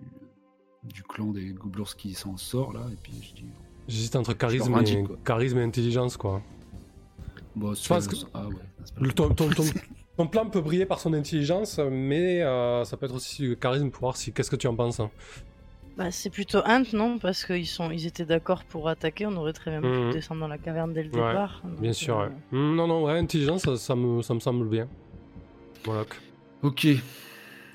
[0.84, 3.46] du clan des Goblours qui s'en sort là, et puis je dis,
[3.88, 6.40] J'hésite entre charisme et, charisme et intelligence, quoi.
[7.54, 8.54] bon, Je pense que- ah ouais,
[9.00, 9.62] Le, ton, ton- ton-
[10.16, 13.90] ton plan peut briller par son intelligence, mais euh, ça peut être aussi le charisme
[13.90, 14.32] pour voir si.
[14.32, 15.10] Qu'est-ce que tu en penses hein
[15.98, 17.18] Bah, c'est plutôt Hunt, non?
[17.18, 17.90] Parce qu'ils sont...
[17.90, 20.08] ils étaient d'accord pour attaquer, on aurait très bien Mhm.
[20.08, 21.62] pu descendre dans la caverne dès le Ouais, départ.
[21.80, 22.32] Bien sûr, euh, ouais.
[22.52, 24.88] Hmm, non, non, ouais, intelligence, ça, ça me, ça me semble bien.
[25.84, 26.04] Voilà.
[26.62, 26.86] Ok.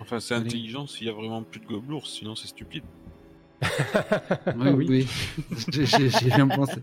[0.01, 2.83] Enfin, c'est intelligent s'il y a vraiment plus de gobelours, sinon c'est stupide.
[4.55, 4.85] Oui, Oui.
[4.89, 5.07] oui.
[5.69, 6.81] J'ai- bien pensé.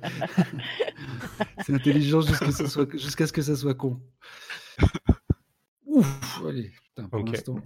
[1.65, 4.01] c'est intelligent jusqu'à ce, que ça soit- jusqu'à ce que ça soit con.
[5.87, 7.31] Ouf, allez, putain, pour Ok.
[7.33, 7.57] l'instant.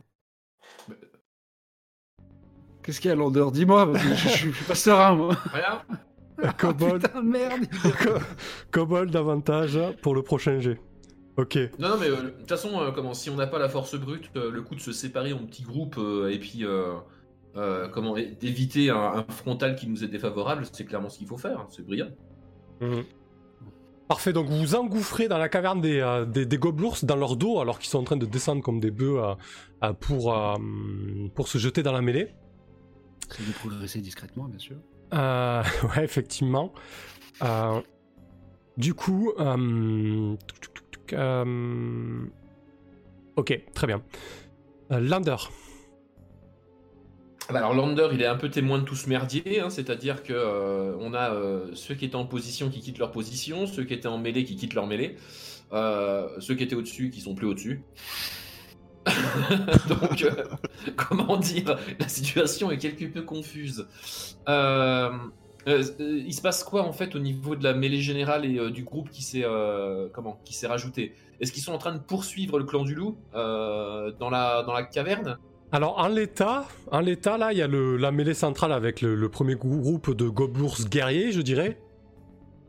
[2.83, 5.37] Qu'est-ce qu'il y a, Lander Dis-moi, parce que je, je- je suis pas serein, moi.
[5.51, 5.85] Voilà.
[6.57, 7.67] Kobold, Putain, merde
[8.03, 8.19] Co-
[8.71, 10.81] Kobold davantage pour le prochain jet.
[11.37, 11.59] Ok.
[11.79, 13.95] Non, non, mais euh, de toute façon, euh, comment, si on n'a pas la force
[13.97, 16.65] brute, euh, le coup de se séparer en petits groupes euh, et puis
[17.57, 21.39] euh, comment d'éviter un, un frontal qui nous est défavorable, c'est clairement ce qu'il faut
[21.39, 21.61] faire.
[21.61, 22.09] hein, C'est brillant.
[22.81, 23.05] Mhm.
[24.09, 27.37] Parfait, donc vous vous engouffrez dans la caverne des, euh, des, des gobelours dans leur
[27.37, 29.21] dos alors qu'ils sont en train de descendre comme des bœufs
[29.85, 30.57] euh, pour, euh,
[31.35, 32.35] pour se jeter dans la mêlée.
[33.29, 34.77] C'est de progresser discrètement, bien sûr.
[35.15, 35.63] Euh,
[35.97, 36.73] ouais, effectivement.
[37.43, 37.81] Euh,
[38.77, 40.37] du coup, euh,
[41.13, 42.25] euh,
[43.37, 44.03] ok, très bien.
[44.91, 45.37] Euh, Lander.
[47.51, 50.23] Ah bah alors Lander, il est un peu témoin de tout ce merdier, hein, c'est-à-dire
[50.23, 53.83] que euh, on a euh, ceux qui étaient en position qui quittent leur position, ceux
[53.83, 55.17] qui étaient en mêlée qui quittent leur mêlée,
[55.73, 57.83] euh, ceux qui étaient au-dessus qui sont plus au-dessus.
[59.89, 60.25] Donc,
[60.95, 63.89] comment dire, la situation est quelque peu confuse.
[64.47, 69.11] Il se passe quoi en fait au niveau de la mêlée générale et du groupe
[69.11, 69.45] qui s'est
[70.69, 71.17] rajouté?
[71.41, 75.37] Est-ce qu'ils sont en train de poursuivre le clan du loup dans la caverne?
[75.73, 79.15] Alors en l'état, en l'état là, il y a le, la mêlée centrale avec le,
[79.15, 81.79] le premier groupe de gobelours guerriers, je dirais.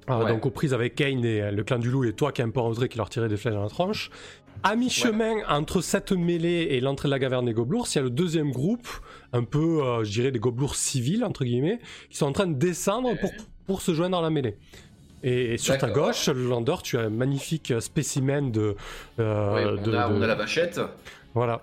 [0.10, 0.30] Euh, Ouais.
[0.32, 2.43] Donc aux prises avec Kane et euh, le clan du loup et toi qui est
[2.43, 4.10] un peu qui leur tirait des flèches dans la tronche.
[4.64, 8.02] À mi-chemin entre cette mêlée et l'entrée de la caverne des gobelours, il y a
[8.04, 8.88] le deuxième groupe,
[9.32, 11.80] un peu, euh, je dirais, des gobelours civils entre guillemets,
[12.10, 13.32] qui sont en train de descendre pour,
[13.68, 14.58] pour se joindre dans la mêlée.
[15.24, 18.76] Et, et sur ta gauche, Lander, tu as un magnifique spécimen de,
[19.20, 20.82] euh, on, de- a, de- on a la vachette.
[21.36, 21.62] voilà.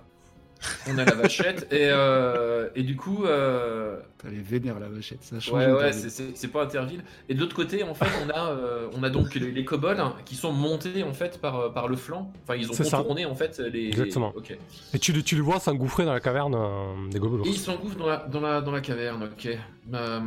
[0.89, 1.71] On a la vachette.
[1.71, 5.53] et, euh, et du coup, euh, T'as les vénères la vachette, ça change.
[5.57, 7.03] ouais, ouais, c'est- pas Interville.
[7.29, 10.03] Et de l'autre côté, en fait, on a, euh, on a donc les, les kobolds
[10.25, 12.31] qui sont montés en fait par, par le flanc.
[12.43, 12.97] Enfin, ils ont ça.
[12.97, 13.87] contourné en fait les.
[13.87, 14.33] Exactement.
[14.35, 14.57] Ok.
[14.93, 17.47] Et tu, le- tu le vois s'engouffrer dans la caverne euh, des gobelours.
[17.47, 19.57] Et ils s'engouffrent dans la, dans, la, dans la caverne, ok.
[19.93, 20.19] Euh...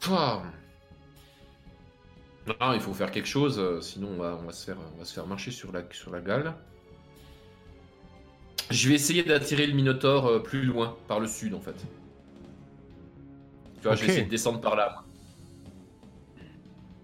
[0.00, 0.42] Pouah.
[2.46, 4.98] Non, il faut faire quelque chose, euh, sinon on va, on va se, faire, on
[4.98, 6.54] va se faire marcher sur la, sur la gale.
[8.70, 11.74] Je vais essayer d'attirer le Minotaure euh, plus loin, par le sud en fait.
[13.80, 14.90] Tu vois, je vais essayer de descendre par là.
[14.92, 15.04] moi.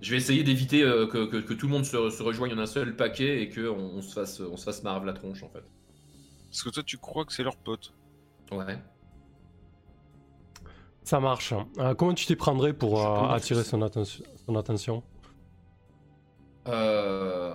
[0.02, 2.58] Je vais essayer d'éviter euh, que, que- que tout le monde se, se rejoigne en
[2.58, 5.48] un seul paquet et qu'on on se fasse, on se fasse marave la tronche en
[5.48, 5.64] fait.
[6.50, 7.92] Parce que toi, tu crois que c'est leur pote.
[8.52, 8.78] Ouais.
[11.02, 11.52] Ça marche.
[11.78, 15.02] Euh, comment tu t'y prendrais pour euh, attirer son, atten- son attention?
[16.68, 17.52] Euh...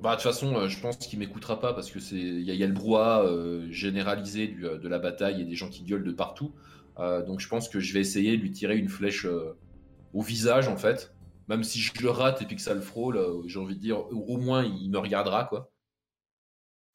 [0.00, 2.62] Bah, de toute façon, euh, je pense qu'il m'écoutera pas parce que c'est il y,
[2.62, 6.12] a- le brouhaha euh, généralisé euh, de la bataille et des gens qui gueulent de
[6.12, 6.54] partout.
[6.98, 9.26] Donc je pense que je vais essayer de lui tirer une flèche
[10.14, 11.14] au visage en fait.
[11.48, 13.98] Même si je le rate et puis que ça le frôle, j'ai envie de dire
[14.12, 15.72] au moins il me regardera quoi.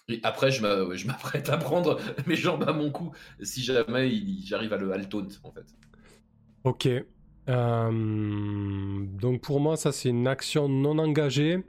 [0.09, 4.11] Et après je m'a- je m'apprête à prendre mes jambes à mon cou si jamais
[4.43, 5.65] j'arrive à le à en fait.
[6.63, 6.87] Ok.
[7.47, 11.63] Donc pour moi, ça c'est une action non engagée.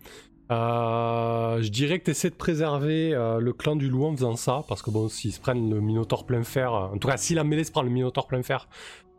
[0.52, 4.36] Euh, je dirais que tu essaies de préserver euh, le clan du loup en faisant
[4.36, 7.16] ça, parce que bon, s'ils se prennent le Minotaure plein fer, euh, en tout cas
[7.16, 8.68] si la mêlée se prend le Minotaure plein fer,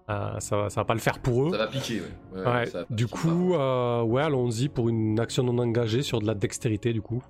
[0.07, 1.51] ça, va- ça va pas le faire pour eux.
[1.51, 2.39] Ça va piquer, ouais.
[2.39, 6.19] Ouais, Ouais, ça va du coup, euh, ouais, allons-y pour une action non engagée sur
[6.21, 7.23] de la dextérité, du coup.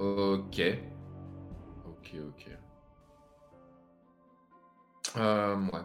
[0.00, 0.60] Ok.
[1.86, 2.48] Ok, ok.
[5.16, 5.80] Euh, ouais.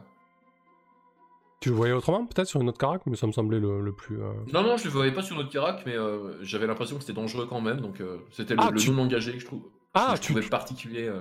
[1.60, 3.92] Tu le voyais autrement, peut-être, sur une autre carac, mais ça me semblait le, le
[3.92, 4.22] plus...
[4.22, 7.02] euh, Non, non, je le voyais pas sur notre Carac, mais euh, j'avais l'impression que
[7.02, 9.46] c'était dangereux quand même, donc euh, c'était le, Ah, le tu- non engagé que je
[9.46, 9.64] trouve.
[9.94, 10.34] Ah, que je tu...
[10.34, 11.12] trouvais particulier.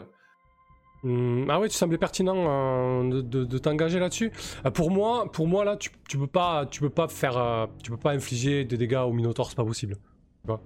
[1.03, 4.31] Hmm, ah ouais, tu semblais pertinent de, de- de t'engager là-dessus.
[4.75, 7.97] Pour moi, pour moi là, tu, tu peux pas, tu peux pas faire, tu peux
[7.97, 9.95] pas infliger des dégâts au Minotaur, c'est pas possible.
[9.97, 10.61] Tu vois?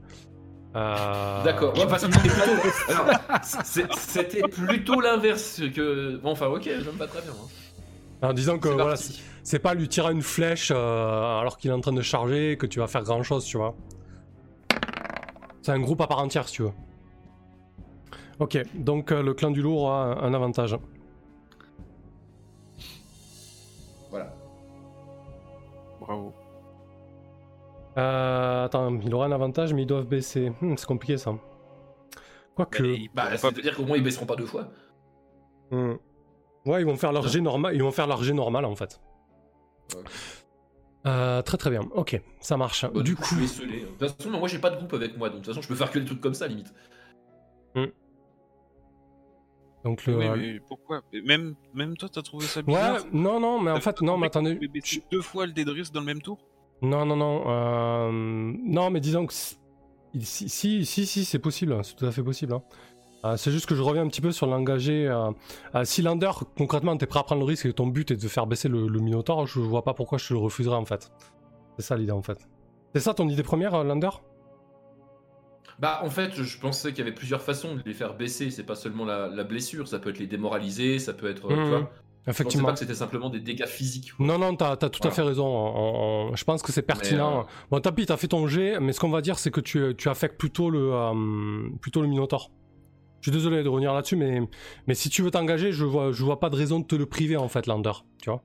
[0.76, 1.74] Euh, D'accord.
[1.78, 2.08] Ouais, plutôt.
[3.42, 6.16] C'était plutôt l'inverse que.
[6.16, 7.32] Bon, enfin, ok, j'aime pas très bien.
[7.32, 7.48] hein.
[8.22, 8.96] En disant que C'est voilà,
[9.42, 12.66] c'est- pas lui tirer une flèche euh, alors qu'il est en train de charger que
[12.66, 13.74] tu vas faire grand chose, tu vois.
[15.62, 16.72] C'est un groupe à part entière, si tu veux.
[18.38, 20.76] Ok, donc euh, le clan du lourd a un, un avantage.
[24.10, 24.32] Voilà.
[26.00, 26.32] Bravo.
[27.98, 30.52] Euh, attends, il aura un avantage, mais ils doivent baisser.
[30.60, 31.34] Hmm, c'est compliqué ça.
[32.54, 32.82] Quoique.
[33.14, 34.68] Bah, ça veut dire qu'au moins ils baisseront pas deux fois.
[35.70, 35.94] Hmm.
[36.64, 37.74] Ouais, ils vont faire leur jet normal.
[37.74, 39.00] Ils vont faire leur jet normal en fait.
[41.06, 41.82] Euh, très très bien.
[41.94, 42.86] Ok, ça marche.
[42.92, 43.62] Bah, du coup, je.
[43.64, 45.68] De toute façon, moi j'ai pas de groupe avec moi, donc de toute façon, je
[45.68, 46.72] peux faire que des trucs comme ça limite.
[49.84, 50.16] donc le.
[50.16, 51.02] Oui, mais pourquoi?
[51.24, 53.02] Même, même toi, t'as trouvé ça bizarre?
[53.02, 54.58] Ouais, non, non, mais en fait, non, mais attendez.
[54.84, 56.38] Tu deux fois le Dédris dans le même tour?
[56.82, 57.44] Non, non, non.
[57.48, 59.56] euh, Non, mais disons que si,
[60.20, 61.78] si, si, si, si, c'est possible.
[61.84, 62.52] C'est tout à fait possible.
[62.54, 62.62] hein.
[63.24, 65.06] Euh, c'est juste que je reviens un petit peu sur l'engagé.
[65.06, 65.30] Euh,
[65.76, 68.16] euh, si Lander, concrètement, t'es prêt à prendre le risque et que ton but est
[68.22, 70.84] de faire baisser le, le Minotaur, je vois pas pourquoi je te le refuserais en
[70.84, 71.12] fait.
[71.78, 72.38] C'est ça l'idée en fait.
[72.94, 74.10] C'est ça ton idée première, euh, Lander?
[75.78, 78.50] Bah, en fait, je pensais qu'il y avait plusieurs façons de les faire baisser.
[78.50, 81.48] C'est pas seulement la, la blessure, ça peut être les démoraliser, ça peut être.
[81.48, 81.56] Mhm.
[81.56, 81.90] Tu vois Je pensais
[82.30, 82.66] Effectivement.
[82.68, 84.12] pas que c'était simplement des dégâts physiques.
[84.20, 85.46] Non, non, t'as as tout à fait raison.
[85.46, 87.40] On- on- je pense que c'est pertinent.
[87.40, 89.60] euh, Bon, tant pis, t'as fait ton jet, mais ce qu'on va dire, c'est que
[89.60, 92.50] tu, tu affectes plutôt le, euh, plutôt le Minotaur.
[93.22, 94.42] Je suis désolé de revenir là-dessus, mais,
[94.88, 97.06] mais si tu veux t'engager, je vois, je vois pas de raison de te le
[97.06, 97.92] priver, en fait, Lander.
[98.20, 98.42] Tu vois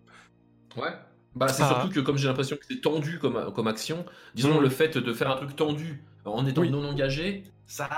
[0.77, 0.91] Ouais.
[1.35, 1.67] Bah, c'est Ah.
[1.69, 4.05] surtout que comme j'ai l'impression que c'est tendu comme, comme action,
[4.35, 4.61] disons Mhm.
[4.61, 6.69] le fait de faire un truc tendu en étant Oui.
[6.69, 7.89] non engagé, ça,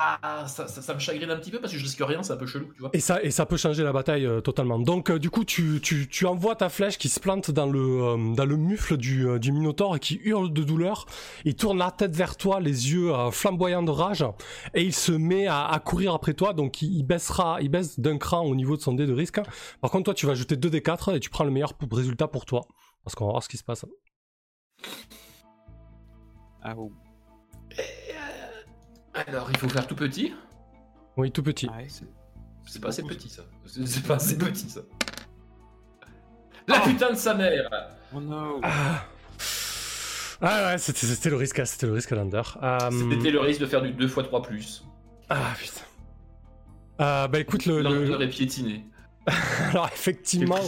[0.48, 2.38] ça, ça, ça me chagrine un petit peu parce que je risque rien, c'est un
[2.38, 2.90] peu chelou, tu vois.
[2.94, 4.80] et ça, et ça peut changer la bataille euh, totalement.
[4.80, 7.80] Donc, euh, du coup, tu, tu, tu envoies ta flèche qui se plante dans le,
[7.80, 11.06] euh, dans le mufle du, euh, du Minotaur et qui hurle de douleur.
[11.46, 14.26] Il tourne la tête vers toi, les yeux euh, flamboyants de rage,
[14.74, 16.54] et il se met à, à courir après toi.
[16.54, 19.40] Donc, il, il baissera, il baisse d'un cran au niveau de son dé de risque.
[19.82, 22.28] Par contre, toi, tu vas jeter 2 d 4 et tu prends le meilleur résultat
[22.28, 22.66] pour toi.
[23.04, 23.86] Parce qu'on va voir ce qui se passe.
[26.64, 26.92] Ah, oh.
[29.14, 30.34] Alors, il faut faire tout petit.
[31.18, 31.68] Oui, tout petit.
[31.72, 31.88] Ah ouais.
[32.68, 33.41] C'est pas assez petit ça.
[33.86, 34.82] C'est pas assez petit ça.
[36.68, 37.68] La putain de sa mère
[38.16, 39.05] Oh no Ah,
[40.41, 42.41] ah ouais, c'était le risque, c'était le risque Lander.
[42.62, 44.84] Euh, C'était le risque de faire du 2 x 3 plus.
[45.30, 45.82] Ah putain.
[47.01, 48.86] Euh, bah écoute, le, le- L'entreur est piétiné.
[49.72, 50.60] alors Quelle effectivement.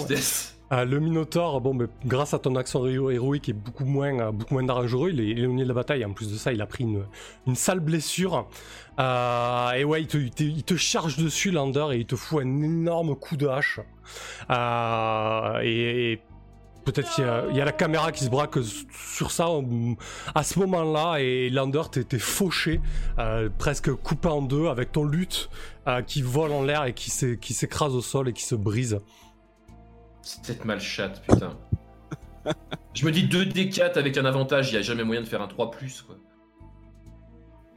[0.72, 4.54] Euh, le Minotaur, bon, grâce à ton action héro- héroïque est beaucoup moins, euh, beaucoup
[4.54, 5.10] moins dangereux.
[5.10, 6.06] Il est éloigné de la bataille.
[6.06, 8.48] En plus de ça, il a pris une, sale blessure.
[9.00, 13.36] Euh, et ouais, il te, charge dessus, Lander, et il te fout un énorme coup
[13.36, 13.80] de hache.
[14.50, 16.22] Euh, et,
[16.86, 18.58] peut-être qu'il y, a- la caméra qui se braque
[18.92, 19.48] sur ça
[20.34, 22.82] à ce moment-là, et Lander, t'es fauché,
[23.58, 25.50] presque coupé en deux, avec ton lutte
[26.08, 29.00] qui vole en l'air et qui s'écrase au sol et qui se brise.
[30.22, 31.58] Cette malchatte, putain.
[32.94, 35.48] Je me dis 2D4 avec un avantage, il y a jamais moyen de faire un
[35.48, 36.16] 3 plus quoi.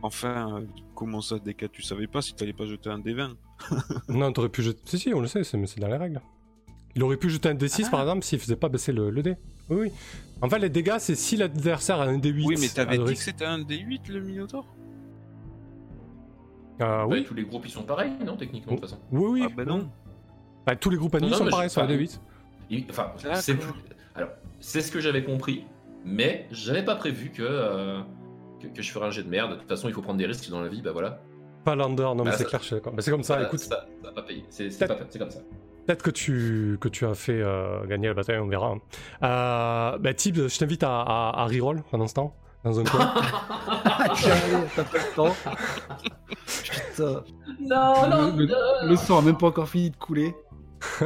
[0.03, 3.35] Enfin, euh, comment ça, DK Tu savais pas si t'allais pas jeter un D20
[4.09, 4.81] Non, t'aurais pu jeter.
[4.85, 6.21] Si, si, on le sait, c'est mais c'est dans les règles.
[6.95, 7.91] Il aurait pu jeter un D6 Ah.
[7.91, 9.37] par exemple s'il faisait pas baisser le, le dé.
[9.71, 9.93] Oui, oui.
[10.43, 12.45] En fait, les dégâts, c'est si l'adversaire a un D8.
[12.47, 14.67] Oui, mais t'avais dit que c'était un D8 le Minotaur
[16.83, 17.25] Euh, Ouais, oui.
[17.25, 19.01] tous les groupes ils sont pareils, non, techniquement, de toute façon.
[19.13, 19.47] oui, oui.
[19.47, 19.89] Ah bah non.
[20.67, 22.21] Bah, tous les groupes ennemis Non, sont pareils sur un enfin, D8.
[22.71, 23.39] Il- Enfin, D'accord.
[23.39, 23.73] c'est plus...
[24.15, 24.31] Alors,
[24.61, 25.65] c'est ce que j'avais compris,
[26.05, 28.01] mais j'avais pas prévu que, euh,
[28.61, 29.53] que, que je ferais un jet de merde.
[29.53, 31.21] De toute façon, il faut prendre des risques dans la vie, bah voilà.
[31.65, 32.93] Pas Lander, non, mais Bah, c'est clair, je suis d'accord.
[32.93, 33.59] Bah, c'est comme ça, Ça- écoute.
[33.61, 33.69] ça,
[34.03, 34.45] ça va pas payer.
[34.51, 34.69] C'est
[35.19, 35.41] comme ça.
[35.87, 38.75] Peut-être que tu, que tu as fait euh, gagner la bataille, on verra.
[39.23, 42.35] Euh, bah, Tib, je t'invite à, à, à reroll pendant ce temps,
[42.65, 43.13] dans un coin.
[44.77, 45.35] T'as pas le temps.
[46.47, 47.25] Putain.
[47.61, 50.35] Non, Le, le- le sang a même pas encore fini de couler.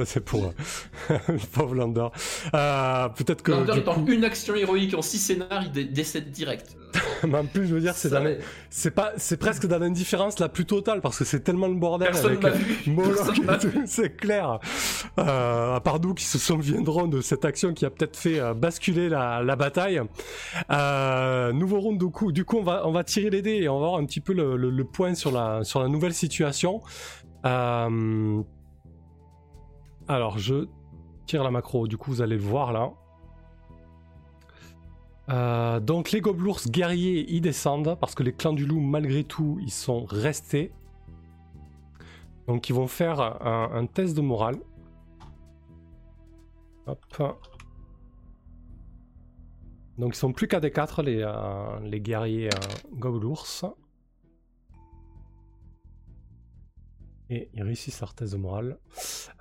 [0.06, 0.46] c'est pour
[1.10, 2.06] euh, le pauvre Lander.
[2.54, 3.52] Euh, Peut-être que.
[3.52, 6.76] Lander, du il coup- une action héroïque en 6 scénars, il dé- décède direct.
[7.26, 11.02] mais en plus, je veux dire, c'est pas, c'est presque dans l'indifférence la plus totale
[11.02, 12.86] parce que c'est tellement le bordel Personne avec.
[12.86, 14.58] Moloch et tout, c'est clair.
[15.18, 18.54] Euh, à part nous qui se souviendront de cette action qui a peut-être fait euh,
[18.54, 20.00] basculer la, la bataille.
[20.70, 23.68] Euh, nouveau round du coup, du coup on va, on va tirer les dés et
[23.68, 26.14] on va voir un petit peu le, le- le point sur la, sur la nouvelle
[26.14, 26.80] situation.
[27.44, 28.40] Euh,
[30.08, 30.66] alors je
[31.26, 32.90] tire la macro, du coup vous allez le voir là.
[35.30, 39.58] Euh, donc les gobelours guerriers ils descendent parce que les clans du loup malgré tout
[39.60, 40.72] ils sont restés.
[42.46, 44.56] Donc ils vont faire un, test de morale.
[46.86, 47.36] Hop.
[49.98, 53.46] Donc ils sont plus qu'à des 4 les, euh, les guerriers euh, gobelours.
[57.30, 58.78] Et ils réussissent leur de morale.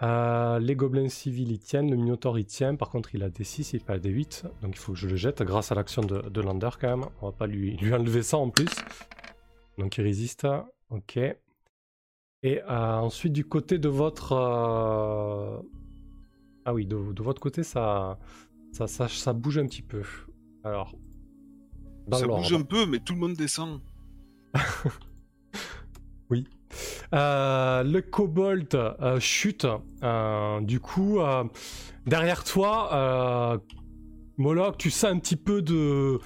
[0.01, 3.45] Euh, les gobelins civils ils tiennent, le minotaure il tient, par contre il a des
[3.45, 6.01] 6 et pas des 8, donc il faut que je le jette grâce à l'action
[6.01, 7.05] de, de Lander quand même.
[7.21, 8.69] On va pas lui, lui enlever ça en plus.
[9.77, 10.45] Donc il résiste,
[10.89, 11.17] ok.
[12.43, 14.33] Et euh, ensuite du côté de votre...
[14.33, 15.59] euh,
[16.65, 18.19] Ah oui, de, de votre côté ça,
[18.73, 20.03] ça, ça, ça bouge un petit peu.
[20.63, 20.93] Alors...
[22.07, 23.81] Dans ça bouge un peu, mais tout le monde descend.
[27.13, 29.67] Euh, le kobold euh, chute.
[30.03, 31.19] Euh, du coup,
[32.05, 33.59] derrière toi,
[34.37, 36.19] Moloch, tu sens un petit peu de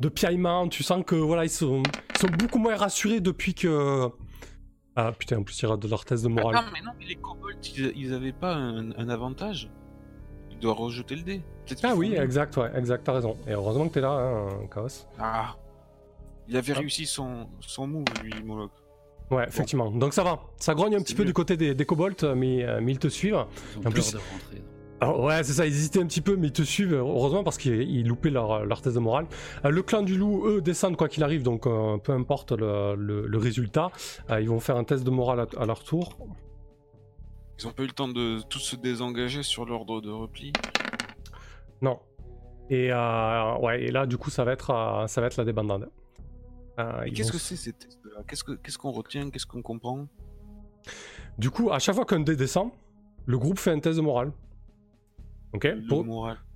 [0.00, 0.68] de piaillement.
[0.68, 1.82] Tu sens que voilà, ils sont,
[2.14, 4.08] ils sont beaucoup moins rassurés depuis que.
[4.96, 6.56] Ah putain, en plus il y aura de leur test de morale.
[6.56, 9.68] Attends, mais non, mais les kobolds, ils, ils avaient pas un, un avantage
[10.52, 11.42] Ils doivent rejeter le dé.
[11.82, 13.36] Ah oui, exact, ouais, exact, t'as raison.
[13.48, 15.08] Et heureusement que t'es là, hein, Chaos.
[15.18, 15.56] Ah.
[16.48, 16.78] Il avait Hop.
[16.78, 18.70] réussi son, son move, lui, Moloch.
[19.30, 19.90] Ouais, effectivement.
[19.90, 20.40] Donc ça va.
[20.56, 23.08] Ça grogne un petit peu du côté des, des kobolds, mais, euh, mais ils te
[23.08, 23.44] suivent.
[23.72, 24.62] Ils ont En peur plus- de rentrer.
[25.00, 27.58] Alors, ouais, c'est ça, ils hésitaient un petit peu, mais ils te suivent, heureusement, parce
[27.58, 29.26] qu'ils ils loupaient leur, leur test de morale.
[29.64, 32.94] Euh, le clan du loup, eux, descendent quoi qu'il arrive, donc euh, peu importe le,
[32.94, 33.90] le- le résultat.
[34.30, 36.16] Euh, ils vont faire un test de morale à, à leur tour.
[37.58, 40.52] Ils ont pas eu le temps de tous se désengager sur l'ordre de repli?
[41.82, 41.98] Non.
[42.70, 45.44] Et, euh, ouais, et là, du coup, ça va être, euh, ça va être la
[45.44, 45.88] débandade.
[46.78, 48.22] Euh, qu'est-ce vont- que c'est ces tests-là?
[48.26, 49.30] Qu'est-ce que- qu'est-ce qu'on retient?
[49.30, 50.06] Qu'est-ce qu'on comprend?
[51.38, 52.70] Du coup, à chaque fois qu'un dé descend,
[53.26, 54.32] le groupe fait un test de morale.
[55.52, 56.04] Ok Le Pour-.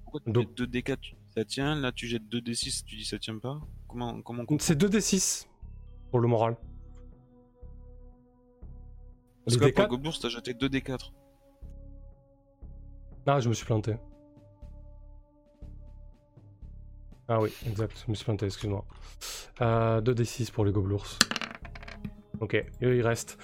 [0.03, 3.05] Pourquoi tu Donc- jettes 2D4, tu dis ça tient, là tu jettes 2D6, tu dis
[3.05, 3.61] ça tient pas?
[3.87, 5.49] Comment, comment C'est 2d6
[6.11, 6.57] pour le moral.
[9.45, 11.13] Parce que là, pour D4 le Gobours, t'as jeté 2D4.
[13.27, 13.95] Ah, je me suis planté.
[17.29, 18.85] Ah oui, exact, je me suis planté, excuse-moi.
[19.61, 21.05] Euh, 2d6 pour les gobelours.
[22.41, 23.37] Ok, et ils restent.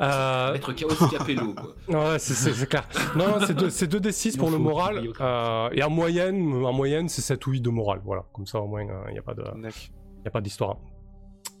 [0.00, 1.74] Euh, Maître Chaos Capello, quoi.
[2.12, 2.86] ouais, c'est- c'est c'est clair.
[3.16, 5.08] Non, c'est 2, c'est 2d6 Il pour le moral.
[5.20, 8.00] euh, et en moyenne, en moyenne c'est 7 ou 8 de moral.
[8.04, 9.42] Voilà, comme ça au moins il n'y a pas de.
[9.56, 10.76] Il n'y a pas d'histoire.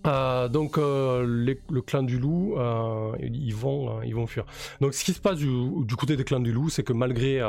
[0.06, 4.44] Euh, donc euh, le clan du loup, euh, ils vont, ils vont fuir.
[4.80, 7.40] Donc ce qui se passe du, côté des clans du loup, c'est que malgré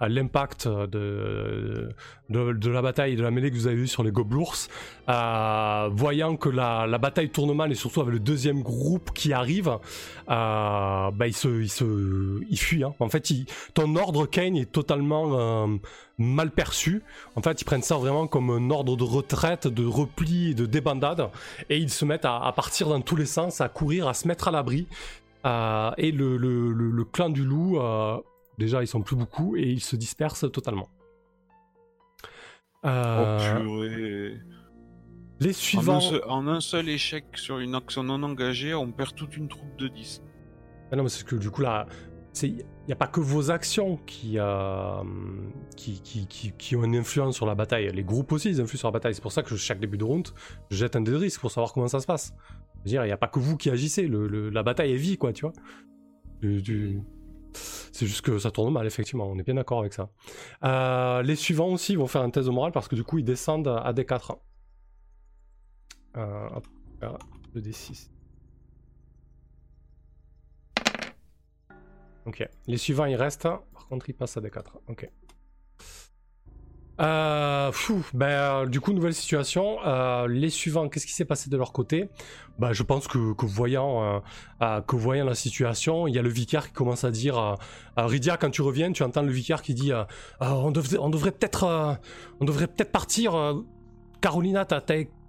[0.00, 1.94] l'impact de,
[2.28, 4.56] la bataille de la mêlée que vous avez vu sur les gobelours,
[5.06, 9.78] voyant que la, bataille tourne mal et surtout avec le deuxième groupe qui arrive,
[10.28, 12.84] bah, ils se, ils fuient.
[12.84, 12.94] hein.
[13.00, 13.32] En fait,
[13.74, 15.78] ton ordre Kane est totalement
[16.18, 17.02] mal perçu.
[17.36, 21.28] En fait, ils prennent ça vraiment comme un ordre de retraite, de repli de débandade.
[21.68, 24.26] Et ils se mettent à, à partir dans tous les sens, à courir, à se
[24.28, 24.86] mettre à l'abri.
[25.44, 28.16] Euh, et le, le- le- le clan du loup, euh,
[28.58, 30.88] déjà, ils sont plus beaucoup et ils se dispersent totalement.
[32.84, 34.40] Euh, Oh purée.
[35.40, 35.96] les En suivants.
[35.96, 39.48] un, seul, en un seul échec sur une action non engagée, on perd toute une
[39.48, 40.22] troupe de 10.
[40.90, 41.86] Ah non, mais c'est que du coup, là,
[42.42, 45.02] il n'y a pas que vos actions qui, euh,
[45.76, 47.90] qui, ont une influence sur la bataille.
[47.92, 49.14] Les groupes aussi, ils influent sur la bataille.
[49.14, 50.28] C'est pour ça que chaque début de round,
[50.70, 52.34] je jette un dé de risque pour savoir comment ça se passe.
[52.86, 54.08] Il n'y a pas que vous qui agissez.
[54.08, 55.52] La bataille est vie, quoi, tu vois.
[57.54, 59.26] C'est juste que ça tourne mal, effectivement.
[59.26, 60.10] On est bien d'accord avec ça.
[60.64, 63.24] Euh, les suivants aussi vont faire un test de morale parce que du coup, ils
[63.24, 64.38] descendent à D4.
[66.16, 66.66] Euh, hop,
[67.00, 67.18] là,
[67.54, 68.08] 2D6.
[72.26, 72.46] Ok.
[72.66, 73.42] Les suivants, ils restent.
[73.42, 74.62] Par contre, ils passent à D4.
[74.88, 75.08] Ok.
[77.00, 77.72] Euh,
[78.14, 79.78] ben, euh, du coup, nouvelle situation.
[79.84, 82.08] Euh, les suivants, qu'est-ce qui s'est passé de leur côté?
[82.58, 84.22] Bah, Je pense que, voyant,
[84.60, 87.54] que voyant la situation, il y a le vicaire qui commence à dire euh,
[87.96, 89.90] Rydia, quand tu reviens, tu entends le vicaire qui dit
[90.40, 91.98] on, devrait- on devrait peut-être
[92.40, 93.54] on devrait peut-être partir.
[94.20, 94.80] Carolina, t'as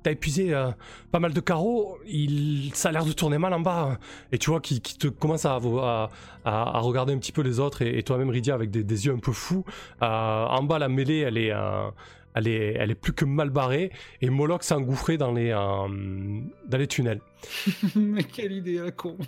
[0.04, 0.70] t'as- épuisé euh,
[1.12, 1.98] pas mal de carreaux.
[2.06, 3.98] Il, ça a l'air de tourner mal en bas.
[4.32, 6.10] Et tu vois qui, qui te commence à, à,
[6.46, 9.06] à- à regarder un petit peu les autres et, et toi-même Rydia avec des, des
[9.06, 9.64] yeux un peu fous.
[10.02, 11.90] Euh, en bas, la mêlée, elle est, euh,
[12.36, 16.42] elle est, elle est plus que mal barrée et Moloch s'est engouffré dans les, euh,
[16.68, 17.22] dans les tunnels.
[17.96, 19.18] Mais quelle idée à con.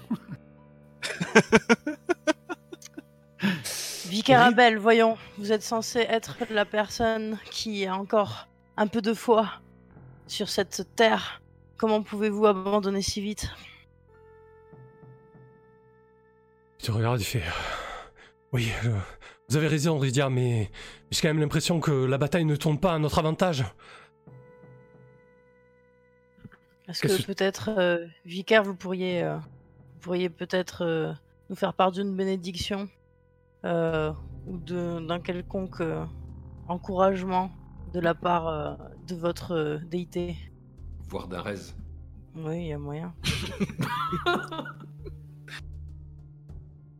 [4.08, 8.48] Vicarabel, voyons, vous êtes censé être la personne qui a encore
[8.78, 9.50] un peu de foi
[10.28, 11.42] sur cette terre.
[11.78, 13.50] Comment pouvez-vous abandonner si vite?
[16.78, 17.44] Tu regardes, il fait.
[18.52, 18.98] Oui, euh,
[19.50, 20.70] vous avez raison, Rydia, mais
[21.12, 23.66] j'ai quand même l'impression que la bataille ne tourne pas à notre avantage.
[26.88, 31.12] Est-ce que que- peut-être, euh, Vicaire, vous pourriez, euh, vous pourriez peut-être euh,
[31.50, 32.88] nous faire part d'une bénédiction
[33.66, 34.14] euh,
[34.46, 36.06] ou d'un quelconque euh,
[36.68, 37.52] encouragement
[37.94, 38.76] de la part euh,
[39.06, 40.36] de votre euh, déité
[41.08, 41.76] Voire raise.
[42.36, 43.14] Oui, il y a moyen.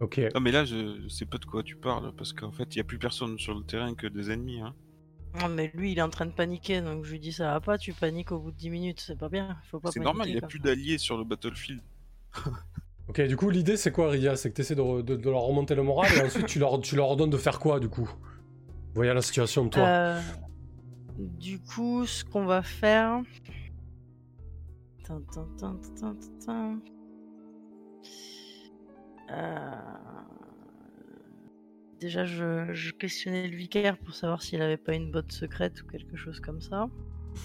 [0.02, 0.20] Ok.
[0.34, 2.80] Ah mais là je, je sais pas de quoi tu parles parce qu'en fait il
[2.80, 4.60] y a plus personne sur le terrain que des ennemis.
[4.60, 4.74] Hein.
[5.42, 7.60] Non, mais lui, il est en train de paniquer, donc je lui dis ça va
[7.60, 9.58] pas, tu paniques au bout de 10 minutes, c'est pas bien.
[9.70, 11.82] Faut pas C'est normal, il y a plus d'alliés sur le battlefield.
[13.08, 15.30] Ok, du coup, l'idée c'est quoi, Rydia C'est que tu essaies de, re- de- de
[15.30, 17.88] leur remonter le moral et ensuite tu leur, tu leur ordonnes de faire quoi, du
[17.88, 18.10] coup?
[18.96, 19.84] Voyez la situation de toi.
[19.88, 20.22] Euh,
[21.18, 23.22] du coup, ce qu'on va faire.
[29.32, 29.72] Euh,
[32.00, 35.88] Déjà, je, je questionnais le vicaire pour savoir s'il avait pas une botte secrète ou
[35.88, 36.88] quelque chose comme ça.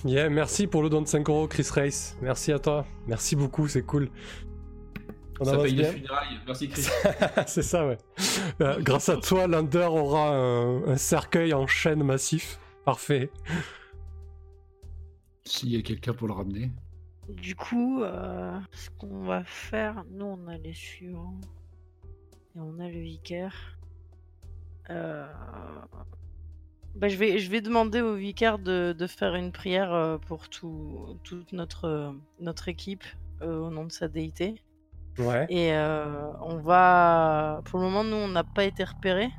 [0.05, 2.17] Yeah, merci pour le don de 5 euros, Chris Race.
[2.21, 2.85] Merci à toi.
[3.07, 4.11] Merci beaucoup, c'est cool.
[5.41, 5.93] On Ça paye les bien.
[5.93, 6.41] funérailles.
[6.47, 6.87] Merci Chris.
[7.47, 7.97] c'est ça, ouais.
[8.61, 12.59] Euh, grâce à toi, Lander aura un, un cercueil en chêne massif.
[12.85, 13.31] Parfait.
[15.45, 16.71] S'il y a quelqu'un pour le ramener.
[17.29, 21.39] Du coup, euh, ce qu'on va faire, nous on a les suivants
[22.57, 23.79] et on a le vicaire.
[24.91, 25.27] Euh,
[26.97, 30.49] bah, je, vais, je vais demander au vicaire de, de faire une prière euh, pour
[30.49, 33.05] tout, toute notre, notre équipe
[33.43, 34.57] euh, au nom de sa déité.
[35.19, 35.47] Ouais.
[35.49, 37.61] Et euh, on va.
[37.65, 39.31] Pour le moment, nous on n'a pas été repérés.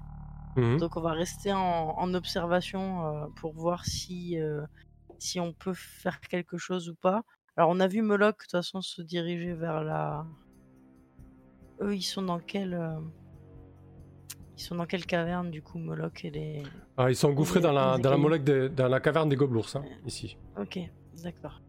[0.56, 0.78] Mhm.
[0.80, 1.60] Donc on va rester en,
[1.98, 4.62] en observation euh, pour voir si, euh,
[5.20, 7.24] si on peut faire quelque chose ou pas.
[7.58, 10.26] Alors on a vu Moloch de toute façon se diriger vers la...
[11.82, 12.74] Eux ils sont dans quelle...
[12.74, 13.00] euh,
[14.58, 16.64] Ils sont dans quelle caverne du coup Moloch et les...
[16.98, 19.70] Ah, ils sont engouffrés Les- dans la, dans la, moloch dans la caverne des gobelours,
[19.76, 20.38] hein, ici.
[20.60, 20.80] Ok,
[21.24, 21.62] d'accord.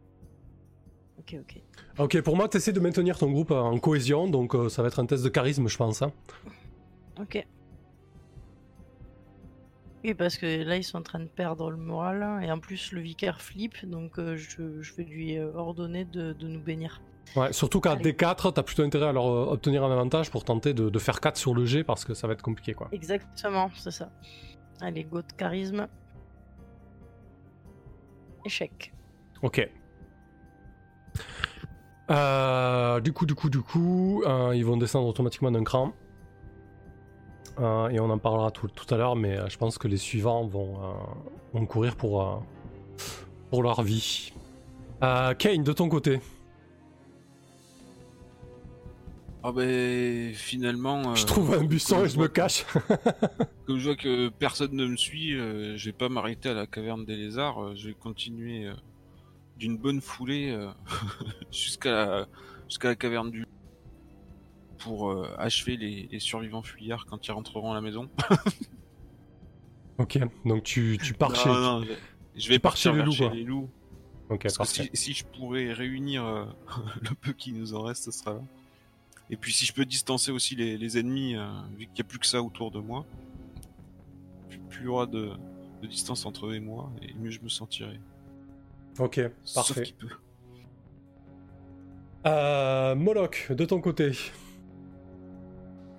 [1.18, 1.62] Ok, ok.
[1.98, 5.06] Ok, pour moi, t'essaies de maintenir ton groupe en cohésion, donc ça va être un
[5.06, 6.02] test de charisme, je pense.
[6.02, 6.12] hein.
[7.20, 7.46] Ok.
[10.04, 12.22] Oui, parce que là, ils sont en train de perdre le moral.
[12.22, 16.04] hein, Et en plus, le vicaire flippe, donc euh, je, je vais lui euh, ordonner
[16.04, 17.00] de, de nous bénir.
[17.36, 18.12] Ouais, surtout qu'à Allez.
[18.12, 21.20] D4, t'as plutôt intérêt à leur euh, obtenir un avantage pour tenter de, de faire
[21.20, 22.88] 4 sur le G parce que ça va être compliqué, quoi.
[22.90, 24.10] Exactement, c'est ça.
[24.80, 25.86] Allez, go de charisme.
[28.44, 28.92] Échec.
[29.42, 29.70] Ok.
[32.10, 35.92] Euh, du coup, du coup, du coup, ils vont descendre automatiquement d'un cran.
[37.60, 39.96] Euh, et on en parlera tout, tout à l'heure, mais euh, je pense que les
[39.96, 40.92] suivants vont, euh,
[41.52, 42.44] vont courir pour,
[43.50, 44.32] pour leur vie.
[45.00, 46.20] Kane, de ton côté.
[49.42, 51.16] Ah ben finalement.
[51.16, 52.64] Je trouve un buisson et je me cache.
[53.66, 57.04] Comme je vois que personne ne me suit, je vais pas m'arrêter à la caverne
[57.04, 57.74] des lézards.
[57.74, 58.70] je vais continuer
[59.56, 60.56] d'une bonne foulée
[61.50, 62.26] jusqu'à la,
[62.68, 63.44] jusqu'à la caverne du
[64.82, 68.08] pour euh, achever les, les survivants fuyards quand ils rentreront à la maison.
[69.98, 71.48] ok, donc tu, tu pars Non, chez.
[71.48, 71.84] non,
[72.36, 73.34] je- vais partir chez les vers loups, chez quoi.
[73.34, 73.70] les loups.
[74.28, 74.90] Ok, Parce que parfait.
[74.94, 76.44] si, si je pourrais réunir euh,
[77.02, 78.40] le peu qui nous en reste, ce sera là.
[79.30, 81.46] Et puis si je peux distancer aussi les, les ennemis, euh,
[81.78, 83.04] vu qu'il n'y a plus que ça autour de moi,
[84.68, 85.30] plus il y aura de,
[85.82, 87.98] de distance entre eux et moi, et mieux je me sentirai.
[88.98, 89.94] Ok, Sauf parfait.
[89.98, 90.08] peut.
[92.26, 94.12] Euh, Moloch, de ton côté.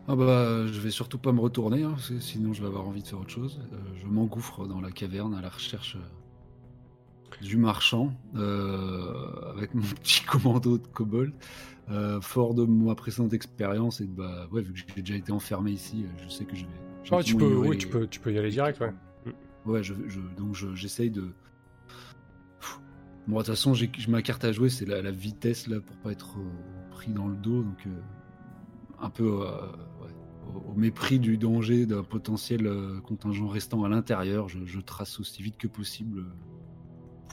[0.08, 2.88] Ah bah, je vais surtout pas me retourner, hein, parce que sinon je vais avoir
[2.88, 3.62] envie de faire autre chose.
[3.72, 9.82] Euh, je m'engouffre dans la caverne à la recherche euh, du marchand, euh, avec mon
[10.02, 11.34] petit commando de kobold.
[11.90, 15.32] Euh, fort de ma précédente expérience et de, bah, ouais, vu que j'ai déjà été
[15.34, 17.16] enfermé ici, je sais que je vais.
[17.16, 18.94] Ouais, tu peux, oui, les- tu peux, tu peux y aller direct, ouais.
[19.66, 21.34] Ouais, je, je- donc je- j'essaye de.
[22.60, 22.80] Pff.
[23.28, 23.74] Bon, de toute façon,
[24.10, 26.36] ma carte à jouer, c'est la, la vitesse là pour pas être
[26.92, 27.86] pris dans le dos, donc
[29.02, 29.42] un peu
[30.56, 35.42] au, mépris du danger d'un potentiel euh, contingent restant à l'intérieur, je, je trace aussi
[35.44, 36.24] vite que possible euh,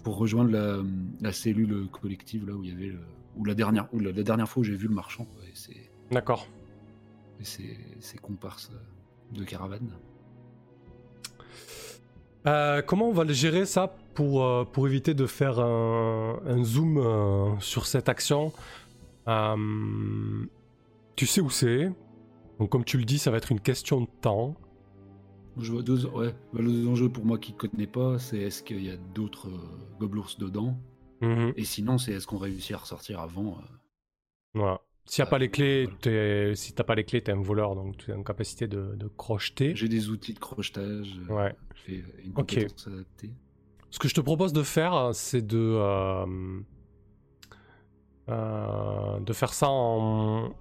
[0.05, 0.79] pour rejoindre la,
[1.21, 3.01] la cellule collective là où il y avait le-
[3.37, 5.91] où la dernière où la, la dernière fois où j'ai vu le marchand et c'est
[6.11, 6.47] D'accord.
[7.41, 9.91] et ses, ses comparses euh, de caravane.
[12.47, 16.65] Euh, comment on va le gérer ça pour, euh, pour éviter de faire un, un
[16.65, 18.53] zoom euh, sur cette action,
[19.29, 20.47] euh,
[21.17, 21.93] tu sais où c'est.
[22.61, 24.55] Donc comme tu le dis, ça va être une question de temps.
[25.59, 28.63] Je vois deux, ouais, bah, le enjeu pour moi qui ne connais pas, c'est est-ce
[28.63, 30.79] qu'il y a d'autres euh, gobelours dedans?
[31.21, 31.53] Mhm.
[31.57, 33.63] Et sinon, c'est est-ce qu'on réussit à ressortir avant euh,
[34.55, 34.81] Voilà.
[35.07, 35.99] S'il n'y a Ah, pas les clés, voilà.
[36.03, 38.95] t'es- si t'as pas les clés, t'es un voleur, donc tu as une capacité de,
[38.95, 39.75] de crocheter.
[39.75, 41.55] J'ai des outils de crochetage, euh, Ouais.
[41.87, 42.59] j'ai une Ok.
[42.59, 43.31] compétence adaptée.
[43.91, 46.61] Ce que je te propose de faire, c'est de euh,
[48.29, 50.53] euh, de faire ça en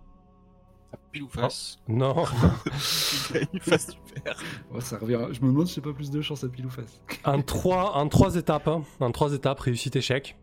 [1.12, 2.24] Pile ou face non
[2.80, 4.38] super.
[4.74, 5.20] Oh, ça revient.
[5.32, 7.02] Je me demande si j'ai pas plus de chance à pile ou face.
[7.24, 8.84] en trois en trois étapes, hein.
[9.00, 10.38] en trois étapes réussite échec.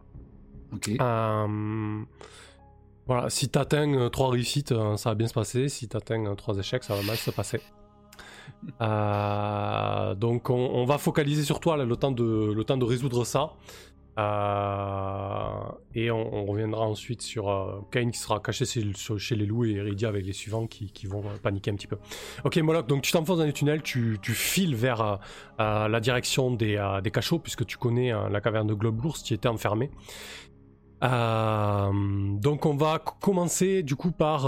[0.73, 0.91] Ok.
[1.01, 2.05] Euh,
[3.07, 5.69] voilà, si t'atteins euh, trois réussites, euh, ça va bien se passer.
[5.69, 7.61] Si t'atteins trois échecs, ça va mal se passer.
[8.81, 12.85] Euh, donc on, on va focaliser sur toi là, le, temps de, le temps de
[12.85, 13.53] résoudre ça.
[14.19, 15.43] Euh,
[15.95, 20.09] et on, reviendra ensuite sur euh, Kane qui sera caché chez, les loups et Iridia
[20.09, 21.99] avec les suivants qui, vont euh, paniquer un petit peu.
[22.45, 25.19] Ok Moloch, donc tu t'enfonces dans les tunnels, tu, tu files vers
[25.59, 29.49] la direction des, cachots puisque tu connais euh, la caverne de Globe l'ours qui était
[29.49, 29.91] enfermée.
[31.05, 31.91] Euh,
[32.39, 34.43] donc on va commencer du coup par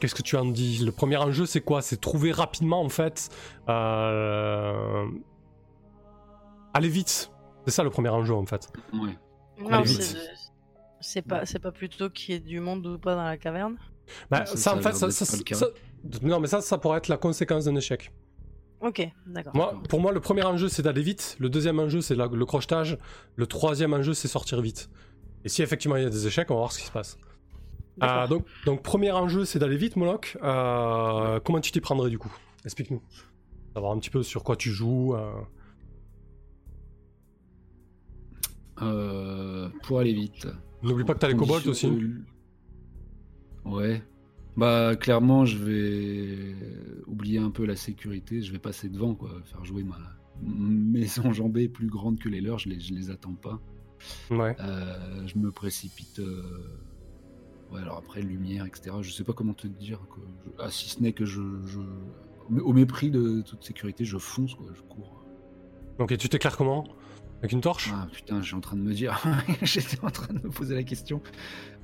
[0.00, 0.84] qu'est-ce que tu en dis?
[0.84, 1.82] Le premier enjeu c'est quoi?
[1.82, 3.30] C'est trouver rapidement en fait
[3.68, 5.06] euh,
[6.72, 7.31] aller vite.
[7.64, 8.68] C'est ça le premier enjeu en fait.
[8.92, 9.16] Ouais.
[9.60, 10.14] Non, c'est vite.
[10.14, 10.18] de-
[11.00, 13.76] c'est pas, c'est pas plutôt qu'il y ait du monde ou pas dans la caverne
[14.30, 15.66] Bah, Non, ça- en fait ça,
[16.22, 18.12] non mais ça ça pourrait être la conséquence d'un échec.
[18.80, 19.54] Ok, d'accord.
[19.54, 21.36] Moi, pour moi, le premier enjeu, c'est d'aller vite.
[21.38, 22.98] Le deuxième enjeu, c'est la- le crochetage.
[23.36, 24.90] Le troisième enjeu, c'est sortir vite.
[25.44, 27.16] Et si effectivement il y a des échecs, on va voir ce qui se passe.
[28.02, 30.36] Euh, donc, donc, premier enjeu, c'est d'aller vite, Moloch.
[30.42, 32.32] Euh, comment tu t'y prendrais du coup?
[32.64, 33.02] Explique-nous.
[33.74, 35.14] Savoir un petit peu sur quoi tu joues.
[35.14, 35.30] euh.
[38.82, 40.46] Euh, pour aller vite.
[40.82, 41.90] N'oublie pas que t'as les kobolds aussi.
[43.64, 44.02] Ouais.
[44.56, 46.54] Bah clairement, je vais
[47.06, 48.42] oublier un peu la sécurité.
[48.42, 49.30] Je vais passer devant, quoi.
[49.44, 49.98] Faire jouer ma
[50.42, 52.58] mes enjambées plus grandes que les leurs.
[52.58, 53.60] Je les, je les attends pas.
[54.30, 54.56] Ouais.
[54.60, 56.18] Euh, je me précipite.
[56.18, 56.42] euh,
[57.70, 58.96] Ouais, alors après, lumière, etc.
[59.00, 59.98] Je sais pas comment te dire.
[60.10, 60.22] Quoi.
[60.44, 64.54] Je- Ah, si ce n'est que je, je- Au mépris de toute sécurité, je fonce,
[64.54, 64.66] quoi.
[64.74, 65.24] Je cours.
[65.98, 66.84] Ok, tu t'éclaires comment?
[67.42, 67.90] Avec une torche?
[67.92, 69.20] Ah putain, je suis en train de me dire.
[69.62, 71.20] J'étais en train de me poser la question.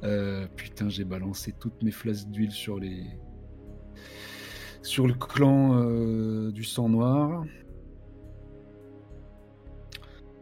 [0.05, 3.03] Euh, putain, j'ai balancé toutes mes flasques d'huile sur les.
[4.83, 7.45] Sur le clan euh, du sang noir.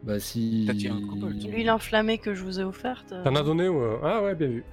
[0.02, 0.64] Bah si.
[0.66, 1.42] T'as tiré un kobold.
[1.50, 3.12] L'huile enflammée que je vous ai offerte.
[3.12, 3.80] euh, T'en as donné ou...
[4.02, 4.64] Ah ouais, bien vu.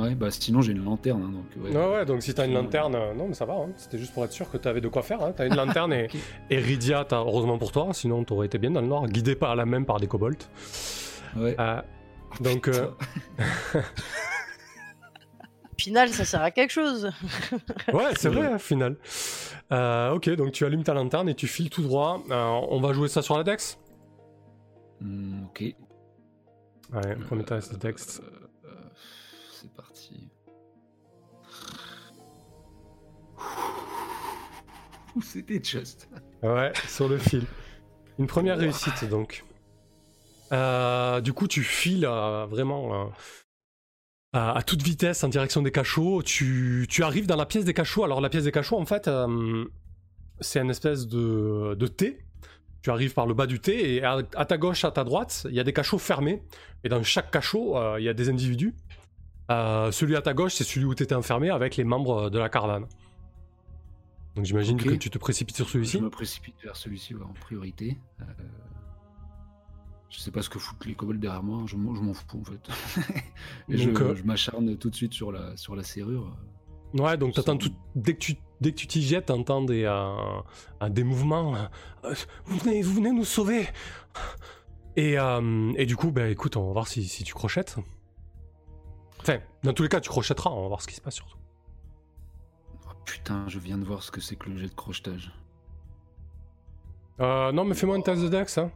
[0.00, 1.22] Ouais, bah sinon j'ai une lanterne.
[1.22, 1.70] hein, donc, ouais.
[1.76, 2.94] Ouais, ouais, donc si t'as une lanterne...
[2.96, 3.68] euh, Non, mais ça va, hein.
[3.76, 5.22] c'était juste pour être sûr que t'avais de quoi faire.
[5.22, 5.32] Hein.
[5.36, 6.08] T'as une lanterne et...
[6.50, 9.64] Et Rydia, heureusement pour toi, sinon t'aurais été bien dans le noir, guidé par la
[9.64, 10.36] même par des kobolds.
[11.36, 11.54] Ouais.
[11.60, 11.80] Euh,
[12.40, 12.88] donc, euh,
[15.78, 17.10] final, ça sert à quelque chose.
[17.92, 18.96] ouais, c'est vrai, final.
[19.72, 22.22] Euh, ok, donc tu allumes ta lanterne et tu files tout droit.
[22.30, 23.78] Euh, on va jouer ça sur la Dex?
[25.00, 25.60] Hmm, ok.
[26.92, 28.20] Ouais, premier test de Dex.
[29.66, 30.28] C'est parti.
[35.22, 36.08] C'était just.
[36.42, 37.44] Ouais, sur le fil.
[38.18, 39.44] Une première réussite, donc.
[40.52, 43.06] Euh, du coup, tu files euh, vraiment euh,
[44.32, 46.22] à, à toute vitesse en direction des cachots.
[46.22, 48.04] Tu, tu arrives dans la pièce des cachots.
[48.04, 49.64] Alors, la pièce des cachots, en fait, euh,
[50.40, 52.24] c'est une espèce de, de T.
[52.82, 55.44] Tu arrives par le bas du T et à, à ta gauche, à ta droite,
[55.50, 56.44] il y a des cachots fermés.
[56.84, 58.74] Et dans chaque cachot, il y a des individus.
[59.50, 62.38] Euh, celui à ta gauche, c'est celui où tu étais enfermé avec les membres de
[62.38, 62.86] la caravane.
[64.34, 65.98] Donc j'imagine que tu te précipites sur celui-ci.
[65.98, 67.96] Je me précipite vers celui-ci en priorité.
[68.20, 68.24] Euh,
[70.10, 73.12] Je sais pas ce que foutent les kobolds derrière moi, je m'en fous en fait.
[73.68, 76.36] Et je, Donc, euh, je m'acharne tout de suite sur la, sur la serrure.
[76.94, 77.70] Ouais, donc t'attends tout...
[77.94, 80.14] dès que tu dès que tu t'y jettes, t'entends des euh,
[80.82, 81.54] euh, des mouvements.
[82.04, 82.14] euh,
[82.44, 83.66] vous venez vous venez nous sauver.
[84.96, 87.76] Et euh, et du coup, bah écoute, on va voir si, si tu crochettes.
[89.26, 90.50] Enfin, dans tous les cas, tu crochetteras.
[90.50, 91.38] On va voir ce qui se passe surtout.
[92.86, 95.32] Oh, putain, je viens de voir ce que c'est que le jet de crochetage.
[97.18, 98.58] Euh, non, mais fais-moi une test de Dex.
[98.58, 98.70] Hein.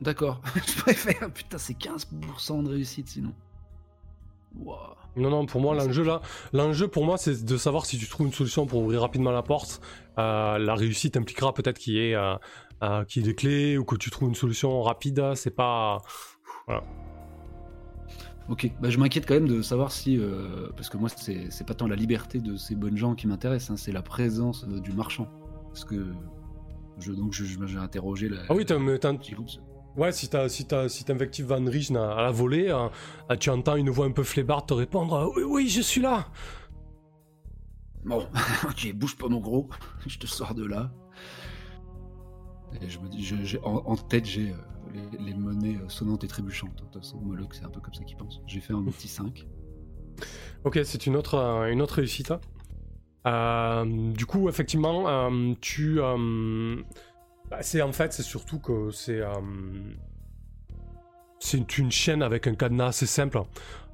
[0.00, 1.32] D'accord, je préfère.
[1.32, 3.32] Putain, c'est 15% de réussite sinon.
[5.14, 6.22] Non, non, pour moi, l'enjeu là,
[6.52, 9.42] l'enjeu pour moi, c'est de savoir si tu trouves une solution pour ouvrir rapidement la
[9.42, 9.80] porte.
[10.18, 12.34] Euh, la réussite impliquera peut-être qu'il y ait euh,
[12.82, 15.34] euh, qu'il y ait des clés ou que tu trouves une solution rapide.
[15.36, 15.98] C'est pas.
[18.48, 20.18] Ok, bah, je m'inquiète quand même de savoir si.
[20.18, 23.70] euh, parce que moi, c'est pas tant la liberté de ces bonnes gens qui m'intéresse,
[23.70, 25.28] hein, c'est la présence euh, du marchand.
[25.68, 26.12] Parce que.
[26.98, 28.42] Je, donc je- je- j'ai interrogé la.
[28.48, 29.48] Ah oui, t'as- le petit groupe.
[29.96, 31.04] Ouais, si t'as si t'as- si
[31.42, 32.88] Van Richten à, à la volée, euh,
[33.30, 36.26] euh, tu entends une voix un peu flébarde te répondre Oui, oui, je suis là
[38.04, 38.26] Bon,
[38.64, 39.68] ok, bouge pas mon gros,
[40.06, 40.90] je te sors de là.
[42.80, 44.56] Et je me dis, j'ai- en tête, j'ai euh,
[44.92, 46.74] les, les monnaies euh, sonnantes et trébuchantes.
[46.76, 48.40] De toute façon, Moloch, c'est un peu comme ça qu'il pense.
[48.46, 49.46] J'ai fait un petit 5.
[50.64, 52.32] Ok, c'est une autre, euh, une autre réussite.
[53.26, 56.00] Euh, du coup, effectivement, euh, tu.
[56.00, 56.76] euh,
[57.50, 59.20] bah, c'est en fait, c'est surtout que c'est.
[61.42, 63.42] C'est une, chaîne avec un cadenas assez simple.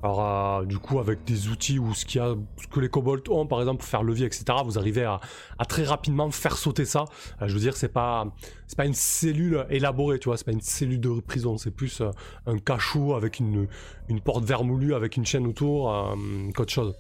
[0.03, 2.91] Alors, euh, du coup, avec des outils ou ce, qu'il y a, ce que les
[2.91, 5.19] kobolds ont, par exemple, pour faire levier, etc., vous arrivez à,
[5.59, 7.07] à très rapidement faire sauter ça.
[7.41, 8.27] Euh, je veux dire, c'est pas,
[8.67, 12.03] c'est pas une cellule élaborée, tu vois, c'est pas une cellule de prison, c'est plus
[12.03, 12.11] euh,
[12.47, 13.67] un cachot avec une,
[14.09, 16.15] une porte vermoulue avec une chaîne autour
[16.55, 16.95] qu'autre chose.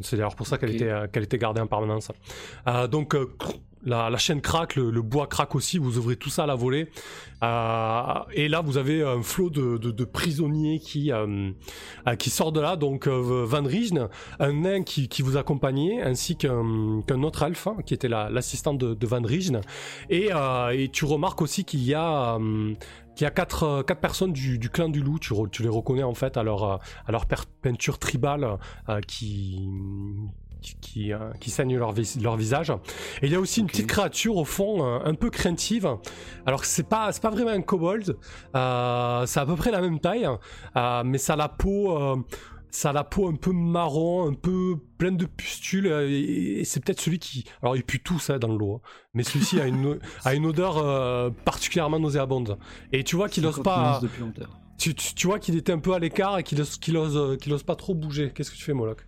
[0.00, 2.10] C'est d'ailleurs pour ça qu'elle était, qu'elle était gardée en permanence.
[2.90, 3.14] Donc
[3.84, 6.88] la, la chaîne craque, le, bois craque aussi, vous ouvrez tout ça à la volée.
[7.42, 8.02] Euh,
[8.34, 11.50] et là vous avez un flot de, prisonniers qui, euh,
[12.06, 12.76] euh, sort de là.
[12.76, 14.08] Donc euh, Van Rijen,
[14.38, 18.94] un nain qui, vous accompagnait, ainsi qu'un autre elfe hein, qui était la- l'assistante de,
[18.94, 19.60] de Van Rijen.
[20.08, 20.30] Et,
[20.92, 22.38] tu remarques aussi qu'il y a...
[23.16, 26.80] quatre, personnes du, clan du loup, tu, les reconnais en fait à leur,
[27.62, 28.58] peinture tribale
[29.06, 29.68] qui,
[30.60, 32.70] qui, euh, qui saignent leur, vis- leur visage.
[33.22, 35.88] Et il y a aussi une petite créature au fond euh, un peu craintive.
[36.46, 38.16] Alors c'est pas, c'est pas vraiment un kobold,
[38.56, 40.28] euh, c'est à peu près la même taille,
[40.76, 41.96] euh, mais ça a la peau...
[42.72, 47.00] ça a la peau un peu marron, un peu pleine de pustules, et, c'est peut-être
[47.00, 47.44] celui qui...
[47.62, 50.46] Alors il pue tout ça dans le lot, hein, mais celui-ci a une, a une
[50.46, 52.58] odeur euh, particulièrement nauséabonde.
[52.92, 53.98] Et tu vois qu'il ose 50 pas...
[54.78, 57.14] Tu, tu- tu vois qu'il était un peu à l'écart et qu'il ose, qu'il ose,
[57.16, 58.32] euh, qu'il ose pas trop bouger.
[58.34, 59.04] Qu'est-ce que tu fais, Moloch?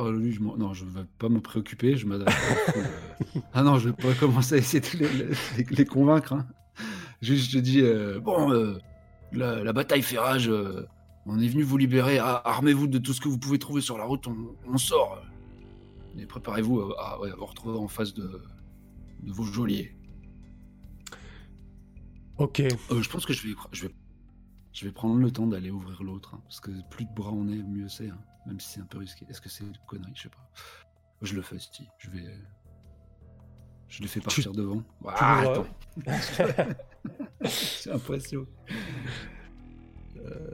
[0.00, 3.40] Oh, lui, je non, je vais pas me préoccuper, je fond, euh.
[3.52, 5.24] Ah non, je vais pas commencer à essayer de les,
[5.58, 6.34] les- les convaincre.
[6.34, 6.46] hein.
[7.20, 8.78] Juste, je dis, euh, bon, euh,
[9.32, 10.48] la, la bataille fait rage,
[11.26, 13.98] on est venu vous libérer, ah, armez-vous de tout ce que vous pouvez trouver sur
[13.98, 14.36] la route, on,
[14.72, 15.20] on sort.
[16.16, 18.40] Et préparez-vous à, à- ouais, à vous retrouver en face de,
[19.24, 19.96] de vos geôliers.
[22.38, 22.62] Ok.
[22.90, 23.94] Je pense que je vais, je vais,
[24.72, 27.48] je vais prendre le temps d'aller ouvrir l'autre, hein, parce que plus de bras on
[27.48, 28.18] est, mieux c'est, hein,
[28.48, 29.24] même si c'est un peu risqué.
[29.28, 30.10] Est-ce que c'est une connerie?
[30.14, 30.50] Je sais pas.
[31.22, 31.86] Je le fais, si.
[31.98, 32.24] Je vais,
[33.88, 34.82] je les fais partir devant.
[35.06, 35.66] Ah, attends.
[37.44, 38.46] J'ai l'impression.
[40.16, 40.50] Euh,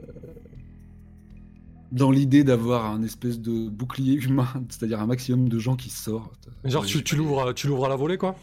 [1.91, 6.49] Dans l'idée d'avoir un espèce de bouclier humain, c'est-à-dire un maximum de gens qui sortent.
[6.63, 8.35] Genre, Euh, tu, tu l'ouvres, tu l'ouvres à la volée, quoi?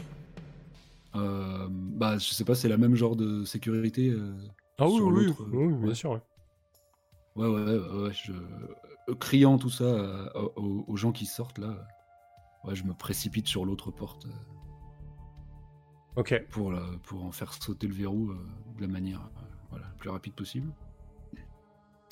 [1.14, 4.08] Euh, bah, je sais pas, c'est la même genre de sécurité.
[4.10, 4.32] euh,
[4.78, 5.84] Ah oui, Sur oui, oui, ouais.
[5.84, 6.12] bien sûr.
[6.12, 6.20] ouais.
[7.36, 8.32] Ouais, ouais, ouais, ouais, je...
[9.08, 12.94] euh, criant tout ça euh, aux, aux gens qui sortent là, euh, ouais, je me
[12.94, 14.30] précipite sur l'autre porte euh,
[16.16, 16.44] Ok.
[16.50, 18.32] pour, la- pour en faire sauter le verrou
[18.76, 19.20] de la manière
[19.70, 20.72] voilà, la plus rapide possible.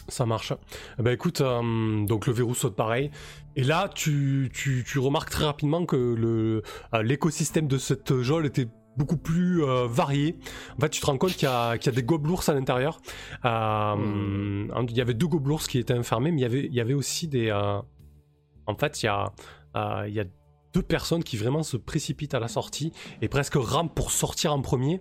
[0.09, 0.53] Ça marche.
[0.99, 3.11] Eh ben écoute, euh, donc le verrou saute pareil.
[3.55, 6.62] Et là, tu, tu, tu remarques très rapidement que le,
[7.03, 10.37] l'écosystème de cette geôle était beaucoup plus euh, varié.
[10.77, 12.55] En fait, tu te rends compte qu'il y a, qu'il y a des gobelours à
[12.55, 13.01] l'intérieur.
[13.45, 16.81] Euh, Il y avait deux gobelours qui étaient enfermés, mais il y avait, il y
[16.81, 17.51] avait aussi des...
[17.51, 17.81] euh,
[18.67, 19.33] En fait, il y a,
[20.07, 20.25] il y a
[20.73, 22.93] deux personnes qui vraiment se précipitent à la sortie
[23.23, 25.01] et presque rampent pour sortir en premier.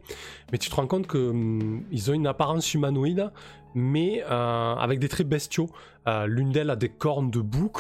[0.52, 3.32] Mais tu te rends compte que hum, ils ont une apparence humanoïde,
[3.76, 5.70] mais avec des traits bestiaux.
[6.10, 7.77] Euh, L'une d'elles a des cornes de bouc,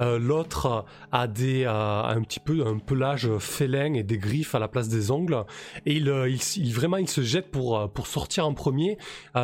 [0.00, 4.58] euh, l'autre a des euh, un petit peu un pelage félin et des griffes à
[4.58, 5.44] la place des ongles.
[5.86, 8.98] Et il, vraiment il se jette pour pour sortir en premier,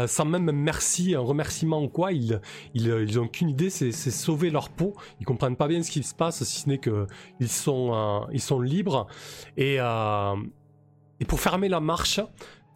[0.07, 2.13] sans même un merci, un remerciement ou quoi.
[2.13, 2.41] Ils
[2.75, 4.95] ils, ils ont qu'une idée, c'est sauver leur peau.
[5.21, 7.07] Ils comprennent pas bien ce qui se passe, si ce n'est que
[7.41, 9.07] ils sont sont libres
[9.57, 9.81] et
[11.19, 12.21] et pour fermer la marche,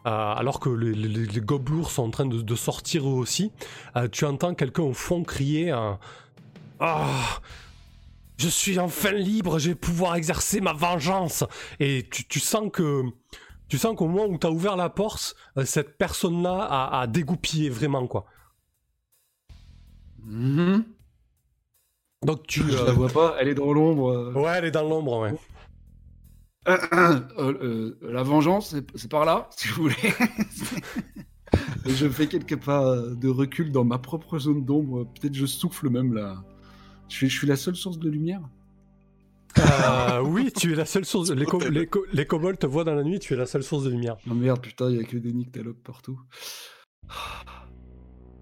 [0.09, 3.51] alors que les, les- les gobelours sont en train de, de sortir eux aussi,
[3.95, 5.93] euh, tu entends quelqu'un au fond crier euh,
[6.79, 7.39] Ah
[8.37, 11.43] Je suis enfin libre, je vais pouvoir exercer ma vengeance
[11.79, 13.03] Et tu, tu sens que.
[13.67, 17.07] Tu sens qu'au moment où tu as ouvert la porte, euh, cette personne-là a, a
[17.07, 18.25] dégoupillé vraiment, quoi.
[20.23, 20.83] Mhm.
[22.25, 22.61] Donc tu.
[22.69, 24.09] Je euh, la vois pas, elle est dans l'ombre.
[24.11, 24.33] euh.
[24.33, 25.33] Ouais, elle est dans l'ombre, ouais.
[26.67, 29.95] Euh, euh, la vengeance, c'est par là, si vous voulez.
[31.87, 35.05] je fais quelques pas euh, de recul dans ma propre zone d'ombre.
[35.19, 36.43] Peut-être je souffle même là.
[37.09, 38.41] Je suis, je suis la seule source de lumière.
[39.59, 41.31] Euh, oui, tu es la seule source.
[41.31, 43.63] Les, co- les, co- les kobolds te voient dans la nuit, tu es la seule
[43.63, 44.17] source de lumière.
[44.29, 46.19] Oh merde, putain, il y a que des nyctalopes partout.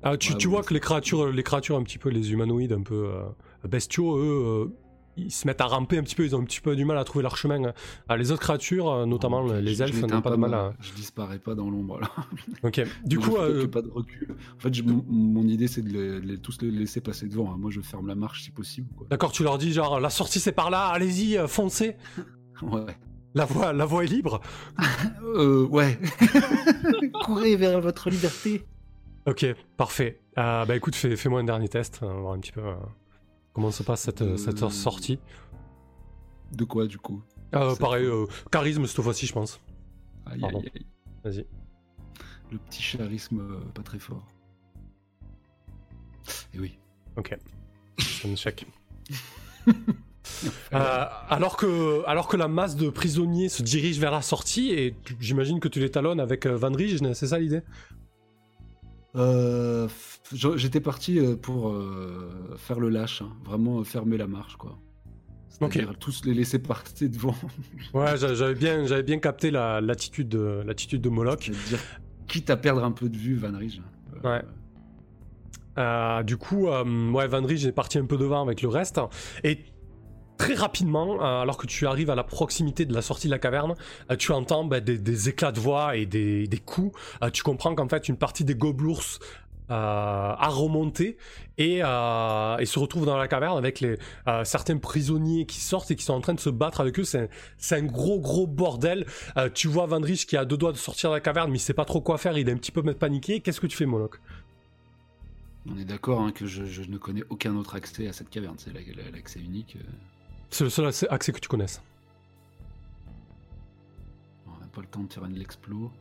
[0.03, 2.31] Ah, tu, Ouais, tu bon, vois que les créatures, les créatures un petit peu, les
[2.31, 3.23] humanoïdes un peu euh,
[3.67, 4.75] bestiaux, eux, euh,
[5.17, 6.97] ils se mettent à ramper un petit peu, ils ont un petit peu du mal
[6.97, 7.73] à trouver leur chemin.
[8.07, 10.59] Ah, les autres créatures, euh, notamment les elfes, n'ont pas de mal moi.
[10.59, 10.73] à.
[10.79, 12.09] Je disparais pas dans l'ombre là.
[12.63, 12.81] Ok.
[13.05, 14.35] Du Moi, coup, je fais euh, pas de recul.
[14.57, 17.51] En fait, je- mon, idée c'est de les, de les- tous les laisser passer devant.
[17.51, 17.57] hein.
[17.57, 18.87] Moi, je ferme la marche si possible.
[18.95, 19.07] Quoi.
[19.09, 21.95] d'accord, tu leur dis genre la sortie c'est par là, allez-y, euh, foncez.
[22.61, 22.85] Ouais.
[23.35, 24.41] La voie, la voie est libre.
[25.23, 25.97] Euh, ouais.
[27.23, 28.63] Courez vers votre liberté.
[29.27, 29.45] Ok,
[29.77, 30.19] parfait.
[30.37, 32.73] Euh, bah écoute, fais, fais-moi un dernier test, on va voir un petit peu euh,
[33.59, 35.19] comment se passe cette, Euh, cette sortie.
[36.53, 37.21] De quoi du coup?
[37.53, 39.59] Euh, pareil, euh, charisme cette fois-ci, je pense.
[40.25, 40.59] Aïe, Pardon.
[40.61, 40.85] aïe, aïe.
[41.25, 41.45] Vas-y.
[42.51, 44.25] Le petit charisme pas très fort.
[46.53, 46.79] Et oui.
[47.17, 47.37] Ok.
[48.25, 48.65] Un échec.
[50.73, 54.95] Euh, alors, que, alors que la masse de prisonniers se dirige vers la sortie, et
[55.19, 57.61] j'imagine que tu les talonnes avec Van Rijen, c'est ça l'idée?
[59.15, 59.87] Euh,
[60.55, 63.31] J'étais parti euh, pour euh, faire le lâche, hein.
[63.43, 64.77] vraiment fermer la marche, quoi.
[65.99, 67.35] Tous les laisser partir devant.
[67.93, 71.41] Ouais, j'a- j'avais bien, j'avais bien capté la- l'attitude de, l'attitude de Moloch.
[71.43, 71.79] C'est-à-dire,
[72.27, 73.81] quitte à perdre un peu de vue, Van Rij.
[74.23, 74.43] euh, Ouais.
[75.77, 78.99] Euh, du coup, euh, ouais, Van Rij est parti un peu devant avec le reste.
[79.43, 79.59] Et
[80.39, 83.39] très rapidement, euh, alors que tu arrives à la proximité de la sortie de la
[83.39, 83.75] caverne,
[84.09, 86.97] euh, tu entends bah, des, éclats de voix et des, coups.
[87.21, 89.19] Euh, tu comprends qu'en fait, une partie des gobelours
[89.71, 91.17] a remonté
[91.59, 93.85] et, se retrouve dans la caverne avec
[94.43, 97.03] certains prisonniers qui sortent et qui sont en train de se battre avec eux.
[97.03, 97.29] C'est
[97.69, 99.05] un, gros, gros bordel.
[99.53, 101.61] Tu vois Van Rij qui a deux doigts de sortir de la caverne, mais il
[101.61, 102.35] sait pas trop quoi faire.
[102.35, 103.41] Il est un petit peu paniqué.
[103.41, 104.19] Qu'est-ce que tu fais, Moloch?
[105.71, 108.55] On est d'accord hein, que je, ne connais aucun autre accès à cette caverne.
[108.57, 109.77] C'est la- la- l'accès unique.
[110.49, 111.81] C'est le seul accès- que tu connaisses.
[114.47, 115.91] On n'a pas le temps de faire un l'explo.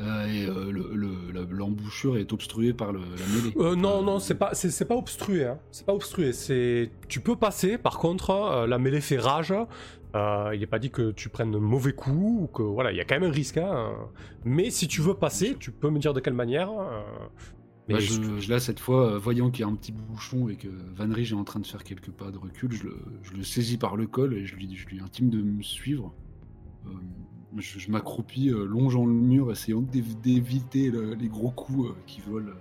[0.00, 3.52] Euh, et euh, le- le- la- l'embouchure est obstruée par le, la mêlée.
[3.56, 5.44] Euh, non, non, c'est pas, c'est, pas obstrué.
[5.44, 5.58] Hein.
[5.72, 6.32] C'est pas obstrué.
[6.32, 7.78] C'est, tu peux passer.
[7.78, 9.52] Par contre, la mêlée fait rage.
[10.14, 13.00] Il n'est pas dit que tu prennes un mauvais coup ou que voilà, il y
[13.00, 13.58] a quand même un risque.
[13.58, 13.92] Hein.
[14.44, 16.70] Mais si tu veux passer, tu peux me dire de quelle manière.
[17.94, 20.48] Bah, je- je, je- là, cette fois, euh, voyant qu'il y a un petit bouchon
[20.48, 22.98] et que Van Rij est en train de faire quelques pas de recul, je le,
[23.22, 26.12] je le saisis par le col et je lui, je lui intime de me suivre.
[26.86, 26.90] Euh,
[27.56, 31.94] je je m'accroupis, euh, longeant le mur, essayant d'év- d'éviter le- les gros coups euh,
[32.06, 32.52] qui volent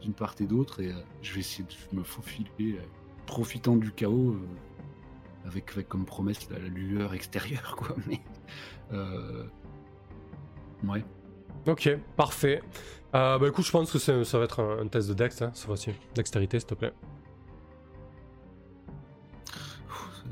[0.00, 0.80] d'une part et d'autre.
[0.80, 0.90] Et
[1.20, 2.78] je vais essayer de me faufiler,
[3.26, 4.36] profitant du chaos,
[5.44, 7.94] avec, avec comme promesse la, la lueur extérieure, quoi.
[8.08, 8.20] Mais.
[10.88, 11.04] ouais.
[11.66, 12.62] Ok, parfait.
[13.14, 15.50] Euh, bah écoute, je pense que ça va être un, un test de dex, hein,
[15.54, 15.90] cette fois-ci.
[16.14, 16.92] Dextérité, s'il te plaît.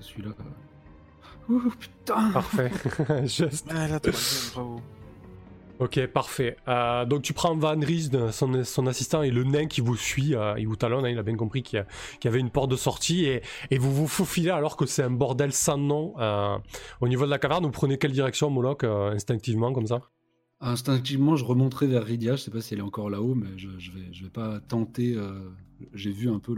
[0.01, 0.31] Celui-là.
[0.31, 2.31] euh, Ouh, putain!
[2.33, 2.71] Parfait.
[3.27, 3.67] Juste.
[3.71, 4.81] Ah, la troisième, bravo.
[5.79, 6.57] Ok, parfait.
[6.69, 10.35] Euh, donc tu prends Van Ries, son, son assistant, et le nain qui vous suit,
[10.35, 11.83] euh, il vous talonne, hein, il a bien compris qu'il
[12.23, 15.11] y, avait une porte de sortie, et, et vous vous faufilez alors que c'est un
[15.11, 16.59] bordel sans nom euh,
[17.01, 17.65] au niveau de la caverne.
[17.65, 20.01] Vous prenez quelle direction, Moloch, euh, instinctivement, comme ça?
[20.63, 22.37] Instinctivement, je remonterai vers Rydia.
[22.37, 25.15] Je sais pas si elle est encore là-haut, mais je, je vais, pas tenter.
[25.17, 25.49] euh,
[25.95, 26.55] J'ai vu un peu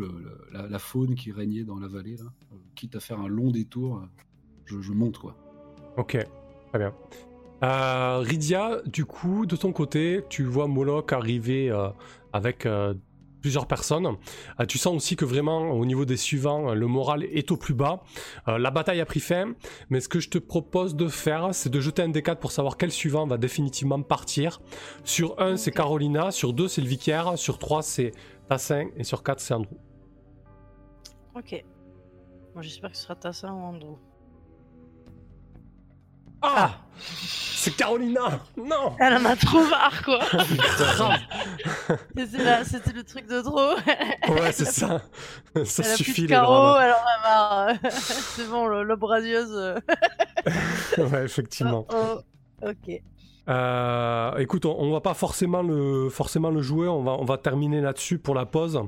[0.53, 2.17] la, faune qui régnait dans la vallée.
[2.17, 2.25] Là.
[2.53, 5.37] Euh, quitte à faire un long détour, euh, je, monte quoi.
[5.97, 6.19] Ok,
[6.71, 6.93] très bien.
[7.63, 11.71] Rydia, du coup, de ton côté, tu vois Moloch arriver
[12.33, 12.67] avec
[13.43, 14.17] plusieurs personnes.
[14.59, 17.59] Euh, tu sens aussi que vraiment, au niveau des suivants, euh, le moral est au
[17.59, 18.03] plus bas.
[18.49, 19.53] Euh, la bataille a pris fin,
[19.91, 22.79] mais ce que je te propose de faire, c'est de jeter un D4 pour savoir
[22.79, 24.63] quel suivant va définitivement partir.
[25.05, 28.13] Sur 1, c'est Carolina, sur 2, c'est le vicaire, sur 3, c'est
[28.49, 29.77] Tassin, et sur 4, c'est Andrew.
[31.35, 31.65] Ok.
[32.55, 33.97] Moi j'espère que ce sera Tassin ou Andrew.
[36.43, 40.21] Ah C'est Carolina Non Elle en a trop marre quoi.
[42.17, 43.75] C'était le truc de trop
[44.33, 45.03] Ouais, c'est ça.
[45.65, 47.77] Ça Elle a suffit plus de carreaux, elle en a marre.
[47.91, 49.79] C'est bon, euh,
[50.99, 51.87] Ouais, effectivement.
[51.91, 52.19] oh,
[52.63, 52.69] oh.
[52.69, 53.01] Ok.
[53.49, 57.39] Euh, écoute, on, on va pas forcément le, forcément le jouer, on va, on va
[57.39, 58.81] terminer là-dessus pour la pause.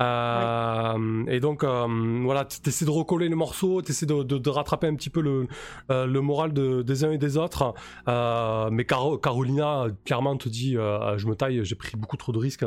[0.00, 1.86] Euh, Et donc, euh,
[2.24, 5.10] voilà, tu essaies de recoller les morceaux, tu essaies de, de- de rattraper un petit
[5.10, 5.46] peu le,
[5.90, 7.74] euh, le moral de- des uns et des autres.
[8.08, 12.38] Euh, mais Caro- Carolina, clairement, te dit Je me taille, j'ai pris beaucoup trop de
[12.38, 12.64] risques,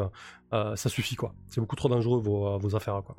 [0.52, 1.34] ça suffit, quoi.
[1.48, 3.16] C'est beaucoup trop dangereux, vos, vos affaires, quoi.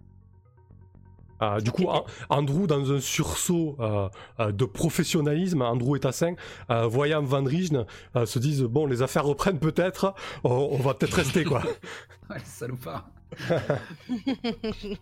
[1.43, 4.09] Euh, du coup, An- Andrew, dans un sursaut euh,
[4.39, 6.35] euh, de professionnalisme, Andrew et Tassin,
[6.69, 7.85] voyant Van Rijen,
[8.25, 10.15] se disent bon, les affaires reprennent peut-être,
[10.45, 11.63] on, on va peut-être rester quoi.
[12.31, 13.07] Ouais, salopard.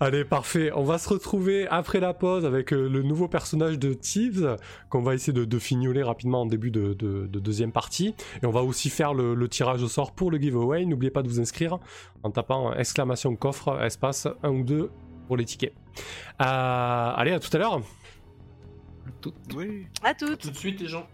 [0.00, 0.70] Allez, parfait.
[0.74, 4.56] On va se retrouver après la pause avec euh, le nouveau personnage de Thieves
[4.90, 8.14] qu'on va essayer de, de fignoler rapidement en début de, de- de deuxième partie.
[8.42, 10.84] Et on va aussi faire le, le tirage au sort pour le giveaway.
[10.84, 11.78] N'oubliez pas de vous inscrire
[12.22, 14.90] en tapant exclamation coffre espace 1 ou 2
[15.26, 15.74] pour les tickets.
[16.40, 17.80] Euh, allez, à tout à l'heure.
[19.20, 19.86] Tout- Oui.
[20.02, 21.06] À toutes Tout de suite, les gens.